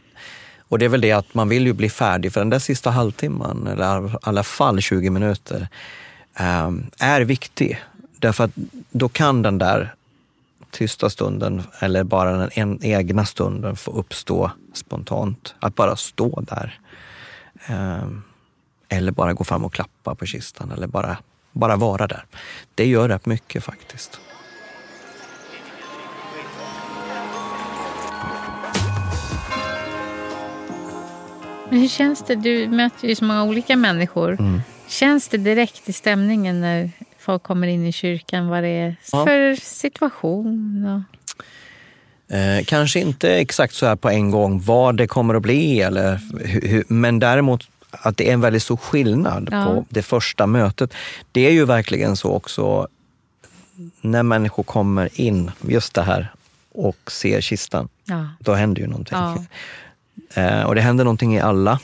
och 0.68 0.78
det 0.78 0.84
är 0.84 0.88
väl 0.88 1.00
det 1.00 1.12
att 1.12 1.34
man 1.34 1.48
vill 1.48 1.66
ju 1.66 1.72
bli 1.72 1.90
färdig 1.90 2.32
för 2.32 2.40
den 2.40 2.50
där 2.50 2.58
sista 2.58 2.90
halvtimman, 2.90 3.66
eller 3.66 4.06
i 4.06 4.16
alla 4.22 4.42
fall 4.42 4.80
20 4.80 5.10
minuter, 5.10 5.68
är 6.34 7.20
viktig. 7.20 7.82
Därför 8.18 8.44
att 8.44 8.50
då 8.90 9.08
kan 9.08 9.42
den 9.42 9.58
där 9.58 9.94
tysta 10.70 11.10
stunden 11.10 11.62
eller 11.78 12.04
bara 12.04 12.32
den 12.32 12.50
en, 12.54 12.84
egna 12.84 13.26
stunden 13.26 13.76
få 13.76 13.90
uppstå 13.90 14.50
spontant. 14.74 15.54
Att 15.60 15.74
bara 15.74 15.96
stå 15.96 16.40
där. 16.40 16.80
Eh, 17.66 18.08
eller 18.88 19.12
bara 19.12 19.32
gå 19.32 19.44
fram 19.44 19.64
och 19.64 19.72
klappa 19.72 20.14
på 20.14 20.26
kistan 20.26 20.70
eller 20.70 20.86
bara, 20.86 21.16
bara 21.52 21.76
vara 21.76 22.06
där. 22.06 22.24
Det 22.74 22.86
gör 22.86 23.08
rätt 23.08 23.26
mycket 23.26 23.64
faktiskt. 23.64 24.20
Men 31.70 31.78
hur 31.78 31.88
känns 31.88 32.22
det? 32.22 32.34
Du 32.34 32.68
möter 32.68 33.08
ju 33.08 33.14
så 33.14 33.24
många 33.24 33.44
olika 33.44 33.76
människor. 33.76 34.32
Mm. 34.40 34.60
Känns 34.90 35.28
det 35.28 35.36
direkt 35.38 35.88
i 35.88 35.92
stämningen 35.92 36.60
när 36.60 36.90
folk 37.18 37.42
kommer 37.42 37.66
in 37.66 37.86
i 37.86 37.92
kyrkan 37.92 38.48
vad 38.48 38.62
det 38.62 38.68
är 38.68 38.96
Ja. 39.12 39.24
för 39.26 39.54
situation? 39.54 40.84
Och... 42.28 42.34
Eh, 42.36 42.64
kanske 42.64 43.00
inte 43.00 43.34
exakt 43.34 43.74
så 43.74 43.86
här 43.86 43.96
på 43.96 44.10
en 44.10 44.30
gång 44.30 44.60
vad 44.60 44.96
det 44.96 45.06
kommer 45.06 45.34
att 45.34 45.42
bli, 45.42 45.80
eller 45.80 46.20
hur, 46.44 46.84
men 46.88 47.18
däremot 47.18 47.68
att 47.90 48.16
det 48.16 48.28
är 48.28 48.32
en 48.32 48.40
väldigt 48.40 48.62
stor 48.62 48.76
skillnad 48.76 49.48
Ja. 49.52 49.64
på 49.64 49.84
det 49.88 50.02
första 50.02 50.46
mötet. 50.46 50.94
Det 51.32 51.40
är 51.46 51.50
ju 51.52 51.64
verkligen 51.64 52.16
så 52.16 52.30
också 52.32 52.88
när 54.00 54.22
människor 54.22 54.62
kommer 54.62 55.20
in, 55.20 55.50
just 55.68 55.94
det 55.94 56.02
här, 56.02 56.32
och 56.72 57.12
ser 57.12 57.40
kistan. 57.40 57.88
Ja. 58.04 58.28
Då 58.40 58.54
händer 58.54 58.82
ju 58.82 58.88
någonting. 58.88 59.18
Eh, 60.34 60.62
och 60.62 60.74
det 60.74 60.80
händer 60.80 61.04
någonting 61.04 61.34
i 61.36 61.40
alla. 61.40 61.78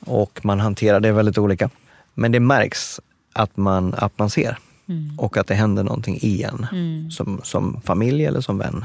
Och 0.00 0.40
man 0.42 0.60
hanterar 0.60 1.00
det 1.00 1.12
väldigt 1.12 1.38
olika. 1.38 1.70
Men 2.18 2.32
det 2.32 2.40
märks 2.40 3.00
att 3.32 3.56
man, 3.56 3.94
att 3.94 4.18
man 4.18 4.30
ser. 4.30 4.58
Mm. 4.88 5.18
Och 5.18 5.36
att 5.36 5.46
det 5.46 5.54
händer 5.54 5.82
någonting 5.82 6.18
i 6.22 6.42
en. 6.42 6.66
Mm. 6.72 7.10
Som, 7.10 7.40
som 7.44 7.80
familj 7.84 8.24
eller 8.24 8.40
som 8.40 8.58
vän. 8.58 8.84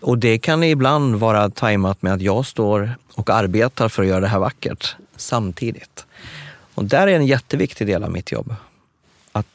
Och 0.00 0.18
det 0.18 0.38
kan 0.38 0.62
ibland 0.62 1.16
vara 1.16 1.50
tajmat 1.50 2.02
med 2.02 2.12
att 2.12 2.20
jag 2.20 2.46
står 2.46 2.94
och 3.14 3.30
arbetar 3.30 3.88
för 3.88 4.02
att 4.02 4.08
göra 4.08 4.20
det 4.20 4.28
här 4.28 4.38
vackert 4.38 4.96
samtidigt. 5.16 6.06
Och 6.74 6.84
där 6.84 7.06
är 7.06 7.16
en 7.16 7.26
jätteviktig 7.26 7.86
del 7.86 8.04
av 8.04 8.10
mitt 8.10 8.32
jobb. 8.32 8.54
Att 9.32 9.46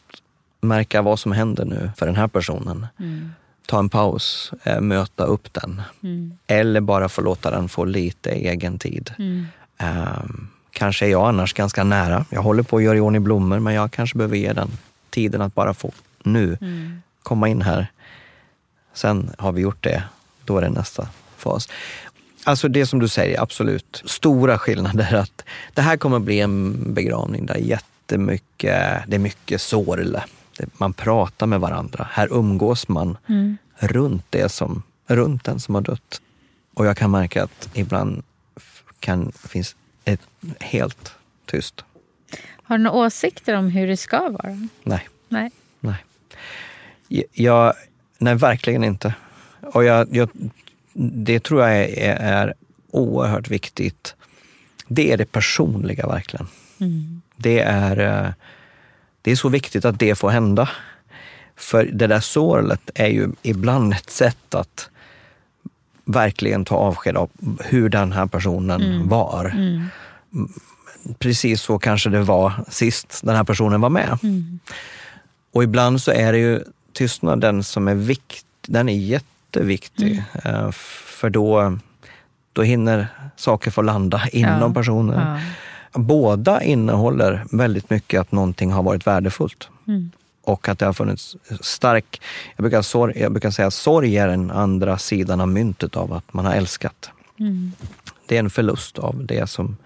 märka 0.62 1.02
vad 1.02 1.20
som 1.20 1.32
händer 1.32 1.66
nu 1.66 1.92
för 1.98 2.06
den 2.06 2.16
här 2.16 2.28
personen. 2.28 2.88
Mm. 3.00 3.32
Ta 3.66 3.80
en 3.80 3.90
paus, 3.90 4.52
eh, 4.64 4.82
möta 4.82 5.24
upp 5.24 5.54
den. 5.54 5.82
Mm. 6.04 6.38
Eller 6.48 6.82
bara 6.82 7.10
få 7.10 7.22
låta 7.22 7.52
den 7.52 7.70
få 7.70 7.86
lite 7.86 8.30
egen 8.32 8.80
tid. 8.80 9.12
Mm. 9.18 9.46
Ehm, 9.78 10.48
kanske 10.78 11.06
är 11.06 11.10
jag 11.10 11.28
annars 11.28 11.54
ganska 11.54 11.84
nära. 11.84 12.26
Jag 12.30 12.42
håller 12.42 12.64
på 12.64 12.78
att 12.78 12.84
göra 12.84 12.98
i 12.98 13.00
ordning 13.00 13.24
blommor 13.24 13.60
men 13.60 13.74
jag 13.74 13.92
kanske 13.92 14.18
behöver 14.18 14.38
ge 14.38 14.54
den 14.54 14.72
tiden 15.10 15.42
att 15.42 15.56
bara 15.56 15.74
få 15.74 15.92
nu 16.24 16.58
Mm. 16.62 17.02
komma 17.24 17.48
in 17.50 17.62
här. 17.62 17.88
Sen 18.94 19.32
har 19.38 19.52
vi 19.52 19.62
gjort 19.62 19.84
det, 19.84 20.04
då 20.46 20.58
är 20.58 20.62
det 20.62 20.70
nästa 20.70 21.08
fas. 21.38 21.70
Alltså 22.44 22.68
det 22.68 22.86
som 22.86 23.00
du 23.00 23.08
säger, 23.08 23.42
absolut. 23.42 24.04
Stora 24.06 24.58
skillnader. 24.60 25.14
att 25.16 25.44
Det 25.74 25.82
här 25.82 25.98
kommer 25.98 26.20
bli 26.20 26.40
en 26.40 26.78
begravning 26.94 27.46
där 27.46 27.56
jättemycket, 27.56 29.04
det 29.08 29.16
är 29.16 29.20
mycket 29.20 29.62
sorl. 29.62 30.18
Man 30.78 30.94
pratar 30.94 31.48
med 31.48 31.60
varandra. 31.60 32.08
Här 32.12 32.28
umgås 32.32 32.88
man 32.88 33.18
Mm. 33.30 33.58
runt, 33.80 34.26
det 34.30 34.50
som, 34.50 34.84
runt 35.08 35.44
den 35.44 35.60
som 35.60 35.76
har 35.76 35.82
dött. 35.82 36.22
Och 36.74 36.86
jag 36.86 36.98
kan 36.98 37.12
märka 37.12 37.44
att 37.44 37.70
ibland 37.74 38.24
kan, 39.00 39.32
finns 39.32 39.76
ett 40.08 40.22
helt 40.60 41.16
tyst. 41.46 41.84
Har 42.64 42.78
du 42.78 42.84
några 42.84 42.98
åsikter 42.98 43.56
om 43.56 43.70
hur 43.70 43.88
det 43.88 43.98
ska 43.98 44.30
vara? 44.30 44.68
Nej, 44.84 45.08
Nej. 45.30 45.52
nej. 45.80 46.04
Jag, 47.34 47.74
nej, 48.18 48.36
verkligen 48.36 48.84
inte. 48.84 49.14
Och 49.62 49.84
jag, 49.84 50.16
jag, 50.16 50.30
det 50.94 51.40
tror 51.40 51.62
jag 51.62 51.78
är, 51.78 52.16
är 52.16 52.54
oerhört 52.92 53.50
viktigt. 53.50 54.16
Det 54.88 55.12
är 55.12 55.18
det 55.18 55.26
personliga 55.26 56.08
verkligen. 56.08 56.48
Mm. 56.80 57.22
Det 57.36 57.60
är, 57.60 58.00
eh, 58.00 58.32
det 59.22 59.32
är 59.32 59.36
så 59.36 59.50
viktigt 59.50 59.86
att 59.86 60.00
det 60.00 60.16
får 60.16 60.30
hända. 60.30 60.70
För 61.56 61.86
det 61.86 62.08
där 62.08 62.20
såret 62.20 62.90
är 62.96 63.08
ju 63.08 63.30
ibland 63.42 63.94
ett 63.94 64.10
sätt 64.10 64.56
att 64.56 64.90
verkligen 66.08 66.66
ta 66.66 66.76
avsked 66.76 67.18
av 67.18 67.30
hur 67.66 67.90
den 67.90 68.12
här 68.12 68.26
personen 68.28 69.08
var. 69.10 69.46
Mm. 69.46 69.84
Precis 71.20 71.62
så 71.62 71.80
kanske 71.80 72.10
det 72.10 72.22
var 72.22 72.54
sist 72.70 73.22
den 73.24 73.36
här 73.36 73.44
personen 73.44 73.82
var 73.82 73.90
med. 73.90 74.20
Mm. 74.24 74.60
Och 75.54 75.64
ibland 75.64 76.02
så 76.02 76.12
är 76.12 76.32
det 76.34 76.40
ju 76.40 76.60
tystnaden 76.94 77.64
som 77.64 77.88
är 77.88 77.96
viktig. 77.96 78.44
Den 78.68 78.90
är 78.90 78.94
jätteviktig. 78.98 80.24
Eh, 80.44 80.72
För 80.72 81.30
då, 81.30 81.78
då 82.54 82.62
hinner 82.64 83.08
saker 83.36 83.72
få 83.72 83.82
landa 83.82 84.22
inom 84.32 84.62
Ja. 84.62 84.74
personen. 84.74 85.20
Ja. 85.94 86.00
Båda 86.00 86.64
innehåller 86.64 87.46
väldigt 87.52 87.90
mycket 87.90 88.22
att 88.22 88.32
någonting 88.32 88.72
har 88.72 88.84
varit 88.84 89.08
värdefullt. 89.08 89.70
Och 90.48 90.70
att 90.70 90.80
det 90.80 90.86
har 90.86 90.94
funnits 90.94 91.36
stark... 91.62 92.22
Jag 92.56 92.64
brukar, 92.64 92.82
sorg, 92.82 93.20
jag 93.20 93.32
brukar 93.32 93.52
säga 93.52 93.72
sorg 93.72 94.18
är 94.18 94.28
den 94.28 94.52
andra 94.52 94.98
sidan 94.98 95.42
av 95.42 95.48
myntet 95.48 95.96
av 95.96 96.14
att 96.14 96.34
man 96.34 96.46
har 96.46 96.54
älskat. 96.54 97.10
Mm. 97.40 97.72
Det 98.26 98.36
är 98.36 98.40
en 98.40 98.50
förlust 98.50 99.00
av 99.00 99.26
det 99.26 99.50
som 99.50 99.78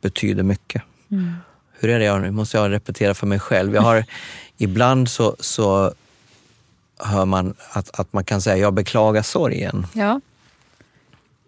betyder 0.00 0.42
mycket. 0.42 0.82
Mm. 1.10 1.34
Hur 1.72 1.90
är 1.90 1.98
det? 1.98 2.04
Jag, 2.04 2.20
nu 2.20 2.30
måste 2.30 2.56
jag 2.56 2.70
repetera 2.70 3.14
för 3.14 3.26
mig 3.26 3.38
själv. 3.38 3.74
Jag 3.74 3.82
har, 3.82 4.04
ibland 4.56 5.10
så, 5.10 5.36
så 5.40 5.94
hör 6.98 7.24
man 7.24 7.54
att, 7.72 8.00
att 8.00 8.12
man 8.12 8.24
kan 8.24 8.42
säga 8.42 8.56
jag 8.56 8.74
beklagar 8.74 9.22
sorgen. 9.22 9.86
Ja. 9.92 10.20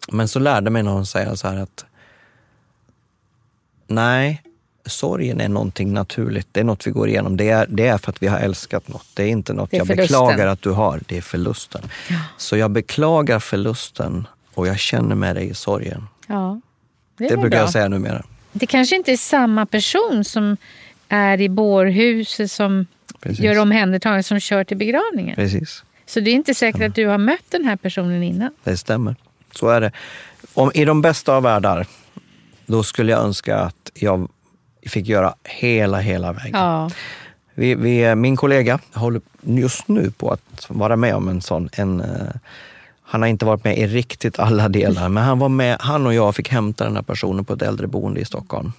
Men 0.08 0.28
så 0.28 0.38
lärde 0.38 0.70
mig 0.70 0.82
någon 0.82 1.06
säga 1.06 1.36
så 1.36 1.48
här 1.48 1.56
att 1.56 1.84
nej, 3.86 4.42
sorgen 4.88 5.40
är 5.40 5.48
någonting 5.48 5.92
naturligt. 5.92 6.48
Det 6.52 6.60
är 6.60 6.64
något 6.64 6.86
vi 6.86 6.90
går 6.90 7.08
igenom. 7.08 7.36
Det 7.36 7.48
är, 7.50 7.66
det 7.68 7.86
är 7.86 7.98
för 7.98 8.10
att 8.10 8.22
vi 8.22 8.26
har 8.26 8.38
älskat 8.38 8.88
något. 8.88 9.06
Det 9.14 9.22
är 9.22 9.26
inte 9.28 9.52
något 9.52 9.72
är 9.72 9.76
jag 9.78 9.86
beklagar 9.86 10.46
att 10.46 10.62
du 10.62 10.70
har. 10.70 11.00
Det 11.06 11.16
är 11.16 11.20
förlusten. 11.22 11.82
Ja. 12.10 12.16
Så 12.36 12.56
jag 12.56 12.70
beklagar 12.70 13.38
förlusten 13.38 14.26
och 14.54 14.66
jag 14.66 14.78
känner 14.78 15.14
med 15.14 15.36
dig 15.36 15.48
i 15.50 15.54
sorgen. 15.54 16.08
ja. 16.26 16.60
Det, 17.18 17.28
Det 17.28 17.36
brukar 17.36 17.48
bra. 17.50 17.58
jag 17.58 17.70
säga 17.70 17.88
numera. 17.88 18.22
Det 18.52 18.66
kanske 18.66 18.96
inte 18.96 19.12
är 19.12 19.16
samma 19.16 19.66
person 19.66 20.24
som 20.24 20.56
är 21.08 21.40
i 21.40 21.48
bårhuset 21.48 22.50
som 22.50 22.86
Precis. 23.20 23.40
gör 23.40 23.58
omhändertagandet 23.58 24.26
som 24.26 24.40
kör 24.40 24.64
till 24.64 24.76
begravningen. 24.76 25.34
Precis. 25.36 25.84
Så 26.06 26.20
det 26.20 26.30
är 26.30 26.34
inte 26.34 26.54
säkert 26.54 26.82
att 26.82 26.94
du 26.94 27.06
har 27.06 27.18
mött 27.18 27.44
den 27.50 27.64
här 27.64 27.76
personen 27.76 28.22
innan. 28.22 28.50
Det 28.64 28.76
stämmer. 28.76 29.16
Så 29.52 29.68
är 29.68 29.80
det. 29.80 29.92
Om, 30.54 30.70
I 30.74 30.84
de 30.84 31.02
bästa 31.02 31.34
av 31.36 31.42
världar, 31.42 31.86
då 32.66 32.82
skulle 32.82 33.12
jag 33.12 33.20
önska 33.24 33.56
att 33.58 33.90
jag 33.94 34.28
fick 34.88 35.06
göra 35.06 35.34
hela, 35.44 35.98
hela 35.98 36.32
vägen. 36.32 36.60
Ja. 36.60 36.90
Vi, 37.54 37.74
vi, 37.74 38.14
min 38.14 38.36
kollega 38.36 38.78
håller 38.94 39.20
just 39.42 39.88
nu 39.88 40.10
på 40.10 40.30
att 40.30 40.66
vara 40.68 40.96
med 40.96 41.14
om 41.14 41.28
en 41.28 41.40
sån. 41.40 41.68
En, 41.72 42.00
eh, 42.00 42.06
han 43.02 43.22
har 43.22 43.28
inte 43.28 43.44
varit 43.44 43.64
med 43.64 43.78
i 43.78 43.86
riktigt 43.86 44.38
alla 44.38 44.68
delar, 44.68 45.08
men 45.08 45.22
han 45.24 45.38
var 45.38 45.48
med. 45.48 45.76
Han 45.80 46.06
och 46.06 46.14
jag 46.14 46.36
fick 46.36 46.48
hämta 46.48 46.84
den 46.84 46.94
här 46.96 47.02
personen 47.02 47.44
på 47.44 47.52
ett 47.52 47.62
äldreboende 47.62 48.20
i 48.20 48.24
Stockholm. 48.24 48.72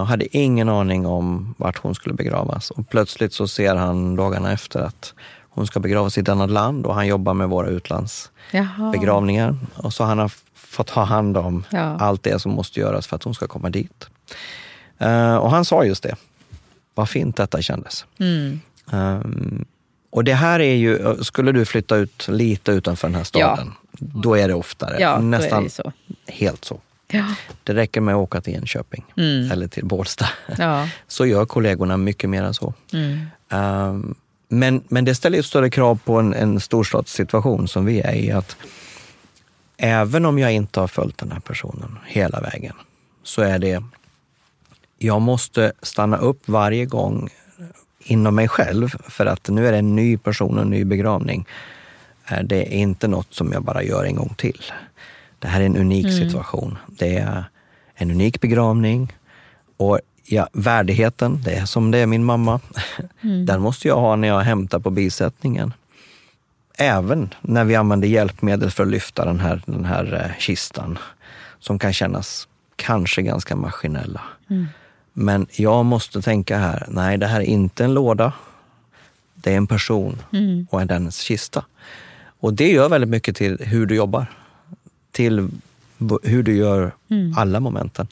Och 0.00 0.06
hade 0.06 0.36
ingen 0.36 0.68
aning 0.68 1.06
om 1.06 1.54
vart 1.58 1.78
hon 1.78 1.94
skulle 1.94 2.14
begravas. 2.14 2.70
Och 2.70 2.88
plötsligt 2.88 3.32
så 3.32 3.48
ser 3.48 3.74
han 3.74 4.16
dagarna 4.16 4.52
efter 4.52 4.80
att 4.80 5.14
hon 5.48 5.66
ska 5.66 5.80
begravas 5.80 6.18
i 6.18 6.20
ett 6.20 6.28
annat 6.28 6.50
land 6.50 6.86
och 6.86 6.94
han 6.94 7.06
jobbar 7.06 7.34
med 7.34 7.48
våra 7.48 7.68
utlandsbegravningar. 7.68 9.46
Jaha. 9.74 9.84
Och 9.86 9.92
så 9.92 10.04
han 10.04 10.18
har 10.18 10.32
fått 10.54 10.86
ta 10.86 11.02
hand 11.04 11.36
om 11.36 11.64
Ja. 11.70 11.78
allt 11.98 12.22
det 12.22 12.38
som 12.38 12.52
måste 12.52 12.80
göras 12.80 13.06
för 13.06 13.16
att 13.16 13.22
hon 13.22 13.34
ska 13.34 13.46
komma 13.46 13.70
dit. 13.70 14.08
Eh, 14.98 15.36
och 15.36 15.50
han 15.50 15.64
sa 15.64 15.84
just 15.84 16.02
det. 16.02 16.16
Vad 16.94 17.08
fint 17.08 17.36
detta 17.36 17.62
kändes. 17.62 18.04
Mm. 18.18 18.60
Ehm, 18.92 19.64
och 20.10 20.24
det 20.24 20.34
här 20.34 20.60
är 20.60 20.74
ju, 20.74 21.16
skulle 21.24 21.52
du 21.52 21.64
flytta 21.64 21.96
ut 21.96 22.28
lite 22.28 22.72
utanför 22.72 23.08
den 23.08 23.14
här 23.14 23.24
staden, 23.24 23.72
då 23.98 24.34
är 24.34 24.48
det 24.48 24.54
oftare. 24.54 24.96
Ja, 25.00 25.18
Nästan 25.20 25.70
så. 25.70 25.92
helt 26.26 26.64
så. 26.64 26.80
Ja. 27.10 27.24
Det 27.64 27.74
räcker 27.74 28.00
med 28.00 28.14
att 28.14 28.18
åka 28.20 28.40
till 28.40 28.54
Enköping 28.54 29.04
Mm. 29.16 29.50
eller 29.50 29.68
till 29.68 29.84
Bålsta. 29.84 30.26
Ja. 30.58 30.88
Så 31.08 31.26
gör 31.26 31.44
kollegorna 31.46 31.96
mycket 31.96 32.30
mer 32.30 32.42
än 32.42 32.54
så. 32.54 32.74
Mm. 32.92 33.26
Ehm, 33.50 34.14
men, 34.48 34.82
men 34.88 35.04
det 35.04 35.14
ställer 35.14 35.36
ju 35.36 35.42
större 35.42 35.70
krav 35.70 35.98
på 36.04 36.18
en, 36.18 36.34
en 36.34 36.60
storstadssituation 36.60 37.68
som 37.68 37.84
vi 37.84 38.00
är 38.00 38.14
i. 38.14 38.30
att 38.30 38.56
Även 39.76 40.26
om 40.26 40.38
jag 40.38 40.52
inte 40.52 40.80
har 40.80 40.88
följt 40.88 41.18
den 41.18 41.32
här 41.32 41.40
personen 41.40 41.98
hela 42.06 42.40
vägen 42.40 42.74
så 43.22 43.42
är 43.42 43.58
det, 43.58 43.84
jag 44.98 45.20
måste 45.22 45.72
stanna 45.82 46.16
upp 46.16 46.48
varje 46.48 46.84
gång 46.86 47.28
inom 47.98 48.34
mig 48.34 48.48
själv 48.48 48.88
för 49.08 49.26
att 49.26 49.48
nu 49.48 49.66
är 49.66 49.72
det 49.72 49.78
en 49.78 49.96
ny 49.96 50.16
person 50.18 50.56
och 50.56 50.62
en 50.62 50.70
ny 50.70 50.84
begravning. 50.84 51.46
Eh, 52.30 52.42
Det 52.42 52.74
är 52.74 52.78
inte 52.78 53.08
något 53.08 53.34
som 53.34 53.52
jag 53.52 53.62
bara 53.62 53.82
gör 53.82 54.04
en 54.04 54.16
gång 54.16 54.34
till. 54.36 54.62
Det 55.38 55.48
här 55.48 55.60
är 55.60 55.66
en 55.66 55.76
unik 55.76 56.12
situation. 56.12 56.78
Det 56.86 57.16
är 57.16 57.44
en 57.94 58.10
unik 58.10 58.40
begravning 58.40 59.12
och 59.76 60.00
ja, 60.24 60.48
värdigheten, 60.52 61.42
det 61.44 61.54
är 61.54 61.64
som 61.64 61.90
det 61.90 61.98
är 61.98 62.06
min 62.06 62.24
mamma. 62.24 62.60
Den 63.46 63.60
måste 63.60 63.88
jag 63.88 64.00
ha 64.00 64.16
när 64.16 64.28
jag 64.28 64.40
hämtar 64.40 64.78
på 64.78 64.90
bisättningen. 64.90 65.72
även 66.80 67.34
när 67.40 67.64
vi 67.64 67.74
använder 67.76 68.08
hjälpmedel 68.08 68.70
för 68.70 68.82
att 68.82 68.90
lyfta 68.90 69.24
den 69.24 69.40
här, 69.40 69.62
den 69.66 69.84
här 69.84 70.24
eh, 70.24 70.38
kistan, 70.38 70.98
som 71.58 71.78
kan 71.78 71.92
kännas 71.92 72.48
kanske 72.76 73.22
ganska 73.22 73.56
maskinella. 73.56 74.20
Mm. 74.50 74.66
Men 75.20 75.46
jag 75.52 75.84
måste 75.84 76.22
tänka 76.22 76.58
här, 76.58 76.84
nej 76.88 77.18
det 77.18 77.26
här 77.26 77.40
är 77.40 77.44
inte 77.44 77.84
en 77.84 77.94
låda. 77.94 78.32
Det 79.34 79.52
är 79.52 79.56
en 79.56 79.66
person 79.66 80.22
Mm. 80.32 80.66
och 80.70 80.80
en 80.80 80.86
dens 80.86 81.18
kista. 81.20 81.64
Och 82.40 82.54
det 82.54 82.68
gör 82.72 82.88
väldigt 82.88 83.10
mycket 83.10 83.36
till 83.36 83.58
hur 83.60 83.86
du 83.86 83.94
jobbar. 83.94 84.26
Till 85.12 85.48
hur 86.22 86.42
du 86.42 86.56
gör 86.56 86.92
Mm. 87.10 87.34
alla 87.38 87.60
momenten. 87.60 88.06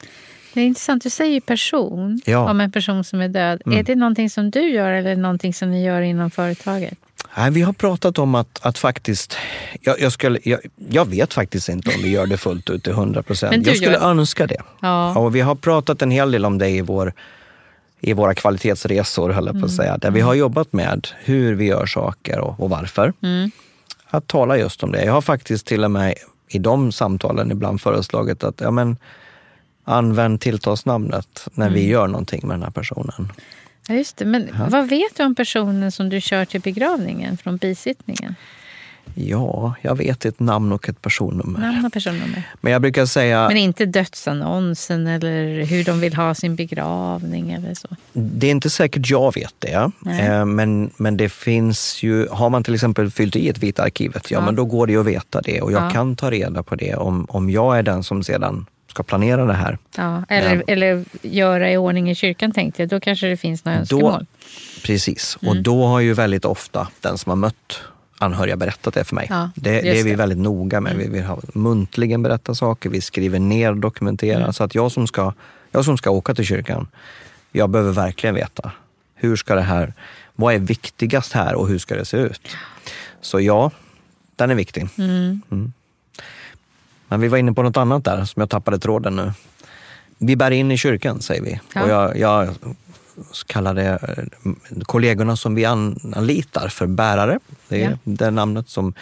Det 0.53 0.61
är 0.61 0.65
intressant, 0.65 1.03
du 1.03 1.09
säger 1.09 1.41
person 1.41 2.21
Ja. 2.25 2.49
om 2.51 2.61
en 2.61 2.71
person 2.71 3.03
som 3.03 3.21
är 3.21 3.27
död. 3.27 3.61
Mm. 3.65 3.79
Är 3.79 3.83
det 3.83 3.95
någonting 3.95 4.29
som 4.29 4.51
du 4.51 4.69
gör 4.69 4.91
eller 4.91 5.15
någonting 5.15 5.53
som 5.53 5.71
ni 5.71 5.83
gör 5.85 6.01
inom 6.01 6.31
företaget? 6.31 6.97
Nej, 7.37 7.51
vi 7.51 7.61
har 7.61 7.73
pratat 7.73 8.17
om 8.19 8.35
att, 8.35 8.59
att 8.65 8.77
faktiskt... 8.77 9.37
Jag, 9.81 9.99
jag, 10.01 10.11
skulle, 10.11 10.39
jag, 10.43 10.59
jag 10.89 11.05
vet 11.09 11.33
faktiskt 11.33 11.69
inte 11.69 11.89
om 11.95 12.01
vi 12.03 12.09
gör 12.09 12.27
det 12.27 12.37
fullt 12.37 12.69
ut 12.69 12.83
till 12.83 12.91
100 12.93 13.23
procent. 13.23 13.67
Jag 13.67 13.75
skulle 13.77 13.91
gör- 13.91 14.09
önska 14.09 14.47
det. 14.47 14.61
Ja. 14.81 15.17
Och 15.19 15.35
vi 15.35 15.41
har 15.41 15.55
pratat 15.55 16.01
en 16.01 16.11
hel 16.11 16.31
del 16.31 16.45
om 16.45 16.57
det 16.57 16.69
i, 16.69 16.81
vår, 16.81 17.13
i 18.01 18.13
våra 18.13 18.33
kvalitetsresor, 18.33 19.29
höll 19.29 19.45
jag 19.45 19.53
på 19.53 19.65
att 19.65 19.71
Mm. 19.71 19.75
säga. 19.77 19.97
Där 19.97 20.11
vi 20.11 20.21
har 20.21 20.33
jobbat 20.33 20.73
med 20.73 21.07
hur 21.23 21.55
vi 21.55 21.65
gör 21.65 21.85
saker 21.85 22.39
och, 22.39 22.59
och 22.59 22.69
varför. 22.69 23.13
Mm. 23.23 23.51
Att 24.09 24.27
tala 24.27 24.57
just 24.57 24.83
om 24.83 24.91
det. 24.91 25.03
Jag 25.05 25.13
har 25.13 25.21
faktiskt 25.21 25.65
till 25.67 25.83
och 25.83 25.91
med 25.91 26.13
i 26.49 26.59
de 26.59 26.91
samtalen 26.91 27.51
ibland 27.51 27.81
föreslagit 27.81 28.43
att 28.43 28.61
ja, 28.61 28.71
men, 28.71 28.97
använd 29.83 30.41
tilltalsnamnet 30.41 31.47
när 31.53 31.69
vi 31.69 31.87
gör 31.87 32.07
någonting 32.07 32.47
med 32.47 32.53
den 32.55 32.63
här 32.63 32.71
personen. 32.71 33.31
Ja, 33.87 33.95
just 33.95 34.17
det. 34.17 34.25
Men 34.25 34.49
vad 34.69 34.89
vet 34.89 35.15
du 35.17 35.23
om 35.23 35.35
personen 35.35 35.91
som 35.91 36.09
du 36.09 36.21
kör 36.21 36.45
till 36.45 36.61
begravningen 36.61 37.37
från 37.37 37.57
bisittningen? 37.57 38.35
Ja, 39.15 39.73
jag 39.81 39.95
vet 39.97 40.25
ett 40.25 40.39
namn 40.39 40.71
och 40.71 40.89
ett 40.89 41.01
personnummer. 41.01 41.59
Namn 41.59 41.85
och 41.85 41.93
personnummer. 41.93 42.43
Men 42.61 42.73
jag 42.73 42.81
brukar 42.81 43.05
säga, 43.05 43.47
Men 43.47 43.57
inte 43.57 43.85
dödsannonsen 43.85 45.07
eller 45.07 45.65
hur 45.65 45.83
de 45.83 45.99
vill 45.99 46.13
ha 46.15 46.35
sin 46.35 46.55
begravning 46.55 47.51
eller 47.51 47.73
så. 47.73 47.87
det 48.13 48.47
är 48.47 48.51
inte 48.51 48.69
säkert 48.69 49.09
jag 49.09 49.33
vet 49.35 49.53
det. 49.59 49.91
Nej. 49.99 50.19
Eh, 50.27 50.45
Men, 50.45 50.89
men 50.97 51.17
det 51.17 51.29
finns 51.29 52.03
ju, 52.03 52.27
har 52.27 52.49
man 52.49 52.63
till 52.63 52.73
exempel 52.73 53.11
fyllt 53.11 53.35
i 53.35 53.49
ett 53.49 53.57
Vita 53.57 53.83
arkivet, 53.83 54.31
ja, 54.31 54.37
Ja. 54.39 54.45
men 54.45 54.55
då 54.55 54.65
går 54.65 54.87
det 54.87 54.93
ju 54.93 54.99
att 54.99 55.05
veta 55.07 55.41
det. 55.41 55.61
Och 55.61 55.71
jag 55.71 55.83
Ja. 55.85 55.89
kan 55.89 56.15
ta 56.15 56.31
reda 56.31 56.63
på 56.63 56.75
det 56.75 56.95
om, 56.95 57.25
om 57.29 57.49
jag 57.49 57.77
är 57.77 57.83
den 57.83 58.03
som 58.03 58.23
sedan 58.23 58.65
ska 58.97 59.03
planera 59.03 59.45
det 59.45 59.53
här. 59.53 59.77
Ja, 59.97 60.23
eller, 60.29 60.55
Ja. 60.55 60.61
eller 60.67 61.05
göra 61.21 61.71
i 61.71 61.77
ordning 61.77 62.09
i 62.09 62.15
kyrkan 62.15 62.51
tänkte 62.51 62.81
jag. 62.81 62.89
Då 62.89 62.99
kanske 62.99 63.27
det 63.27 63.37
finns 63.37 63.65
några 63.65 63.77
önskemål. 63.79 64.25
Precis, 64.83 65.37
Mm. 65.41 65.49
och 65.57 65.63
då 65.63 65.85
har 65.85 65.99
ju 65.99 66.13
väldigt 66.13 66.45
ofta 66.45 66.87
den 67.01 67.17
som 67.17 67.29
har 67.29 67.35
mött 67.35 67.81
anhöriga 68.17 68.55
berättat 68.55 68.93
det 68.93 69.03
för 69.03 69.15
mig. 69.15 69.27
Ja, 69.29 69.49
det, 69.55 69.69
det 69.71 69.77
är 69.77 69.81
vi 69.83 69.89
det. 69.93 69.99
Mm. 70.01 70.17
väldigt 70.17 70.37
noga 70.37 70.81
med. 70.81 70.95
Vi 70.95 71.07
vill 71.09 71.23
ha 71.23 71.39
muntligen 71.53 72.23
berätta 72.23 72.55
saker, 72.55 72.89
vi 72.89 73.01
skriver 73.01 73.39
ner 73.39 73.71
och 73.71 73.77
dokumenterar. 73.77 74.39
Mm. 74.41 74.53
Så 74.53 74.63
att 74.63 74.75
jag 74.75 74.91
som, 74.91 75.07
ska, 75.07 75.33
jag 75.71 75.85
som 75.85 75.97
ska 75.97 76.09
åka 76.11 76.35
till 76.35 76.45
kyrkan, 76.45 76.87
jag 77.51 77.69
behöver 77.69 77.91
verkligen 77.91 78.35
veta 78.35 78.71
hur 79.15 79.35
ska 79.35 79.55
det 79.55 79.61
här, 79.61 79.93
vad 80.35 80.53
är 80.53 80.59
viktigast 80.59 81.33
här 81.33 81.55
och 81.55 81.67
hur 81.67 81.79
ska 81.79 81.95
det 81.95 82.05
se 82.05 82.17
ut? 82.17 82.41
Så 83.21 83.39
ja, 83.41 83.71
den 84.35 84.49
är 84.51 84.55
viktig. 84.55 84.87
Mm. 84.97 85.41
Men 87.07 87.21
vi 87.21 87.27
var 87.27 87.37
inne 87.37 87.53
på 87.53 87.63
något 87.63 87.77
annat 87.77 88.03
där 88.05 88.25
som 88.25 88.39
jag 88.39 88.49
tappade 88.49 88.79
tråden 88.79 89.15
nu. 89.15 89.31
Vi 90.17 90.35
bär 90.35 90.51
in 90.51 90.71
i 90.71 90.77
kyrkan 90.77 91.21
säger 91.21 91.41
vi. 91.41 91.59
Ja. 91.73 91.83
Och 91.83 91.89
jag, 91.89 92.17
jag 92.17 92.49
kallar 93.47 93.73
det 93.73 93.85
eh, 93.87 94.53
kollegorna 94.83 95.35
som 95.35 95.55
vi 95.55 95.65
an- 95.65 96.13
anlitar 96.15 96.67
för 96.67 96.87
bärare. 96.87 97.39
Det 97.67 97.83
är 97.83 97.89
Ja. 97.91 97.97
det 98.03 98.31
namnet 98.31 98.69
som 98.69 98.93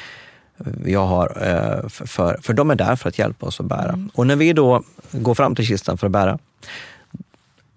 jag 0.85 1.05
har. 1.07 1.27
eh, 1.41 1.89
För, 1.89 2.05
för, 2.07 2.39
för 2.41 2.53
de 2.53 2.71
är 2.71 2.75
där 2.75 2.95
för 2.95 3.09
att 3.09 3.19
hjälpa 3.19 3.45
oss 3.45 3.59
att 3.59 3.65
bära. 3.65 3.89
Mm. 3.89 4.09
Och 4.13 4.27
när 4.27 4.35
vi 4.35 4.53
då 4.53 4.83
går 5.11 5.35
fram 5.35 5.55
till 5.55 5.65
kistan 5.67 5.97
för 5.97 6.07
att 6.07 6.11
bära. 6.11 6.39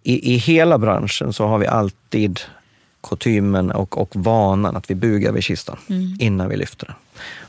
I, 0.02 0.34
I 0.34 0.36
hela 0.36 0.78
branschen 0.78 1.32
så 1.32 1.46
har 1.46 1.58
vi 1.58 1.66
alltid 1.66 2.40
kutymen 3.02 3.70
och, 3.72 3.98
och 3.98 4.10
vanan 4.16 4.76
att 4.76 4.90
vi 4.90 4.94
bugar 4.94 5.32
vid 5.32 5.44
kistan 5.44 5.76
Mm. 5.88 6.16
innan 6.20 6.48
vi 6.48 6.56
lyfter 6.56 6.86
den. 6.86 6.96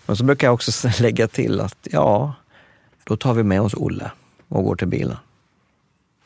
Men 0.05 0.15
så 0.15 0.23
brukar 0.23 0.47
jag 0.47 0.53
också 0.53 0.89
lägga 0.99 1.27
till 1.27 1.61
att 1.61 1.75
ja, 1.91 2.33
då 3.09 3.17
tar 3.17 3.33
vi 3.33 3.43
med 3.43 3.61
oss 3.61 3.73
Olle 3.73 4.11
och 4.47 4.63
går 4.63 4.75
till 4.75 4.87
bilen. 4.87 5.17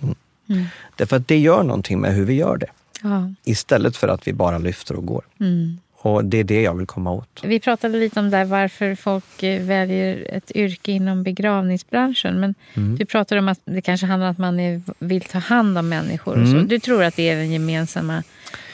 Mm. 0.02 0.16
Mm. 0.50 0.66
Därför 0.96 1.16
att 1.18 1.28
det 1.28 1.38
gör 1.38 1.64
någonting 1.64 2.00
med 2.02 2.14
hur 2.14 2.26
vi 2.26 2.34
gör 2.34 2.58
det. 2.58 2.68
Ja. 3.02 3.34
Istället 3.44 3.98
för 3.98 4.08
att 4.08 4.28
vi 4.28 4.34
bara 4.34 4.58
lyfter 4.58 4.96
och 4.96 5.06
går. 5.06 5.22
Mm. 5.40 5.80
Och 5.98 6.26
det 6.26 6.38
är 6.38 6.44
det 6.44 6.62
jag 6.62 6.74
vill 6.78 6.88
komma 6.88 7.12
åt. 7.12 7.40
Vi 7.44 7.60
pratade 7.60 7.98
lite 7.98 8.20
om 8.20 8.30
där 8.30 8.46
varför 8.46 8.96
folk 8.96 9.44
eh, 9.44 9.62
väljer 9.64 10.28
ett 10.30 10.52
yrke 10.56 10.92
inom 10.92 11.24
begravningsbranschen. 11.24 12.40
Men 12.40 12.56
Mm. 12.74 12.96
du 12.96 13.06
pratade 13.06 13.40
om 13.40 13.48
att 13.48 13.60
det 13.66 13.82
kanske 13.82 14.06
handlar 14.08 14.28
om 14.28 14.32
att 14.32 14.38
man 14.38 14.60
är, 14.60 14.82
vill 15.00 15.22
ta 15.22 15.38
hand 15.40 15.78
om 15.78 15.90
människor. 15.90 16.42
Och 16.42 16.48
så. 16.48 16.54
Mm. 16.56 16.68
Du 16.68 16.80
tror 16.80 17.04
att 17.04 17.16
det 17.16 17.30
är 17.30 17.36
den 17.36 17.52
gemensamma 17.52 18.24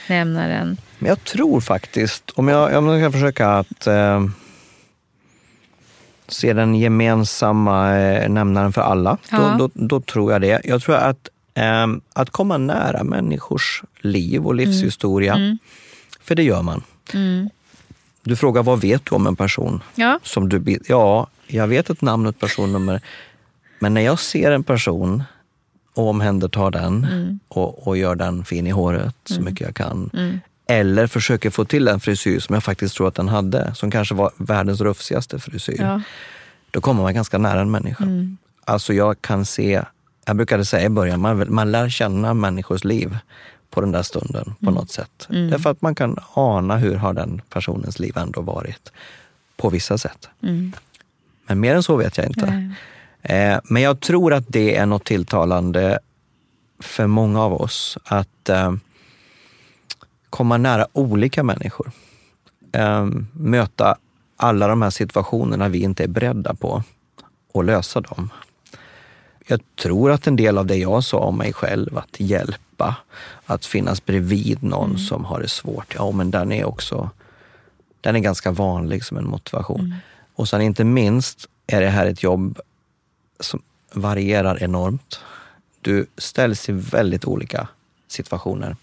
nämnaren? 0.10 0.78
Men 0.99 1.10
jag 1.10 1.24
tror 1.24 1.62
faktiskt, 1.62 2.30
om 2.30 2.47
jag, 2.47 2.78
om 2.78 2.88
jag 2.88 3.01
ska 3.01 3.12
försöka 3.12 3.49
att 3.49 3.88
eh, 3.88 4.26
se 6.30 6.54
den 6.54 6.76
gemensamma 6.76 7.98
eh, 7.98 8.30
nämnaren 8.30 8.74
för 8.74 8.82
alla, 8.82 9.18
Ja. 9.32 9.38
då, 9.38 9.58
då, 9.58 9.70
då 9.88 10.02
tror 10.02 10.32
jag 10.32 10.42
det. 10.42 10.62
Jag 10.64 10.82
tror 10.82 10.96
att, 10.96 11.30
eh, 11.54 11.88
att 12.14 12.30
komma 12.30 12.58
nära 12.58 13.04
människors 13.04 13.84
liv 14.00 14.46
och 14.46 14.56
livshistoria, 14.56 15.34
Mm. 15.36 15.58
för 16.22 16.36
det 16.36 16.44
gör 16.44 16.62
man. 16.62 16.84
Mm. 17.14 17.50
Du 18.24 18.36
frågar 18.36 18.64
vad 18.64 18.82
vet 18.82 19.06
du 19.06 19.16
om 19.16 19.28
en 19.28 19.36
person? 19.36 19.82
Ja. 19.96 20.20
Som 20.24 20.50
du, 20.50 20.80
ja, 20.88 21.28
jag 21.48 21.68
vet 21.68 21.90
ett 21.90 22.02
namn 22.02 22.26
och 22.26 22.30
ett 22.30 22.40
personnummer. 22.40 23.02
Men 23.80 23.94
när 23.94 24.02
jag 24.02 24.20
ser 24.20 24.52
en 24.52 24.64
person 24.64 25.24
och 25.94 26.08
omhändertar 26.10 26.72
den 26.72 27.04
Mm. 27.12 27.40
och, 27.48 27.88
och 27.88 27.98
gör 27.98 28.16
den 28.16 28.46
fin 28.46 28.68
i 28.68 28.70
håret 28.70 29.16
så 29.26 29.42
mycket 29.42 29.62
jag 29.62 29.76
kan. 29.76 30.10
Mm. 30.14 30.40
Eller 30.72 31.08
försöker 31.08 31.50
få 31.50 31.66
till 31.66 31.88
en 31.88 32.00
frisyr 32.00 32.40
som 32.40 32.54
jag 32.54 32.64
faktiskt 32.64 32.96
tror 32.96 33.08
att 33.08 33.16
den 33.16 33.28
hade, 33.28 33.76
som 33.76 33.92
kanske 33.92 34.16
var 34.16 34.32
världens 34.38 34.82
rufsigaste 34.82 35.40
frisyr. 35.40 35.82
Ja. 35.82 36.02
Då 36.72 36.82
kommer 36.82 37.04
man 37.04 37.14
ganska 37.14 37.38
nära 37.38 37.62
en 37.62 37.72
människa. 37.72 38.04
Mm. 38.04 38.38
Alltså 38.66 38.94
jag 38.94 39.22
kan 39.22 39.46
se, 39.46 39.82
jag 40.26 40.36
brukade 40.36 40.66
säga 40.66 40.86
i 40.86 40.90
början, 40.90 41.20
man, 41.20 41.54
man 41.54 41.72
lär 41.72 41.90
känna 41.90 42.34
människors 42.34 42.84
liv 42.84 43.18
på 43.70 43.82
den 43.82 43.92
där 43.92 44.04
stunden 44.04 44.56
på 44.66 44.72
något 44.72 44.92
sätt. 44.92 45.28
Mm. 45.30 45.50
Därför 45.50 45.70
att 45.70 45.82
man 45.82 45.96
kan 45.96 46.18
ana 46.34 46.78
hur 46.78 46.96
har 46.96 47.14
den 47.14 47.42
personens 47.50 48.00
liv 48.00 48.18
ändå 48.18 48.42
varit 48.42 48.92
på 49.58 49.70
vissa 49.70 49.98
sätt. 49.98 50.30
Mm. 50.44 50.74
Men 51.48 51.60
mer 51.60 51.76
än 51.76 51.84
så 51.84 51.96
vet 51.96 52.18
jag 52.18 52.28
inte. 52.28 52.74
Eh, 53.22 53.60
men 53.64 53.82
jag 53.82 54.00
tror 54.00 54.34
att 54.34 54.46
det 54.48 54.76
är 54.76 54.86
något 54.86 55.06
tilltalande 55.06 56.00
för 56.80 57.08
många 57.08 57.42
av 57.42 57.54
oss 57.54 57.98
att 58.04 58.50
eh, 58.50 58.74
komma 60.30 60.58
nära 60.58 60.88
olika 60.94 61.44
människor. 61.44 61.92
Eh, 62.72 63.08
möta 63.34 63.98
alla 64.38 64.68
de 64.68 64.82
här 64.82 64.90
situationerna 64.90 65.70
vi 65.70 65.80
inte 65.80 66.04
är 66.04 66.08
beredda 66.08 66.54
på 66.54 66.84
och 67.52 67.64
lösa 67.64 68.02
dem. 68.02 68.30
Jag 69.48 69.62
tror 69.76 70.12
att 70.12 70.28
en 70.28 70.36
del 70.36 70.58
av 70.58 70.66
det 70.66 70.76
jag 70.76 71.04
sa 71.04 71.18
om 71.18 71.38
mig 71.38 71.54
själv, 71.54 71.98
att 71.98 72.20
hjälpa, 72.20 72.96
att 73.46 73.66
finnas 73.66 74.06
bredvid 74.06 74.64
någon 74.64 74.98
som 74.98 75.26
har 75.26 75.40
det 75.40 75.48
svårt, 75.48 75.96
ja 75.96 76.12
men 76.12 76.32
den 76.32 76.52
är 76.52 76.66
också 76.66 77.10
den 78.02 78.16
är 78.16 78.20
ganska 78.20 78.52
vanlig 78.52 79.06
som 79.06 79.18
en 79.18 79.28
motivation. 79.28 79.96
Och 80.36 80.50
sen 80.50 80.62
inte 80.62 80.84
minst 80.84 81.50
är 81.68 81.82
det 81.82 81.90
här 81.90 82.06
ett 82.06 82.24
jobb 82.24 82.60
som 83.40 83.62
varierar 83.94 84.64
enormt. 84.64 85.20
Du 85.82 86.06
ställs 86.18 86.70
i 86.70 86.72
väldigt 86.72 87.26
olika 87.26 87.68
situationer 88.08 88.76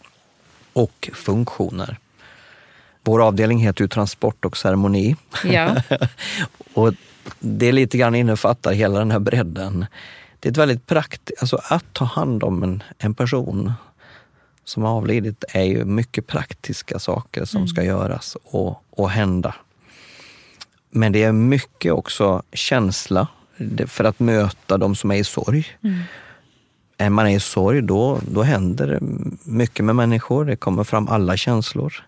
och 0.77 1.11
funktioner. 1.15 1.99
Vår 3.03 3.23
avdelning 3.27 3.59
heter 3.59 3.85
ju 3.85 3.89
transport 3.89 4.45
och 4.45 4.57
ceremoni. 4.57 5.17
Ja. 5.45 5.77
och 6.75 6.95
det 7.41 7.73
lite 7.73 7.99
grann 7.99 8.15
innefattar 8.15 8.73
hela 8.73 8.99
den 8.99 9.11
här 9.11 9.19
bredden. 9.19 9.87
Det 10.41 10.49
är 10.49 10.51
ett 10.51 10.57
väldigt 10.57 10.87
praktiskt, 10.87 11.41
alltså 11.41 11.61
att 11.63 11.85
ta 11.93 12.05
hand 12.05 12.45
om 12.45 12.63
en, 12.63 12.83
en 12.99 13.15
person 13.15 13.73
som 14.65 14.83
har 14.83 14.91
avlidit 14.91 15.45
är 15.49 15.65
ju 15.65 15.85
mycket 15.85 16.27
praktiska 16.27 16.99
saker 16.99 17.45
som 17.45 17.69
ska 17.69 17.83
göras 17.83 18.37
och, 18.45 18.83
och 18.91 19.11
hända. 19.11 19.55
Men 20.91 21.13
det 21.13 21.23
är 21.23 21.33
mycket 21.33 21.93
också 21.93 22.43
känsla 22.53 23.29
för 23.87 24.05
att 24.05 24.19
möta 24.21 24.79
de 24.79 24.95
som 24.95 25.11
är 25.11 25.17
i 25.17 25.25
sorg. 25.25 25.67
Är 26.99 27.11
man 27.11 27.29
i 27.29 27.41
sorg 27.41 27.83
då, 27.83 28.21
då 28.29 28.43
händer 28.43 28.87
det 28.87 28.99
mycket 29.43 29.85
med 29.85 29.97
människor. 29.97 30.45
Det 30.45 30.57
kommer 30.57 30.85
fram 30.85 31.09
alla 31.09 31.37
känslor. 31.37 32.05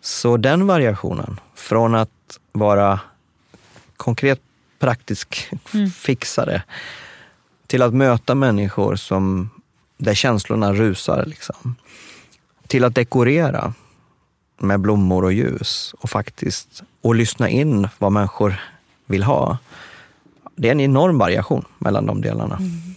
Så 0.00 0.36
den 0.36 0.66
variationen, 0.66 1.40
från 1.54 1.94
att 1.94 2.38
vara 2.52 3.00
konkret 3.96 4.40
praktisk 4.78 5.48
fixare 5.94 6.62
till 7.66 7.82
att 7.82 7.94
möta 7.94 8.34
människor 8.34 8.96
som, 8.96 9.50
där 9.98 10.14
känslorna 10.14 10.72
rusar. 10.72 11.24
Liksom. 11.26 11.74
Till 12.66 12.84
att 12.84 12.94
dekorera 12.94 13.74
med 14.58 14.80
blommor 14.80 15.24
och 15.24 15.32
ljus 15.32 15.94
och 15.98 16.10
faktiskt 16.10 16.82
och 17.00 17.14
lyssna 17.14 17.48
in 17.48 17.88
vad 17.98 18.12
människor 18.12 18.60
vill 19.06 19.22
ha. 19.22 19.58
Det 20.56 20.68
är 20.68 20.72
en 20.72 20.80
enorm 20.80 21.18
variation 21.18 21.64
mellan 21.78 22.06
de 22.06 22.20
delarna. 22.20 22.56
Mm. 22.56 22.95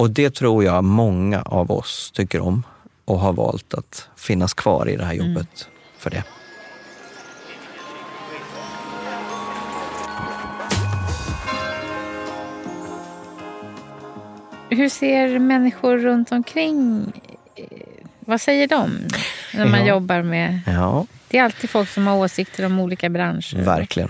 Och 0.00 0.10
det 0.10 0.30
tror 0.30 0.64
jag 0.64 0.84
många 0.84 1.42
av 1.42 1.70
oss 1.70 2.10
tycker 2.14 2.40
om 2.40 2.62
och 3.04 3.18
har 3.18 3.32
valt 3.32 3.74
att 3.74 4.08
finnas 4.16 4.54
kvar 4.54 4.88
i 4.88 4.96
det 4.96 5.04
här 5.04 5.12
jobbet 5.12 5.36
mm. 5.36 5.48
för 5.98 6.10
det. 6.10 6.24
Hur 14.70 14.88
ser 14.88 15.38
människor 15.38 15.98
runt 15.98 16.32
omkring 16.32 17.12
vad 18.20 18.40
säger 18.40 18.68
de 18.68 18.90
när 19.54 19.66
man 19.66 19.80
ja. 19.80 19.86
jobbar 19.86 20.22
med... 20.22 20.60
Ja. 20.66 21.06
Det 21.28 21.38
är 21.38 21.44
alltid 21.44 21.70
folk 21.70 21.88
som 21.88 22.06
har 22.06 22.16
åsikter 22.16 22.66
om 22.66 22.80
olika 22.80 23.08
branscher. 23.08 23.62
Verkligen. 23.62 24.08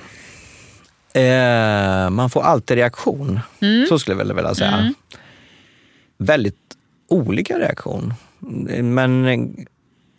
Eh, 1.13 2.11
man 2.11 2.31
får 2.31 2.43
alltid 2.43 2.77
reaktion, 2.77 3.41
mm. 3.61 3.87
så 3.89 3.99
skulle 3.99 4.23
jag 4.23 4.35
vilja 4.35 4.55
säga. 4.55 4.71
Mm. 4.71 4.95
Väldigt 6.23 6.77
olika 7.09 7.59
reaktion. 7.59 8.15
Men 8.83 9.55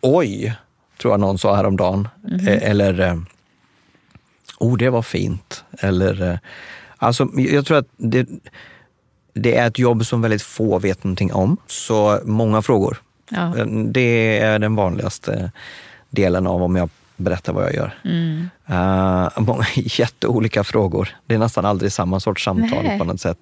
oj, 0.02 0.56
tror 1.02 1.14
jag 1.14 1.20
någon 1.20 1.38
sa 1.38 1.56
häromdagen. 1.56 2.08
Mm. 2.28 2.60
Eller, 2.62 3.00
eh, 3.00 3.18
oh 4.60 4.78
det 4.78 4.90
var 4.90 5.02
fint. 5.02 5.64
Eller, 5.80 6.32
eh, 6.32 6.38
alltså 6.98 7.30
jag 7.36 7.66
tror 7.66 7.78
att 7.78 7.88
det, 7.98 8.30
det 9.34 9.58
är 9.58 9.68
ett 9.68 9.80
jobb 9.80 10.06
som 10.06 10.22
väldigt 10.22 10.42
få 10.42 10.80
vet 10.80 11.04
någonting 11.04 11.34
om. 11.34 11.58
Så 11.68 12.20
många 12.26 12.62
frågor. 12.62 13.02
Ja. 13.30 13.66
Det 13.86 14.40
är 14.40 14.60
den 14.60 14.76
vanligaste 14.76 15.52
delen 16.10 16.48
av 16.48 16.64
om 16.64 16.76
jag 16.76 16.90
berättar 17.16 17.54
vad 17.54 17.64
jag 17.64 17.74
gör. 17.74 17.94
Mm. 18.04 18.50
Uh, 18.70 19.30
många 19.40 19.66
jätteolika 19.76 20.64
frågor. 20.64 21.10
Det 21.26 21.36
är 21.36 21.40
nästan 21.40 21.66
aldrig 21.66 21.92
samma 21.92 22.20
sorts 22.20 22.44
samtal 22.44 22.84
Nej. 22.84 23.00
på 23.00 23.06
något 23.06 23.22
sätt. 23.22 23.38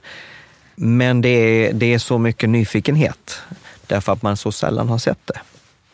Men 0.82 1.22
det 1.22 1.30
är, 1.30 1.74
det 1.74 1.94
är 1.94 2.00
så 2.00 2.18
mycket 2.18 2.50
nyfikenhet 2.50 3.42
därför 3.88 4.14
att 4.14 4.22
man 4.22 4.38
så 4.38 4.52
sällan 4.52 4.90
har 4.90 4.98
sett 4.98 5.28
det. 5.28 5.40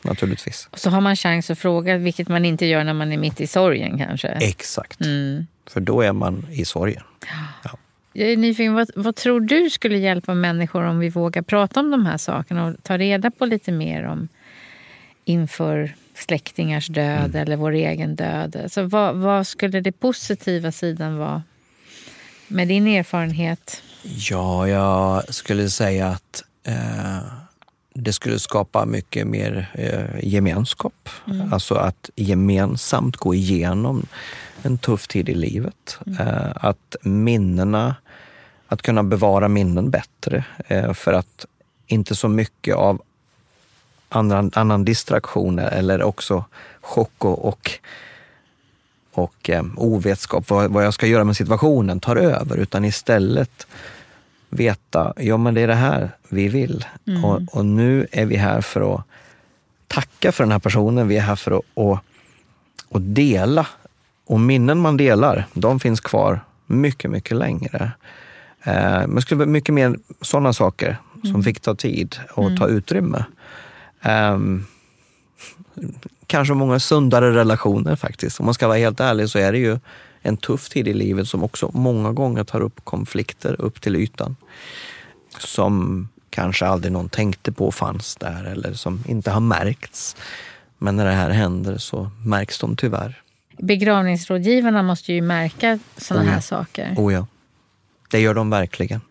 Naturligtvis. 0.01 0.67
Och 0.71 0.79
så 0.79 0.89
har 0.89 1.01
man 1.01 1.15
chans 1.15 1.49
att 1.49 1.59
fråga, 1.59 1.97
vilket 1.97 2.27
man 2.27 2.45
inte 2.45 2.65
gör 2.65 2.83
när 2.83 2.93
man 2.93 3.11
är 3.11 3.17
mitt 3.17 3.41
i 3.41 3.47
sorgen 3.47 3.97
kanske. 3.97 4.27
Exakt. 4.27 5.01
Mm. 5.01 5.47
För 5.67 5.79
då 5.79 6.01
är 6.01 6.13
man 6.13 6.47
i 6.51 6.65
sorgen. 6.65 7.03
Ja. 7.63 7.69
Jag 8.13 8.29
är 8.29 8.37
nyfiken, 8.37 8.73
vad, 8.73 8.91
vad, 8.95 9.15
tror 9.15 9.39
du 9.39 9.69
skulle 9.69 9.97
hjälpa 9.97 10.33
människor 10.33 10.83
om 10.83 10.99
vi 10.99 11.09
vågar 11.09 11.41
prata 11.41 11.79
om 11.79 11.91
de 11.91 12.05
här 12.05 12.17
sakerna 12.17 12.65
och 12.65 12.75
ta 12.83 12.97
reda 12.97 13.31
på 13.31 13.45
lite 13.45 13.71
mer 13.71 14.05
om 14.05 14.27
inför 15.25 15.95
släktingars 16.13 16.87
död 16.87 17.29
mm. 17.29 17.41
eller 17.41 17.55
vår 17.55 17.71
egen 17.71 18.15
död? 18.15 18.55
Alltså, 18.63 18.83
vad, 18.83 19.15
vad 19.15 19.47
skulle 19.47 19.81
det 19.81 19.91
positiva 19.91 20.71
sidan 20.71 21.17
vara 21.17 21.43
med 22.47 22.67
din 22.67 22.87
erfarenhet? 22.87 23.81
Ja, 24.07 24.67
jag 24.67 25.33
skulle 25.33 25.69
säga 25.69 26.07
att 26.07 26.43
eh, 26.63 27.17
det 27.93 28.13
skulle 28.13 28.39
skapa 28.39 28.85
mycket 28.85 29.27
mer 29.27 29.71
eh, 29.73 30.27
gemenskap. 30.29 31.09
Mm. 31.27 31.53
Alltså 31.53 31.75
att 31.75 32.09
gemensamt 32.15 33.17
gå 33.17 33.35
igenom 33.35 34.05
en 34.61 34.77
tuff 34.77 35.07
tid 35.07 35.29
i 35.29 35.33
livet. 35.33 35.97
Mm. 36.05 36.27
Eh, 36.27 36.51
att 36.55 36.95
minnena 37.01 37.95
att 38.67 38.81
kunna 38.81 39.03
bevara 39.03 39.47
minnen 39.47 39.89
bättre. 39.89 40.45
Eh, 40.67 40.93
för 40.93 41.13
att 41.13 41.45
inte 41.87 42.15
så 42.15 42.27
mycket 42.27 42.75
av 42.75 43.01
annan, 44.09 44.51
annan 44.55 44.85
distraktion 44.85 45.59
eller 45.59 46.03
också 46.03 46.45
chock 46.81 47.25
och, 47.25 47.45
och, 47.45 47.71
och 49.13 49.49
eh, 49.49 49.63
ovetskap 49.75 50.49
vad, 50.49 50.71
vad 50.71 50.85
jag 50.85 50.93
ska 50.93 51.07
göra 51.07 51.23
med 51.23 51.37
situationen 51.37 51.99
tar 51.99 52.15
över. 52.15 52.57
Utan 52.57 52.85
istället 52.85 53.67
veta, 54.49 55.13
ja 55.17 55.37
men 55.37 55.53
det 55.53 55.61
är 55.61 55.67
det 55.67 55.75
här 55.75 56.11
vi 56.29 56.47
vill. 56.47 56.85
Mm. 57.07 57.25
Och, 57.25 57.41
och, 57.51 57.65
nu 57.65 58.07
är 58.11 58.25
vi 58.25 58.35
här 58.35 58.61
för 58.61 58.95
att 58.95 59.01
tacka 59.87 60.31
för 60.31 60.43
den 60.43 60.51
här 60.51 60.59
personen. 60.59 61.07
Vi 61.07 61.17
är 61.17 61.21
här 61.21 61.35
för 61.35 61.51
att 61.51 61.61
och, 61.73 61.99
och 62.89 63.01
dela. 63.01 63.67
Och 64.25 64.39
minnen 64.39 64.79
man 64.79 64.97
delar, 64.97 65.45
de 65.53 65.79
finns 65.79 65.99
kvar 65.99 66.39
mycket, 66.65 67.11
mycket 67.11 67.37
längre. 67.37 67.91
Eh, 68.63 69.07
men 69.07 69.21
skulle 69.21 69.39
vara 69.39 69.49
mycket 69.49 69.73
mer 69.73 69.97
sådana 70.21 70.53
saker 70.53 70.97
som 71.21 71.29
mm. 71.29 71.43
fick 71.43 71.59
ta 71.59 71.75
tid 71.75 72.15
och 72.31 72.45
mm. 72.45 72.57
ta 72.57 72.67
utrymme. 72.67 73.25
Um, 74.05 74.65
kanske 76.27 76.53
många 76.53 76.79
sundare 76.79 77.35
relationer 77.35 77.95
faktiskt. 77.95 78.39
Om 78.39 78.45
man 78.45 78.53
ska 78.53 78.67
vara 78.67 78.77
helt 78.77 78.99
ärlig 78.99 79.29
så 79.29 79.39
är 79.39 79.51
det 79.51 79.57
ju 79.57 79.79
en 80.25 80.37
tuff 80.37 80.69
tid 80.69 80.87
i 80.87 80.93
livet 80.93 81.27
som 81.27 81.43
också 81.43 81.71
många 81.73 82.11
gånger 82.11 82.43
tar 82.43 82.61
upp 82.61 82.85
konflikter 82.85 83.61
upp 83.61 83.81
till 83.81 83.95
ytan. 83.95 84.35
Som 85.39 86.07
kanske 86.29 86.65
aldrig 86.65 86.93
någon 86.93 87.09
tänkte 87.09 87.51
på 87.51 87.71
fanns 87.71 88.15
där 88.15 88.43
eller 88.43 88.73
som 88.73 89.03
inte 89.07 89.31
har 89.31 89.39
märkts. 89.39 90.15
Men 90.77 90.95
när 90.95 91.05
det 91.05 91.11
här 91.11 91.29
händer 91.29 91.77
så 91.77 92.09
märks 92.25 92.59
de 92.59 92.75
tyvärr. 92.75 93.21
Begravningsrådgivarna 93.57 94.83
måste 94.83 95.13
ju 95.13 95.21
märka 95.21 95.79
sådana 95.97 96.23
oh 96.23 96.27
ja. 96.27 96.33
här 96.33 96.41
saker. 96.41 96.93
Oh 96.97 97.13
ja. 97.13 97.27
Det 98.09 98.19
gör 98.19 98.33
de 98.33 98.49
verkligen. 98.49 99.01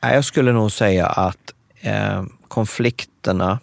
Jag 0.00 0.24
skulle 0.24 0.52
nog 0.52 0.72
säga 0.72 1.06
att 1.06 1.52
eh, 1.80 2.24
konflikterna 2.48 3.58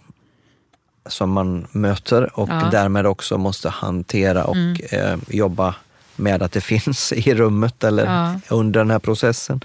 som 1.05 1.31
man 1.31 1.67
möter 1.71 2.39
och 2.39 2.49
ja. 2.49 2.69
därmed 2.71 3.05
också 3.05 3.37
måste 3.37 3.69
hantera 3.69 4.45
och 4.45 4.55
mm. 4.55 4.77
eh, 4.91 5.17
jobba 5.27 5.75
med 6.15 6.43
att 6.43 6.51
det 6.51 6.61
finns 6.61 7.13
i 7.13 7.33
rummet 7.33 7.83
eller 7.83 8.05
ja. 8.05 8.39
under 8.49 8.79
den 8.79 8.91
här 8.91 8.99
processen. 8.99 9.61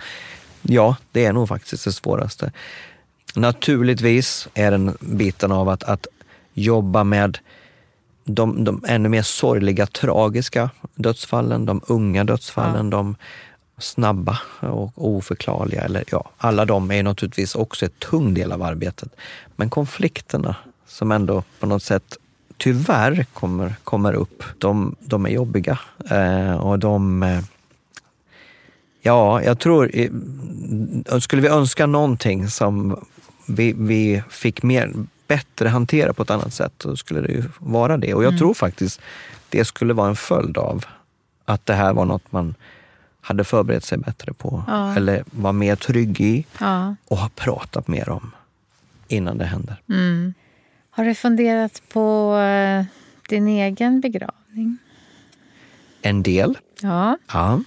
Ja, 0.63 0.97
det 1.13 1.25
är 1.25 1.33
nog 1.33 1.49
faktiskt 1.49 1.85
det 1.85 1.93
svåraste. 1.93 2.53
Naturligtvis 3.35 4.49
är 4.55 4.71
den 4.71 4.97
biten 5.01 5.53
av 5.53 5.69
att, 5.69 5.83
att 5.83 6.07
jobba 6.55 7.05
med 7.05 7.39
de, 8.25 8.65
de 8.65 8.85
ännu 8.89 9.09
mer 9.09 9.23
sorgliga, 9.23 9.87
tragiska 9.87 10.71
dödsfallen, 10.95 11.67
de 11.67 11.81
unga 11.87 12.25
dödsfallen, 12.25 12.87
ja. 12.87 12.91
de 12.91 13.17
snabba 13.79 14.39
och 14.61 14.93
oförklarliga. 14.97 15.83
Eller, 15.83 16.05
ja, 16.11 16.31
alla 16.39 16.65
de 16.65 16.91
är 16.91 17.03
naturligtvis 17.03 17.55
också 17.55 17.85
en 17.85 17.91
tung 17.91 18.35
del 18.35 18.53
av 18.53 18.63
arbetet. 18.63 19.09
Men 19.57 19.71
konflikterna 19.71 20.57
som 20.87 21.13
ändå 21.13 21.43
på 21.61 21.67
något 21.67 21.83
sätt 21.83 22.17
tyvärr 22.59 23.27
kommer, 23.33 23.75
kommer 23.85 24.13
upp, 24.13 24.45
de, 24.59 24.97
de 25.01 25.27
är 25.27 25.31
jobbiga. 25.31 25.79
Eh, 26.11 26.53
och 26.53 26.79
de... 26.79 27.23
Eh, 27.23 27.41
ja, 29.03 29.43
jag 29.43 29.59
tror... 29.59 29.91
Eh, 29.95 30.11
skulle 31.21 31.43
vi 31.43 31.49
önska 31.49 31.87
någonting 31.87 32.49
som 32.49 33.05
vi, 33.47 33.75
vi 33.79 34.23
fick 34.31 34.63
mer, 34.63 34.93
bättre 35.27 35.69
hantera 35.69 36.13
på 36.13 36.23
ett 36.23 36.31
annat 36.31 36.55
sätt, 36.55 36.73
så 36.79 36.97
skulle 36.97 37.21
det 37.21 37.33
ju 37.33 37.45
vara 37.59 37.97
det. 37.97 38.15
Och 38.15 38.23
jag 38.23 38.29
mm. 38.29 38.39
tror 38.39 38.55
faktiskt 38.55 39.01
det 39.49 39.65
skulle 39.65 39.95
vara 39.95 40.09
en 40.09 40.17
följd 40.17 40.59
av 40.59 40.85
att 41.45 41.67
det 41.67 41.75
här 41.75 41.93
var 41.93 42.05
något 42.05 42.33
man 42.33 42.55
hade 43.21 43.45
förberett 43.45 43.85
sig 43.85 43.99
bättre 43.99 44.33
på. 44.33 44.65
Ja. 44.67 44.95
Eller 44.97 45.25
var 45.31 45.53
mer 45.53 45.77
trygg 45.77 46.21
i 46.21 46.47
ja. 46.61 46.95
och 47.09 47.19
har 47.19 47.29
pratat 47.29 47.89
mer 47.89 48.09
om 48.09 48.31
innan 49.09 49.39
det 49.39 49.45
händer. 49.45 49.81
Mm. 49.89 50.35
Har 50.99 51.05
du 51.05 51.15
funderat 51.15 51.83
på 51.89 52.35
uh, 52.37 52.85
din 53.29 53.49
egen 53.49 54.01
begravning? 54.01 54.79
En 56.03 56.23
del. 56.23 56.59
Ja. 56.81 57.19
ja. 57.33 57.63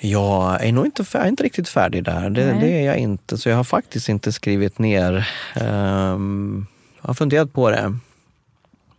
Jag 0.00 0.64
är 0.64 0.72
nog 0.72 0.86
inte, 0.86 1.04
jag 1.12 1.22
är 1.22 1.28
inte 1.28 1.42
riktigt 1.42 1.68
färdig 1.68 2.04
där. 2.04 2.30
Det, 2.30 2.58
det, 2.60 2.80
är 2.80 2.86
jag 2.86 2.96
inte. 2.96 3.38
Så 3.38 3.48
jag 3.48 3.56
har 3.56 3.64
faktiskt 3.64 4.08
inte 4.08 4.32
skrivit 4.32 4.78
ner. 4.78 5.28
Um, 5.60 6.66
jag 7.00 7.08
har 7.08 7.14
funderat 7.14 7.52
på 7.52 7.70
det 7.70 7.94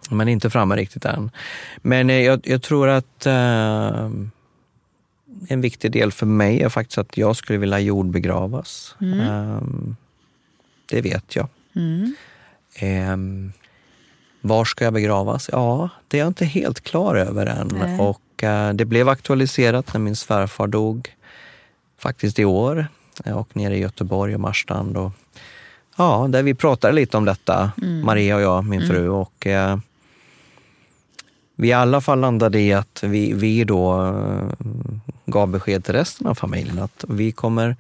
men 0.10 0.28
inte 0.28 0.50
framme 0.50 0.76
riktigt 0.76 1.06
än. 1.06 1.32
Men 1.78 2.10
eh, 2.10 2.22
jag, 2.22 2.40
jag 2.44 2.62
tror 2.62 2.88
att 2.90 3.26
eh, 3.26 4.10
en 5.48 5.62
viktig 5.62 5.92
del 5.92 6.12
för 6.12 6.26
mig 6.26 6.62
är 6.62 6.70
faktiskt 6.70 6.98
att 6.98 7.18
jag 7.18 7.36
skulle 7.36 7.60
vilja 7.60 7.80
jordbegravas. 7.80 8.96
Mm. 9.02 9.20
Eh, 9.20 9.62
det 10.90 11.02
vet 11.02 11.36
jag. 11.36 11.48
Mm. 11.76 12.16
Eh, 12.74 13.18
var 14.42 14.66
ska 14.66 14.84
jag 14.84 14.94
begravas? 14.94 15.50
Ja, 15.52 15.90
det 16.08 16.18
är 16.18 16.20
jag 16.20 16.28
inte 16.28 16.46
helt 16.46 16.82
klar 16.82 17.16
över 17.16 17.46
än. 17.46 17.72
Nej. 17.74 18.00
Och 18.00 18.44
eh, 18.44 18.74
det 18.74 18.86
blev 18.86 19.10
aktualiserat 19.10 19.94
när 19.94 20.00
min 20.02 20.16
svärfar 20.16 20.68
dog 20.68 21.16
faktiskt 22.00 22.40
i 22.40 22.46
år. 22.46 22.88
Och 23.26 23.56
nere 23.56 23.78
i 23.78 23.80
Göteborg 23.80 24.34
och 24.34 24.40
Marstrand. 24.40 24.98
Och, 24.98 25.12
ja, 25.98 26.28
där 26.30 26.44
vi 26.44 26.54
pratade 26.54 26.94
lite 26.94 27.18
om 27.18 27.26
detta, 27.26 27.72
mm. 27.82 28.06
Maria 28.06 28.36
och 28.36 28.42
jag, 28.42 28.66
min 28.66 28.82
mm. 28.82 28.92
fru. 28.92 29.10
Och, 29.10 29.48
eh, 29.48 29.78
vi 31.56 31.68
i 31.68 31.74
alla 31.74 32.02
fall 32.02 32.20
landade 32.20 32.60
i 32.60 32.74
att 32.74 33.04
vi, 33.04 33.34
vi 33.34 33.64
då 33.64 34.08
eh, 34.08 34.68
gav 35.26 35.48
besked 35.48 35.84
till 35.84 35.94
resten 35.94 36.28
av 36.28 36.36
familjen 36.36 36.80
att 36.80 37.06
vi 37.08 37.32
kommer 37.32 37.76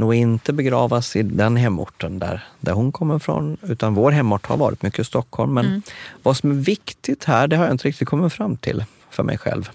nog 0.00 0.14
inte 0.14 0.52
begravas 0.52 1.16
i 1.16 1.22
den 1.22 1.56
hemorten 1.56 2.18
där, 2.18 2.44
där 2.60 2.72
hon 2.72 2.92
kommer 2.92 3.16
ifrån. 3.16 3.56
Utan 3.62 3.94
vår 3.94 4.10
hemort 4.10 4.46
har 4.46 4.56
varit 4.56 4.82
mycket 4.82 5.06
Stockholm. 5.06 5.54
Men 5.54 5.66
mm. 5.66 5.82
vad 6.22 6.36
som 6.36 6.50
är 6.50 6.54
viktigt 6.54 7.24
här, 7.24 7.48
det 7.48 7.56
har 7.56 7.64
jag 7.64 7.74
inte 7.74 7.88
riktigt 7.88 8.08
kommit 8.08 8.32
fram 8.32 8.56
till 8.56 8.84
för 9.10 9.22
mig 9.22 9.38
själv 9.38 9.70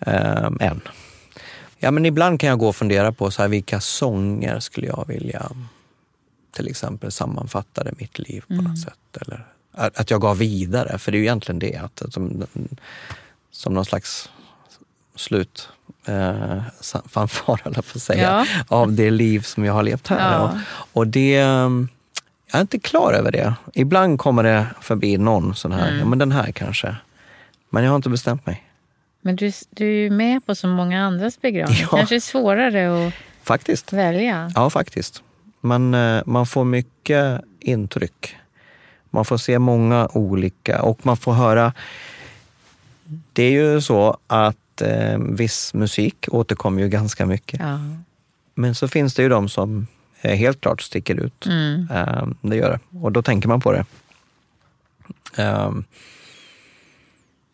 eh, 0.00 0.50
än. 0.60 0.80
Ja, 1.78 1.90
men 1.90 2.06
ibland 2.06 2.40
kan 2.40 2.48
jag 2.48 2.58
gå 2.58 2.68
och 2.68 2.76
fundera 2.76 3.12
på 3.12 3.30
så 3.30 3.42
här, 3.42 3.48
vilka 3.48 3.80
sånger 3.80 4.60
skulle 4.60 4.86
jag 4.86 5.04
vilja 5.08 5.50
till 6.50 6.68
exempel 6.68 7.12
sammanfattade 7.12 7.92
mitt 7.98 8.18
liv 8.18 8.44
på 8.46 8.52
mm. 8.52 8.64
något 8.64 8.80
sätt. 8.80 9.16
Eller 9.20 9.46
att 9.72 10.10
jag 10.10 10.20
gav 10.20 10.38
vidare, 10.38 10.98
för 10.98 11.12
det 11.12 11.16
är 11.16 11.18
ju 11.18 11.24
egentligen 11.24 11.58
det. 11.58 11.76
Att, 11.76 12.02
som, 12.12 12.46
som 13.50 13.74
någon 13.74 13.84
slags 13.84 14.30
slut 15.16 15.68
eh, 16.06 16.62
fanfar, 17.08 17.56
på 17.56 17.80
att 17.80 18.02
säga, 18.02 18.46
ja. 18.68 18.76
av 18.76 18.92
det 18.92 19.10
liv 19.10 19.40
som 19.40 19.64
jag 19.64 19.72
har 19.72 19.82
levt 19.82 20.08
här. 20.08 20.32
Ja. 20.32 20.42
Och, 20.42 20.56
och, 20.92 21.06
det, 21.06 21.32
jag 21.32 21.88
är 22.52 22.60
inte 22.60 22.78
klar 22.78 23.12
över 23.12 23.32
det. 23.32 23.54
Ibland 23.74 24.18
kommer 24.18 24.42
det 24.42 24.66
förbi 24.80 25.18
någon 25.18 25.54
sån 25.54 25.72
här, 25.72 25.88
mm. 25.88 25.98
ja 25.98 26.04
men 26.04 26.18
den 26.18 26.32
här 26.32 26.52
kanske. 26.52 26.96
Men 27.70 27.84
jag 27.84 27.90
har 27.90 27.96
inte 27.96 28.08
bestämt 28.08 28.46
mig. 28.46 28.64
Men 29.20 29.36
du, 29.36 29.52
du 29.70 29.86
är 29.86 30.02
ju 30.02 30.10
med 30.10 30.46
på 30.46 30.54
så 30.54 30.66
många 30.66 31.04
andras 31.04 31.40
begravningar. 31.40 31.88
Ja. 31.92 31.96
kanske 31.96 32.16
är 32.16 32.20
svårare 32.20 33.06
att 33.06 33.14
faktiskt. 33.42 33.92
välja. 33.92 34.52
Ja, 34.54 34.70
faktiskt. 34.70 35.22
Man, 35.60 35.94
eh, 35.94 36.22
man 36.26 36.46
får 36.46 36.64
mycket 36.64 37.40
intryck. 37.60 38.36
Man 39.10 39.24
får 39.24 39.36
se 39.36 39.58
många 39.58 40.08
olika 40.12 40.82
och 40.82 41.06
man 41.06 41.16
får 41.16 41.32
höra. 41.32 41.72
Det 43.32 43.42
är 43.42 43.50
ju 43.50 43.80
så 43.80 44.16
att 44.26 44.56
eh, 44.80 45.18
viss 45.18 45.74
musik 45.74 46.26
återkommer 46.28 46.82
ju 46.82 46.88
ganska 46.88 47.26
mycket. 47.26 47.60
Ja. 47.60 47.78
Men 48.54 48.74
så 48.74 48.88
finns 48.88 49.14
det 49.14 49.22
ju 49.22 49.28
de 49.28 49.48
som 49.48 49.86
eh, 50.20 50.36
helt 50.36 50.60
klart 50.60 50.82
sticker 50.82 51.14
ut. 51.14 51.46
Mm. 51.46 51.88
Eh, 51.94 52.26
det 52.40 52.56
gör 52.56 52.70
det. 52.70 52.98
Och 52.98 53.12
då 53.12 53.22
tänker 53.22 53.48
man 53.48 53.60
på 53.60 53.72
det. 53.72 53.84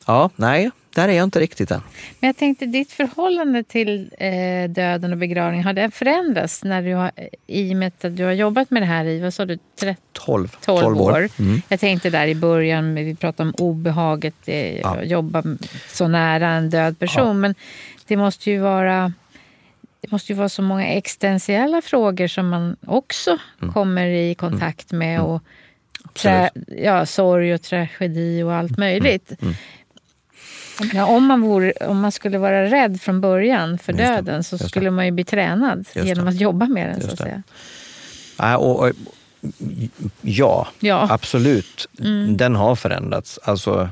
Ja, 0.09 0.31
nej, 0.37 0.71
där 0.95 1.09
är 1.09 1.13
jag 1.13 1.25
inte 1.25 1.41
riktigt 1.41 1.71
än. 1.71 1.81
Men 2.21 2.29
jag 2.29 2.37
tänkte, 2.37 2.67
ditt 2.67 2.93
förhållande 2.93 3.63
till 3.63 4.11
eh, 4.19 4.71
döden 4.71 5.13
och 5.13 5.19
begravning, 5.19 5.65
har 5.65 5.73
det 5.73 5.91
förändrats 5.91 6.65
när 6.65 6.83
du 6.83 6.95
har, 6.95 7.11
i 7.47 7.73
och 7.73 7.77
med 7.77 7.87
att 7.87 8.17
du 8.17 8.25
har 8.25 8.33
jobbat 8.33 8.71
med 8.71 8.83
det 8.83 8.87
här 8.87 9.05
i, 9.05 9.21
vad 9.21 9.35
sa 9.35 9.45
du, 9.45 9.59
13, 9.81 10.03
12, 10.13 10.49
12, 10.61 10.81
12 10.81 11.01
år? 11.01 11.29
Mm. 11.39 11.63
Jag 11.69 11.81
tänkte 11.81 12.11
där 12.11 12.27
i 12.27 12.35
början, 12.35 12.95
vi 12.95 13.15
pratade 13.15 13.49
om 13.49 13.55
obehaget, 13.67 14.35
eh, 14.47 14.79
ja. 14.79 15.03
jobba 15.03 15.43
så 15.89 16.09
nära 16.09 16.49
en 16.49 16.71
död 16.71 16.99
person, 16.99 17.27
ja. 17.27 17.33
men 17.33 17.55
det 18.07 18.17
måste 18.17 18.51
ju 18.51 18.59
vara 18.59 19.13
det 20.01 20.11
måste 20.11 20.33
ju 20.33 20.39
vara 20.39 20.49
så 20.49 20.63
många 20.63 20.87
existentiella 20.87 21.83
frågor 21.83 22.27
som 22.27 22.49
man 22.49 22.77
också 22.87 23.39
mm. 23.63 23.75
kommer 23.75 24.07
i 24.07 24.35
kontakt 24.35 24.93
med. 24.93 25.19
Mm. 25.19 25.27
och 25.27 25.43
trä, 26.15 26.51
ja, 26.67 27.07
Sorg 27.07 27.55
och 27.55 27.63
tragedi 27.63 28.43
och 28.43 28.55
allt 28.55 28.79
mm. 28.79 28.81
möjligt. 28.81 29.33
Mm. 29.43 29.55
Ja, 30.95 31.07
om, 31.07 31.27
man 31.27 31.41
vore, 31.41 31.73
om 31.73 32.01
man 32.01 32.13
skulle 32.13 32.39
vara 32.39 32.65
rädd 32.65 33.01
från 33.01 33.21
början 33.21 33.79
för 33.79 33.93
döden 33.93 34.45
så 34.45 34.59
skulle 34.59 34.91
man 34.91 35.05
ju 35.05 35.11
bli 35.11 35.25
tränad 35.25 35.89
genom 35.95 36.29
att 36.29 36.41
jobba 36.41 36.67
med 36.67 36.89
den. 36.89 37.01
så 37.01 37.13
att 37.13 37.19
säga. 37.19 37.43
Ja, 38.37 38.57
och, 38.57 38.81
och, 38.81 38.93
ja, 40.21 40.69
ja, 40.81 41.07
absolut. 41.11 41.89
Mm. 42.01 42.37
Den 42.37 42.57
har 42.57 42.77
förändrats. 42.77 43.39
Alltså, 43.43 43.91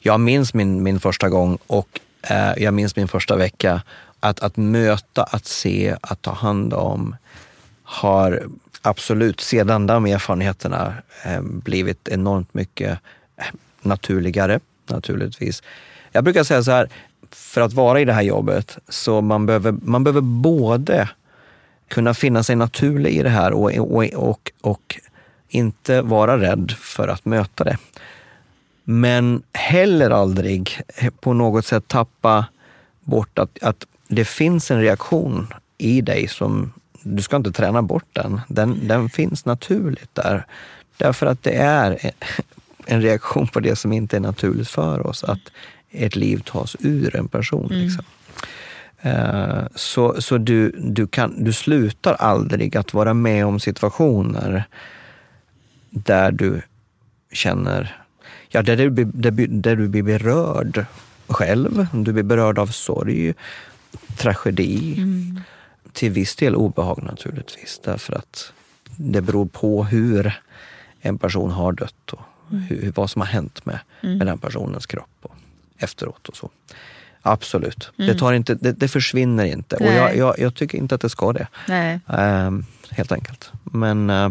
jag 0.00 0.20
minns 0.20 0.54
min, 0.54 0.82
min 0.82 1.00
första 1.00 1.28
gång 1.28 1.58
och 1.66 2.00
eh, 2.22 2.52
jag 2.56 2.74
minns 2.74 2.96
min 2.96 3.08
första 3.08 3.36
vecka. 3.36 3.82
Att, 4.20 4.40
att 4.40 4.56
möta, 4.56 5.22
att 5.22 5.46
se, 5.46 5.96
att 6.00 6.22
ta 6.22 6.32
hand 6.32 6.74
om 6.74 7.16
har 7.82 8.46
absolut 8.82 9.40
sedan 9.40 9.86
de 9.86 10.06
erfarenheterna 10.06 10.94
eh, 11.24 11.40
blivit 11.42 12.08
enormt 12.08 12.54
mycket 12.54 12.98
eh, 13.36 13.44
naturligare 13.82 14.60
naturligtvis. 14.86 15.62
Jag 16.14 16.24
brukar 16.24 16.44
säga 16.44 16.62
så 16.62 16.70
här, 16.70 16.88
för 17.30 17.60
att 17.60 17.72
vara 17.72 18.00
i 18.00 18.04
det 18.04 18.12
här 18.12 18.22
jobbet, 18.22 18.78
så 18.88 19.20
man 19.20 19.46
behöver, 19.46 19.72
man 19.82 20.04
behöver 20.04 20.20
både 20.20 21.08
kunna 21.88 22.14
finna 22.14 22.42
sig 22.42 22.56
naturlig 22.56 23.16
i 23.16 23.22
det 23.22 23.28
här 23.28 23.52
och, 23.52 23.72
och, 23.74 24.04
och, 24.14 24.52
och 24.60 25.00
inte 25.48 26.02
vara 26.02 26.40
rädd 26.40 26.72
för 26.78 27.08
att 27.08 27.24
möta 27.24 27.64
det. 27.64 27.78
Men 28.84 29.42
heller 29.52 30.10
aldrig 30.10 30.80
på 31.20 31.32
något 31.32 31.66
sätt 31.66 31.88
tappa 31.88 32.46
bort 33.00 33.38
att, 33.38 33.62
att 33.62 33.86
det 34.08 34.24
finns 34.24 34.70
en 34.70 34.80
reaktion 34.80 35.46
i 35.78 36.00
dig 36.00 36.28
som 36.28 36.72
du 37.02 37.22
ska 37.22 37.36
inte 37.36 37.52
träna 37.52 37.82
bort 37.82 38.08
den. 38.12 38.40
Den, 38.48 38.88
den 38.88 39.08
finns 39.08 39.44
naturligt 39.44 40.14
där. 40.14 40.46
Därför 40.96 41.26
att 41.26 41.42
det 41.42 41.56
är 41.56 42.12
en 42.86 43.02
reaktion 43.02 43.48
på 43.48 43.60
det 43.60 43.76
som 43.76 43.92
inte 43.92 44.16
är 44.16 44.20
naturligt 44.20 44.68
för 44.68 45.06
oss. 45.06 45.24
Att 45.24 45.50
ett 45.94 46.16
liv 46.16 46.42
tas 46.44 46.76
ur 46.80 47.16
en 47.16 47.28
person. 47.28 47.66
Mm. 47.72 47.84
Liksom. 47.84 48.04
Uh, 49.06 49.66
så 49.74 50.22
så 50.22 50.38
du, 50.38 50.70
du, 50.78 51.06
kan, 51.06 51.44
du 51.44 51.52
slutar 51.52 52.14
aldrig 52.14 52.76
att 52.76 52.94
vara 52.94 53.14
med 53.14 53.46
om 53.46 53.60
situationer 53.60 54.64
där 55.90 56.32
du 56.32 56.62
känner, 57.32 57.96
ja, 58.48 58.62
där 58.62 58.76
du, 58.76 58.90
där, 59.04 59.46
där 59.48 59.76
du 59.76 59.88
blir 59.88 60.02
berörd 60.02 60.86
själv. 61.28 61.86
Du 61.92 62.12
blir 62.12 62.22
berörd 62.22 62.58
av 62.58 62.66
sorg, 62.66 63.34
tragedi, 64.16 64.94
mm. 64.98 65.40
till 65.92 66.10
viss 66.10 66.36
del 66.36 66.56
obehag 66.56 67.02
naturligtvis. 67.02 67.80
Därför 67.84 68.14
att 68.14 68.52
det 68.96 69.20
beror 69.20 69.46
på 69.46 69.84
hur 69.84 70.40
en 71.00 71.18
person 71.18 71.50
har 71.50 71.72
dött 71.72 72.10
och 72.12 72.22
mm. 72.50 72.62
hur, 72.62 72.92
vad 72.96 73.10
som 73.10 73.20
har 73.20 73.26
hänt 73.26 73.66
med, 73.66 73.78
mm. 74.02 74.18
med 74.18 74.26
den 74.26 74.38
personens 74.38 74.86
kropp. 74.86 75.18
Och, 75.22 75.34
efteråt 75.84 76.28
och 76.28 76.36
så. 76.36 76.50
Absolut. 77.26 77.90
Mm. 77.98 78.12
Det, 78.12 78.18
tar 78.18 78.32
inte, 78.32 78.54
det, 78.54 78.72
det 78.72 78.88
försvinner 78.88 79.44
inte. 79.44 79.76
Nej. 79.80 79.88
Och 79.88 79.94
jag, 79.94 80.16
jag, 80.16 80.38
jag, 80.38 80.54
tycker 80.54 80.78
inte 80.78 80.94
att 80.94 81.00
det 81.00 81.08
ska 81.08 81.32
det. 81.32 81.46
Um, 82.06 82.66
helt 82.90 83.12
enkelt. 83.12 83.52
Men 83.62 84.10
uh, 84.10 84.30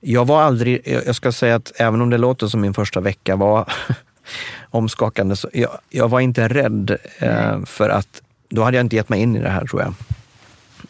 jag 0.00 0.24
var 0.24 0.42
aldrig, 0.42 1.02
jag, 1.06 1.16
ska 1.16 1.32
säga 1.32 1.54
att 1.54 1.72
även 1.76 2.00
om 2.00 2.10
det 2.10 2.18
låter 2.18 2.46
som 2.46 2.60
min 2.60 2.74
första 2.74 3.00
vecka 3.00 3.36
var 3.36 3.72
omskakande, 4.70 5.36
så 5.36 5.48
jag, 5.52 5.78
jag 5.90 6.08
var 6.08 6.20
inte 6.20 6.48
rädd. 6.48 6.96
Uh, 7.22 7.64
för 7.64 7.88
att 7.88 8.22
då 8.48 8.62
hade 8.62 8.76
jag 8.76 8.84
inte 8.84 8.96
gett 8.96 9.08
mig 9.08 9.20
in 9.20 9.36
i 9.36 9.40
det 9.40 9.50
här 9.50 9.66
tror 9.66 9.82
jag. 9.82 9.94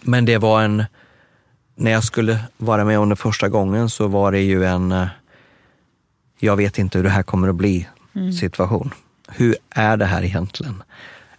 Men 0.01 0.25
det 0.25 0.39
var 0.39 0.63
en, 0.63 0.85
när 1.75 1.91
jag 1.91 2.05
skulle 2.05 2.39
vara 2.57 2.85
med 2.85 2.99
om 2.99 3.09
det 3.09 3.17
första 3.17 3.49
gången 3.49 3.91
så 3.91 4.09
var 4.09 4.33
det 4.33 4.41
ju 4.41 4.65
en, 4.65 4.93
uh, 4.93 5.07
jag 6.39 6.57
vet 6.57 6.79
inte 6.79 6.99
hur 6.99 7.03
det 7.05 7.11
här 7.11 7.23
kommer 7.23 7.49
att 7.49 7.55
bli 7.57 7.89
mm. 8.15 8.33
situation 8.33 8.91
hur 9.29 9.57
är 9.71 9.97
det 9.97 10.05
här 10.05 10.23
egentligen? 10.23 10.83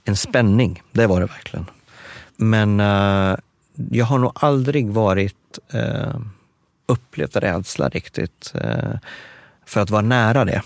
En 0.03 0.15
spänning, 0.15 0.83
det 0.91 1.07
var 1.07 1.19
det 1.19 1.25
verkligen. 1.25 1.65
Men 2.35 2.79
uh, 2.79 3.37
jag 3.91 4.05
har 4.05 4.17
nog 4.17 4.31
aldrig 4.35 4.89
varit 4.89 5.59
uh, 5.75 6.19
upplevt 6.85 7.35
rädsla 7.35 7.89
riktigt 7.89 8.53
uh, 8.55 8.95
för 9.65 9.81
att 9.81 9.89
vara 9.89 10.01
nära 10.01 10.45
det. 10.45 10.61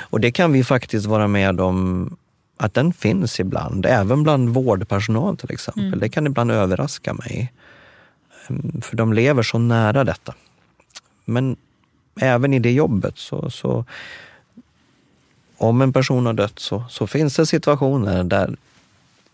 Och 0.00 0.20
det 0.20 0.32
kan 0.32 0.52
vi 0.52 0.64
faktiskt 0.64 1.06
vara 1.06 1.28
med 1.28 1.60
om 1.60 2.16
att 2.56 2.74
den 2.74 2.92
finns 2.92 3.40
ibland, 3.40 3.86
även 3.86 4.22
bland 4.22 4.48
vårdpersonal 4.48 5.36
till 5.36 5.52
exempel. 5.52 5.86
Mm. 5.86 5.98
Det 5.98 6.08
kan 6.08 6.26
ibland 6.26 6.50
överraska 6.50 7.14
mig. 7.14 7.52
Um, 8.48 8.80
för 8.82 8.96
de 8.96 9.12
lever 9.12 9.42
så 9.42 9.58
nära 9.58 10.04
detta. 10.04 10.34
Men 11.24 11.56
även 12.20 12.54
i 12.54 12.58
det 12.58 12.72
jobbet 12.72 13.18
så, 13.18 13.50
så 13.50 13.84
om 15.56 15.82
en 15.82 15.92
person 15.92 16.26
har 16.26 16.32
dött 16.32 16.58
så, 16.58 16.84
så 16.90 17.06
finns 17.06 17.36
det 17.36 17.46
situationer 17.46 18.24
där 18.24 18.56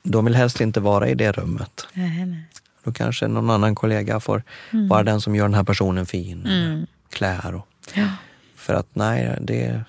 de 0.02 0.24
vill 0.24 0.34
helst 0.34 0.60
inte 0.60 0.80
vara 0.80 1.08
i 1.08 1.14
det 1.14 1.32
rummet. 1.32 1.86
Nej, 1.92 2.26
nej. 2.26 2.44
Då 2.84 2.92
kanske 2.92 3.28
någon 3.28 3.50
annan 3.50 3.74
kollega 3.74 4.20
får 4.20 4.42
mm. 4.70 4.88
vara 4.88 5.02
den 5.02 5.20
som 5.20 5.36
gör 5.36 5.44
den 5.44 5.54
här 5.54 5.64
personen 5.64 6.06
fin. 6.06 6.46
Mm. 6.46 6.86
Klär 7.10 7.54
och... 7.54 7.66
Ja. 7.94 8.08
För 8.56 8.74
att 8.74 8.86
nej, 8.92 9.38
det... 9.40 9.84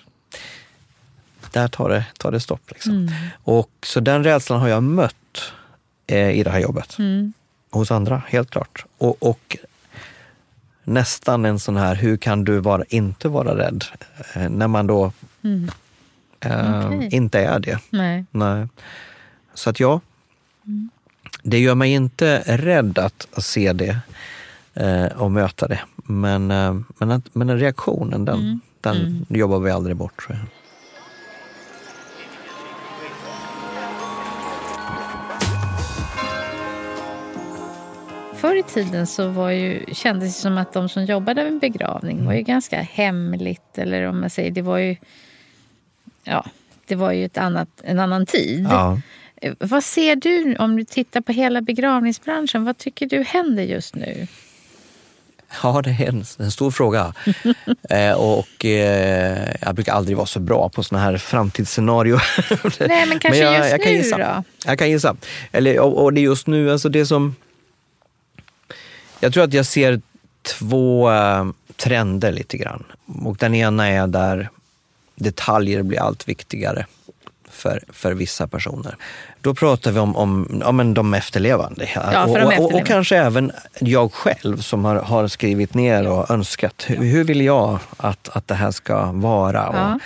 Där 1.50 1.68
tar 1.68 1.88
det, 1.88 2.04
tar 2.18 2.32
det 2.32 2.40
stopp. 2.40 2.70
Liksom. 2.70 2.92
Mm. 2.92 3.12
Och, 3.44 3.70
så 3.82 4.00
den 4.00 4.24
rädslan 4.24 4.60
har 4.60 4.68
jag 4.68 4.82
mött 4.82 5.52
eh, 6.06 6.30
i 6.30 6.42
det 6.42 6.50
här 6.50 6.60
jobbet. 6.60 6.98
Mm. 6.98 7.32
Hos 7.70 7.90
andra, 7.90 8.22
helt 8.28 8.50
klart. 8.50 8.84
Och, 8.98 9.22
och, 9.22 9.56
nästan 10.84 11.44
en 11.44 11.58
sån 11.58 11.76
här, 11.76 11.94
hur 11.94 12.16
kan 12.16 12.44
du 12.44 12.58
vara, 12.58 12.84
inte 12.88 13.28
vara 13.28 13.58
rädd? 13.58 13.84
Eh, 14.34 14.48
när 14.48 14.68
man 14.68 14.86
då 14.86 15.12
mm 15.44 15.70
eh, 16.44 16.86
okay. 16.86 17.08
inte 17.12 17.40
är 17.40 17.60
det. 17.60 17.78
Nej. 17.90 18.24
Nej. 18.30 18.68
Så 19.54 19.70
att 19.70 19.80
ja, 19.80 20.00
mm. 20.66 20.90
det 21.42 21.58
gör 21.58 21.74
mig 21.74 21.92
inte 21.92 22.42
rädd 22.46 22.98
att 22.98 23.26
se 23.38 23.72
det 23.72 23.98
eh, 24.74 25.06
och 25.06 25.30
möta 25.30 25.68
det. 25.68 25.80
Men, 25.96 26.50
eh, 26.50 26.76
men, 26.98 27.22
men 27.32 27.58
reaktionen, 27.58 28.24
den, 28.24 28.40
mm. 28.40 28.60
den 28.80 28.96
mm. 28.96 29.26
jobbar 29.28 29.58
vi 29.58 29.70
aldrig 29.70 29.96
bort 29.96 30.26
tror 30.26 30.38
jag. 30.38 30.46
förr 38.42 38.56
i 38.56 38.62
tiden 38.62 39.06
så 39.06 39.28
var 39.28 39.50
ju, 39.50 39.84
kändes 39.92 40.36
det 40.36 40.40
som 40.40 40.58
att 40.58 40.72
de 40.72 40.88
som 40.88 41.04
jobbade 41.04 41.44
med 41.44 41.60
begravning 41.60 42.24
var 42.24 42.32
ju 42.32 42.38
mm. 42.38 42.44
ganska 42.44 42.80
hemligt. 42.80 43.78
Eller 43.78 44.02
om 44.02 44.20
man 44.20 44.30
säger, 44.30 44.50
det 44.50 44.62
var 44.62 44.78
ju... 44.78 44.96
Ja, 46.24 46.44
det 46.86 46.94
var 46.94 47.12
ju 47.12 47.24
ett 47.24 47.38
annat, 47.38 47.68
en 47.82 47.98
annan 47.98 48.26
tid. 48.26 48.66
Ja. 48.70 49.00
Vad 49.58 49.84
ser 49.84 50.16
du 50.16 50.56
om 50.56 50.76
du 50.76 50.84
tittar 50.84 51.20
på 51.20 51.32
hela 51.32 51.60
begravningsbranschen? 51.60 52.64
Vad 52.64 52.78
tycker 52.78 53.06
du 53.06 53.22
händer 53.22 53.62
just 53.62 53.94
nu? 53.94 54.26
Ja, 55.62 55.82
det 55.82 55.90
är 55.90 56.08
en, 56.08 56.24
en 56.38 56.50
stor 56.50 56.70
fråga. 56.70 57.14
eh, 57.90 58.12
och 58.12 58.64
eh, 58.64 59.54
Jag 59.60 59.74
brukar 59.74 59.92
aldrig 59.92 60.16
vara 60.16 60.26
så 60.26 60.40
bra 60.40 60.68
på 60.68 60.82
såna 60.82 61.00
här 61.00 61.16
framtidsscenarier. 61.16 62.22
Nej, 62.88 63.06
men 63.06 63.18
kanske 63.20 63.44
men 63.44 63.52
jag, 63.52 63.58
just 63.58 63.70
jag 63.70 63.82
kan 63.82 63.92
nu 63.92 63.98
gissa. 63.98 64.18
då? 64.18 64.44
Jag 64.66 64.78
kan 64.78 64.90
gissa. 64.90 65.16
Eller, 65.52 65.80
och, 65.80 66.02
och, 66.02 66.12
det 66.12 66.20
är 66.20 66.22
just 66.22 66.46
nu, 66.46 66.70
alltså 66.72 66.88
det 66.88 67.06
som... 67.06 67.36
Jag 69.20 69.32
tror 69.32 69.44
att 69.44 69.52
jag 69.52 69.66
ser 69.66 70.00
två 70.42 71.10
äh, 71.10 71.46
trender 71.76 72.32
lite 72.32 72.56
grann. 72.56 72.84
Och 73.24 73.36
den 73.36 73.54
ena 73.54 73.88
är 73.88 74.06
där 74.06 74.50
detaljer 75.14 75.82
blir 75.82 76.00
allt 76.00 76.28
viktigare 76.28 76.86
för, 77.52 77.82
för 77.88 78.12
vissa 78.12 78.48
personer. 78.48 78.96
Då 79.40 79.54
pratar 79.54 79.92
vi 79.92 80.00
om, 80.00 80.16
om 80.16 80.60
ja, 80.60 80.72
men 80.72 80.94
de 80.94 81.14
efterlevande. 81.14 81.88
Ja, 81.94 82.00
de 82.00 82.16
efterlevande. 82.16 82.58
Och, 82.58 82.74
och, 82.74 82.86
kanske 82.86 83.16
även 83.16 83.52
jag 83.80 84.12
själv 84.12 84.56
som 84.56 84.84
har, 84.84 84.96
har 84.96 85.28
skrivit 85.28 85.74
ner 85.74 86.08
och 86.08 86.30
önskat. 86.30 86.84
Hur, 86.86 86.96
hur 86.96 87.24
vill 87.24 87.40
jag 87.40 87.78
att, 87.96 88.28
att 88.28 88.48
det 88.48 88.54
här 88.54 88.70
ska 88.70 89.12
vara? 89.12 89.70
Ja. 89.72 89.98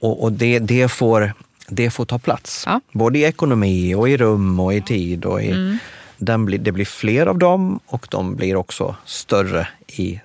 Och, 0.00 0.22
och 0.22 0.32
det, 0.32 0.58
det, 0.58 0.88
får, 0.88 1.32
det 1.68 1.90
får 1.90 2.04
ta 2.04 2.18
plats. 2.18 2.64
Ja. 2.66 2.80
Både 2.92 3.18
i 3.18 3.24
ekonomi 3.24 3.94
och 3.94 4.08
i 4.08 4.16
rum 4.16 4.60
och 4.60 4.74
i 4.74 4.80
tid. 4.80 5.24
Och 5.24 5.42
i, 5.42 5.50
mm. 5.50 5.78
den 6.18 6.44
blir, 6.44 6.58
det 6.58 6.72
blir 6.72 6.84
fler 6.84 7.26
av 7.26 7.38
dem 7.38 7.80
och 7.86 8.06
de 8.10 8.36
blir 8.36 8.56
också 8.56 8.96
större 9.04 9.68
i, 9.86 10.20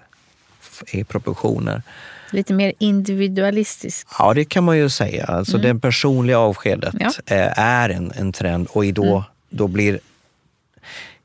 i 0.92 1.04
proportioner. 1.04 1.82
Lite 2.38 2.54
mer 2.54 2.74
individualistisk. 2.80 4.08
Ja, 4.20 4.34
det 4.34 4.46
kan 4.46 4.64
man 4.64 4.78
ju 4.78 4.90
säga. 4.90 5.26
Alltså 5.26 5.58
mm. 5.58 5.76
Det 5.76 5.82
personliga 5.82 6.40
avskedet 6.40 6.96
ja. 7.00 7.12
Eh, 7.26 7.60
är 7.60 7.90
en, 7.90 8.12
en 8.16 8.32
trend 8.32 8.68
och 8.72 8.94
då, 8.94 9.06
mm. 9.06 9.24
då 9.50 9.68
blir 9.68 10.00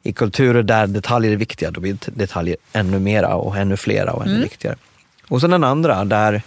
i 0.02 0.12
kulturer 0.12 0.62
där 0.62 0.86
detaljer 0.86 1.32
är 1.32 1.36
viktiga, 1.36 1.70
då 1.70 1.80
blir 1.80 1.96
detaljer 2.06 2.56
ännu 2.72 2.98
mera 2.98 3.34
och 3.34 3.56
ännu 3.56 3.76
flera 3.76 4.12
och 4.12 4.22
ännu 4.22 4.32
mm. 4.32 4.42
viktigare. 4.42 4.76
Och 5.28 5.40
sen 5.40 5.50
den 5.50 5.64
andra, 5.64 6.04
där, 6.04 6.42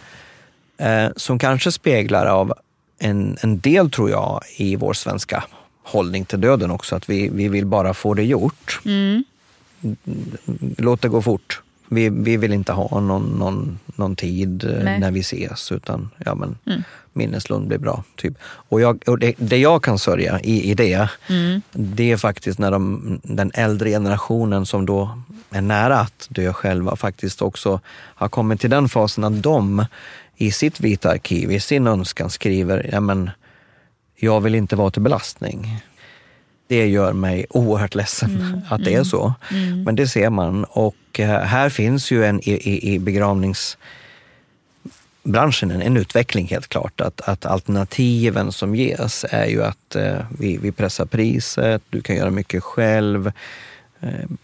eh, 0.77 1.07
som 1.15 1.39
kanske 1.39 1.71
speglar 1.71 2.25
av 2.25 2.53
en, 2.99 3.37
en 3.41 3.59
del, 3.59 3.91
tror 3.91 4.09
jag, 4.09 4.41
i 4.57 4.75
vår 4.75 4.93
svenska 4.93 5.43
hållning 5.83 6.25
till 6.25 6.41
döden 6.41 6.71
också, 6.71 6.95
att 6.95 7.09
vi, 7.09 7.29
vi 7.29 7.47
vill 7.47 7.65
bara 7.65 7.93
få 7.93 8.13
det 8.13 8.23
gjort. 8.23 8.79
Mm. 8.85 9.23
Låt 10.77 11.01
det 11.01 11.09
gå 11.09 11.21
fort 11.21 11.61
vi, 11.89 12.09
vi 12.09 12.37
vill 12.37 12.53
inte 12.53 12.71
ha 12.71 12.99
någon, 12.99 13.23
någon, 13.23 13.79
någon 13.95 14.15
tid 14.15 14.63
eh, 14.63 14.83
Nej. 14.83 14.99
när 14.99 15.11
vi 15.11 15.19
ses 15.19 15.71
utan 15.71 16.09
ja, 16.17 16.35
men, 16.35 16.57
mm. 16.65 16.83
minneslund 17.13 17.67
blir 17.67 17.77
bra. 17.77 18.03
Typ. 18.15 18.33
Och, 18.43 18.81
jag, 18.81 19.03
och 19.07 19.19
det, 19.19 19.33
det, 19.37 19.57
jag 19.57 19.83
kan 19.83 19.99
sörja 19.99 20.39
i, 20.39 20.71
i 20.71 20.73
det, 20.73 21.09
mm. 21.29 21.61
det 21.71 22.11
är 22.11 22.17
faktiskt 22.17 22.59
när 22.59 22.71
de, 22.71 23.19
den 23.23 23.51
äldre 23.53 23.89
generationen 23.89 24.65
som 24.65 24.85
då 24.85 25.21
är 25.49 25.61
nära 25.61 25.99
att 25.99 26.27
dö 26.29 26.53
själva 26.53 26.95
faktiskt 26.95 27.41
också 27.41 27.79
har 27.89 28.29
kommit 28.29 28.61
till 28.61 28.69
den 28.69 28.89
fasen 28.89 29.23
att 29.23 29.43
de 29.43 29.85
i 30.37 30.51
sitt 30.51 30.79
vita 30.79 31.11
arkiv, 31.11 31.51
i 31.51 31.59
sin 31.59 31.87
önskan 31.87 32.29
skriver, 32.29 32.89
ja 32.91 32.99
men 32.99 33.29
jag 34.15 34.41
vill 34.41 34.55
inte 34.55 34.75
vara 34.75 34.91
till 34.91 35.01
belastning 35.01 35.83
det 36.67 36.87
gör 36.87 37.13
mig 37.13 37.45
oerhört 37.49 37.95
ledsen 37.95 38.35
mm, 38.35 38.61
att 38.69 38.83
det 38.83 38.89
är 38.89 38.93
mm, 38.93 39.05
så. 39.05 39.33
Mm. 39.51 39.83
Men 39.83 39.95
det 39.95 40.07
ser 40.07 40.29
man. 40.29 40.63
Och 40.63 41.19
eh, 41.19 41.41
här 41.41 41.69
finns 41.69 42.11
ju 42.11 42.25
en, 42.25 42.49
i, 42.49 42.93
i 42.93 42.99
begravningsbranschen 42.99 45.71
en, 45.71 45.81
en 45.81 45.97
utveckling 45.97 46.47
helt 46.47 46.67
klart. 46.67 47.01
Att, 47.01 47.21
att 47.21 47.45
alternativen 47.45 48.51
som 48.51 48.75
ges 48.75 49.25
är 49.29 49.45
ju 49.45 49.63
att 49.63 49.95
eh, 49.95 50.17
vi, 50.39 50.57
vi 50.57 50.71
pressar 50.71 51.05
priset, 51.05 51.81
du 51.89 52.01
kan 52.01 52.15
göra 52.15 52.31
mycket 52.31 52.63
själv, 52.63 53.31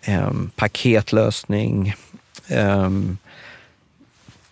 eh, 0.01 0.31
paketlösning. 0.55 1.93
Eh, 2.47 2.89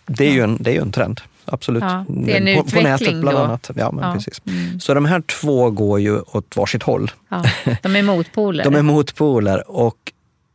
det 0.06 0.24
är, 0.24 0.32
ju 0.32 0.42
en, 0.42 0.56
det 0.60 0.70
är 0.70 0.74
ju 0.74 0.82
en 0.82 0.92
trend 0.92 1.20
absolut. 1.50 1.82
Ja, 1.82 2.04
det 2.08 2.36
är 2.36 2.48
en 2.48 2.62
på, 2.62 2.66
utveckling 2.66 2.84
på 2.84 2.88
nätet 2.90 3.20
bland 3.20 3.38
då. 3.38 3.42
annat. 3.42 3.70
Ja, 3.74 3.92
men 3.92 4.04
ja. 4.04 4.14
Precis. 4.14 4.42
Mm. 4.46 4.80
Så 4.80 4.94
de 4.94 5.04
här 5.04 5.20
två 5.20 5.70
går 5.70 6.00
ju 6.00 6.20
åt 6.20 6.56
varsitt 6.56 6.82
håll. 6.82 7.10
Ja, 7.28 7.44
de 7.82 7.96
är 7.96 8.02
motpoler. 8.02 8.64
de 8.70 8.74
är 8.74 8.82
motpoler. 8.82 9.70
Och 9.70 10.12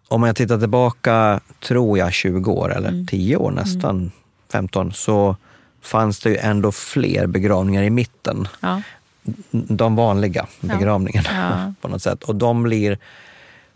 om 0.08 0.24
jag 0.24 0.36
tittar 0.36 0.60
tillbaka, 0.60 1.40
tror 1.60 1.98
jag 1.98 2.14
20 2.14 2.52
år 2.52 2.76
eller 2.78 2.90
mm. 2.90 3.08
10 3.08 3.38
år 3.38 3.52
nästan, 3.52 3.98
mm. 3.98 4.12
15, 4.52 4.94
så 4.94 5.36
fanns 5.82 6.20
det 6.20 6.30
ju 6.30 6.38
ändå 6.38 6.72
fler 6.72 7.28
begravningar 7.28 7.84
i 7.84 7.90
mitten. 7.90 8.48
Ja. 8.60 8.82
De 9.52 9.96
vanliga 9.96 10.48
begravningarna 10.60 11.30
ja. 11.32 11.74
på 11.82 11.88
något 11.88 12.04
sätt. 12.04 12.24
Och 12.24 12.36
de 12.36 12.64
blir 12.64 12.98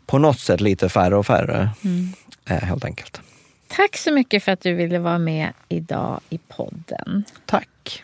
på 0.06 0.18
något 0.18 0.40
sätt 0.40 0.62
lite 0.62 0.90
färre 0.90 1.16
och 1.16 1.26
färre, 1.26 1.70
mm. 1.84 2.14
Eh, 2.46 2.58
helt 2.58 2.86
enkelt. 2.86 3.22
Tack 3.70 3.98
så 3.98 4.12
mycket 4.12 4.44
för 4.44 4.52
att 4.52 4.62
du 4.62 4.74
ville 4.74 5.00
vara 5.00 5.18
med 5.18 5.54
idag 5.68 6.20
i 6.30 6.38
podden. 6.38 7.24
Tack. 7.46 8.04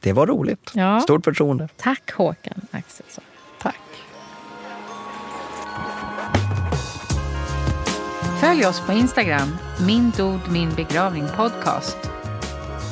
Det 0.00 0.12
var 0.12 0.26
roligt. 0.26 0.70
Ja. 0.74 1.00
Stort 1.00 1.24
förtroende. 1.24 1.68
Tack 1.76 2.12
Håkan 2.12 2.60
Axelsson. 2.70 3.24
Tack. 3.62 3.80
Följ 8.40 8.66
oss 8.66 8.80
på 8.86 8.92
Instagram, 8.92 9.56
min 9.86 10.12
dod 10.16 10.40
min 10.50 10.74
begravning 10.74 11.24
podcast. 11.36 11.96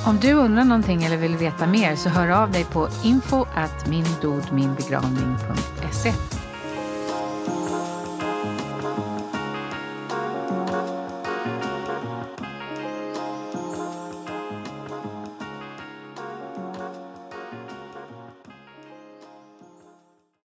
Om 0.06 0.18
du 0.20 0.32
undrar 0.32 0.64
någonting 0.64 1.04
eller 1.04 1.16
vill 1.16 1.36
veta 1.36 1.66
mer 1.66 1.96
så 1.96 2.08
hör 2.08 2.28
av 2.28 2.52
dig 2.52 2.64
på 2.64 2.88
info 3.04 3.46
at 3.54 3.88
mindodminbegravning.se. 3.88 6.12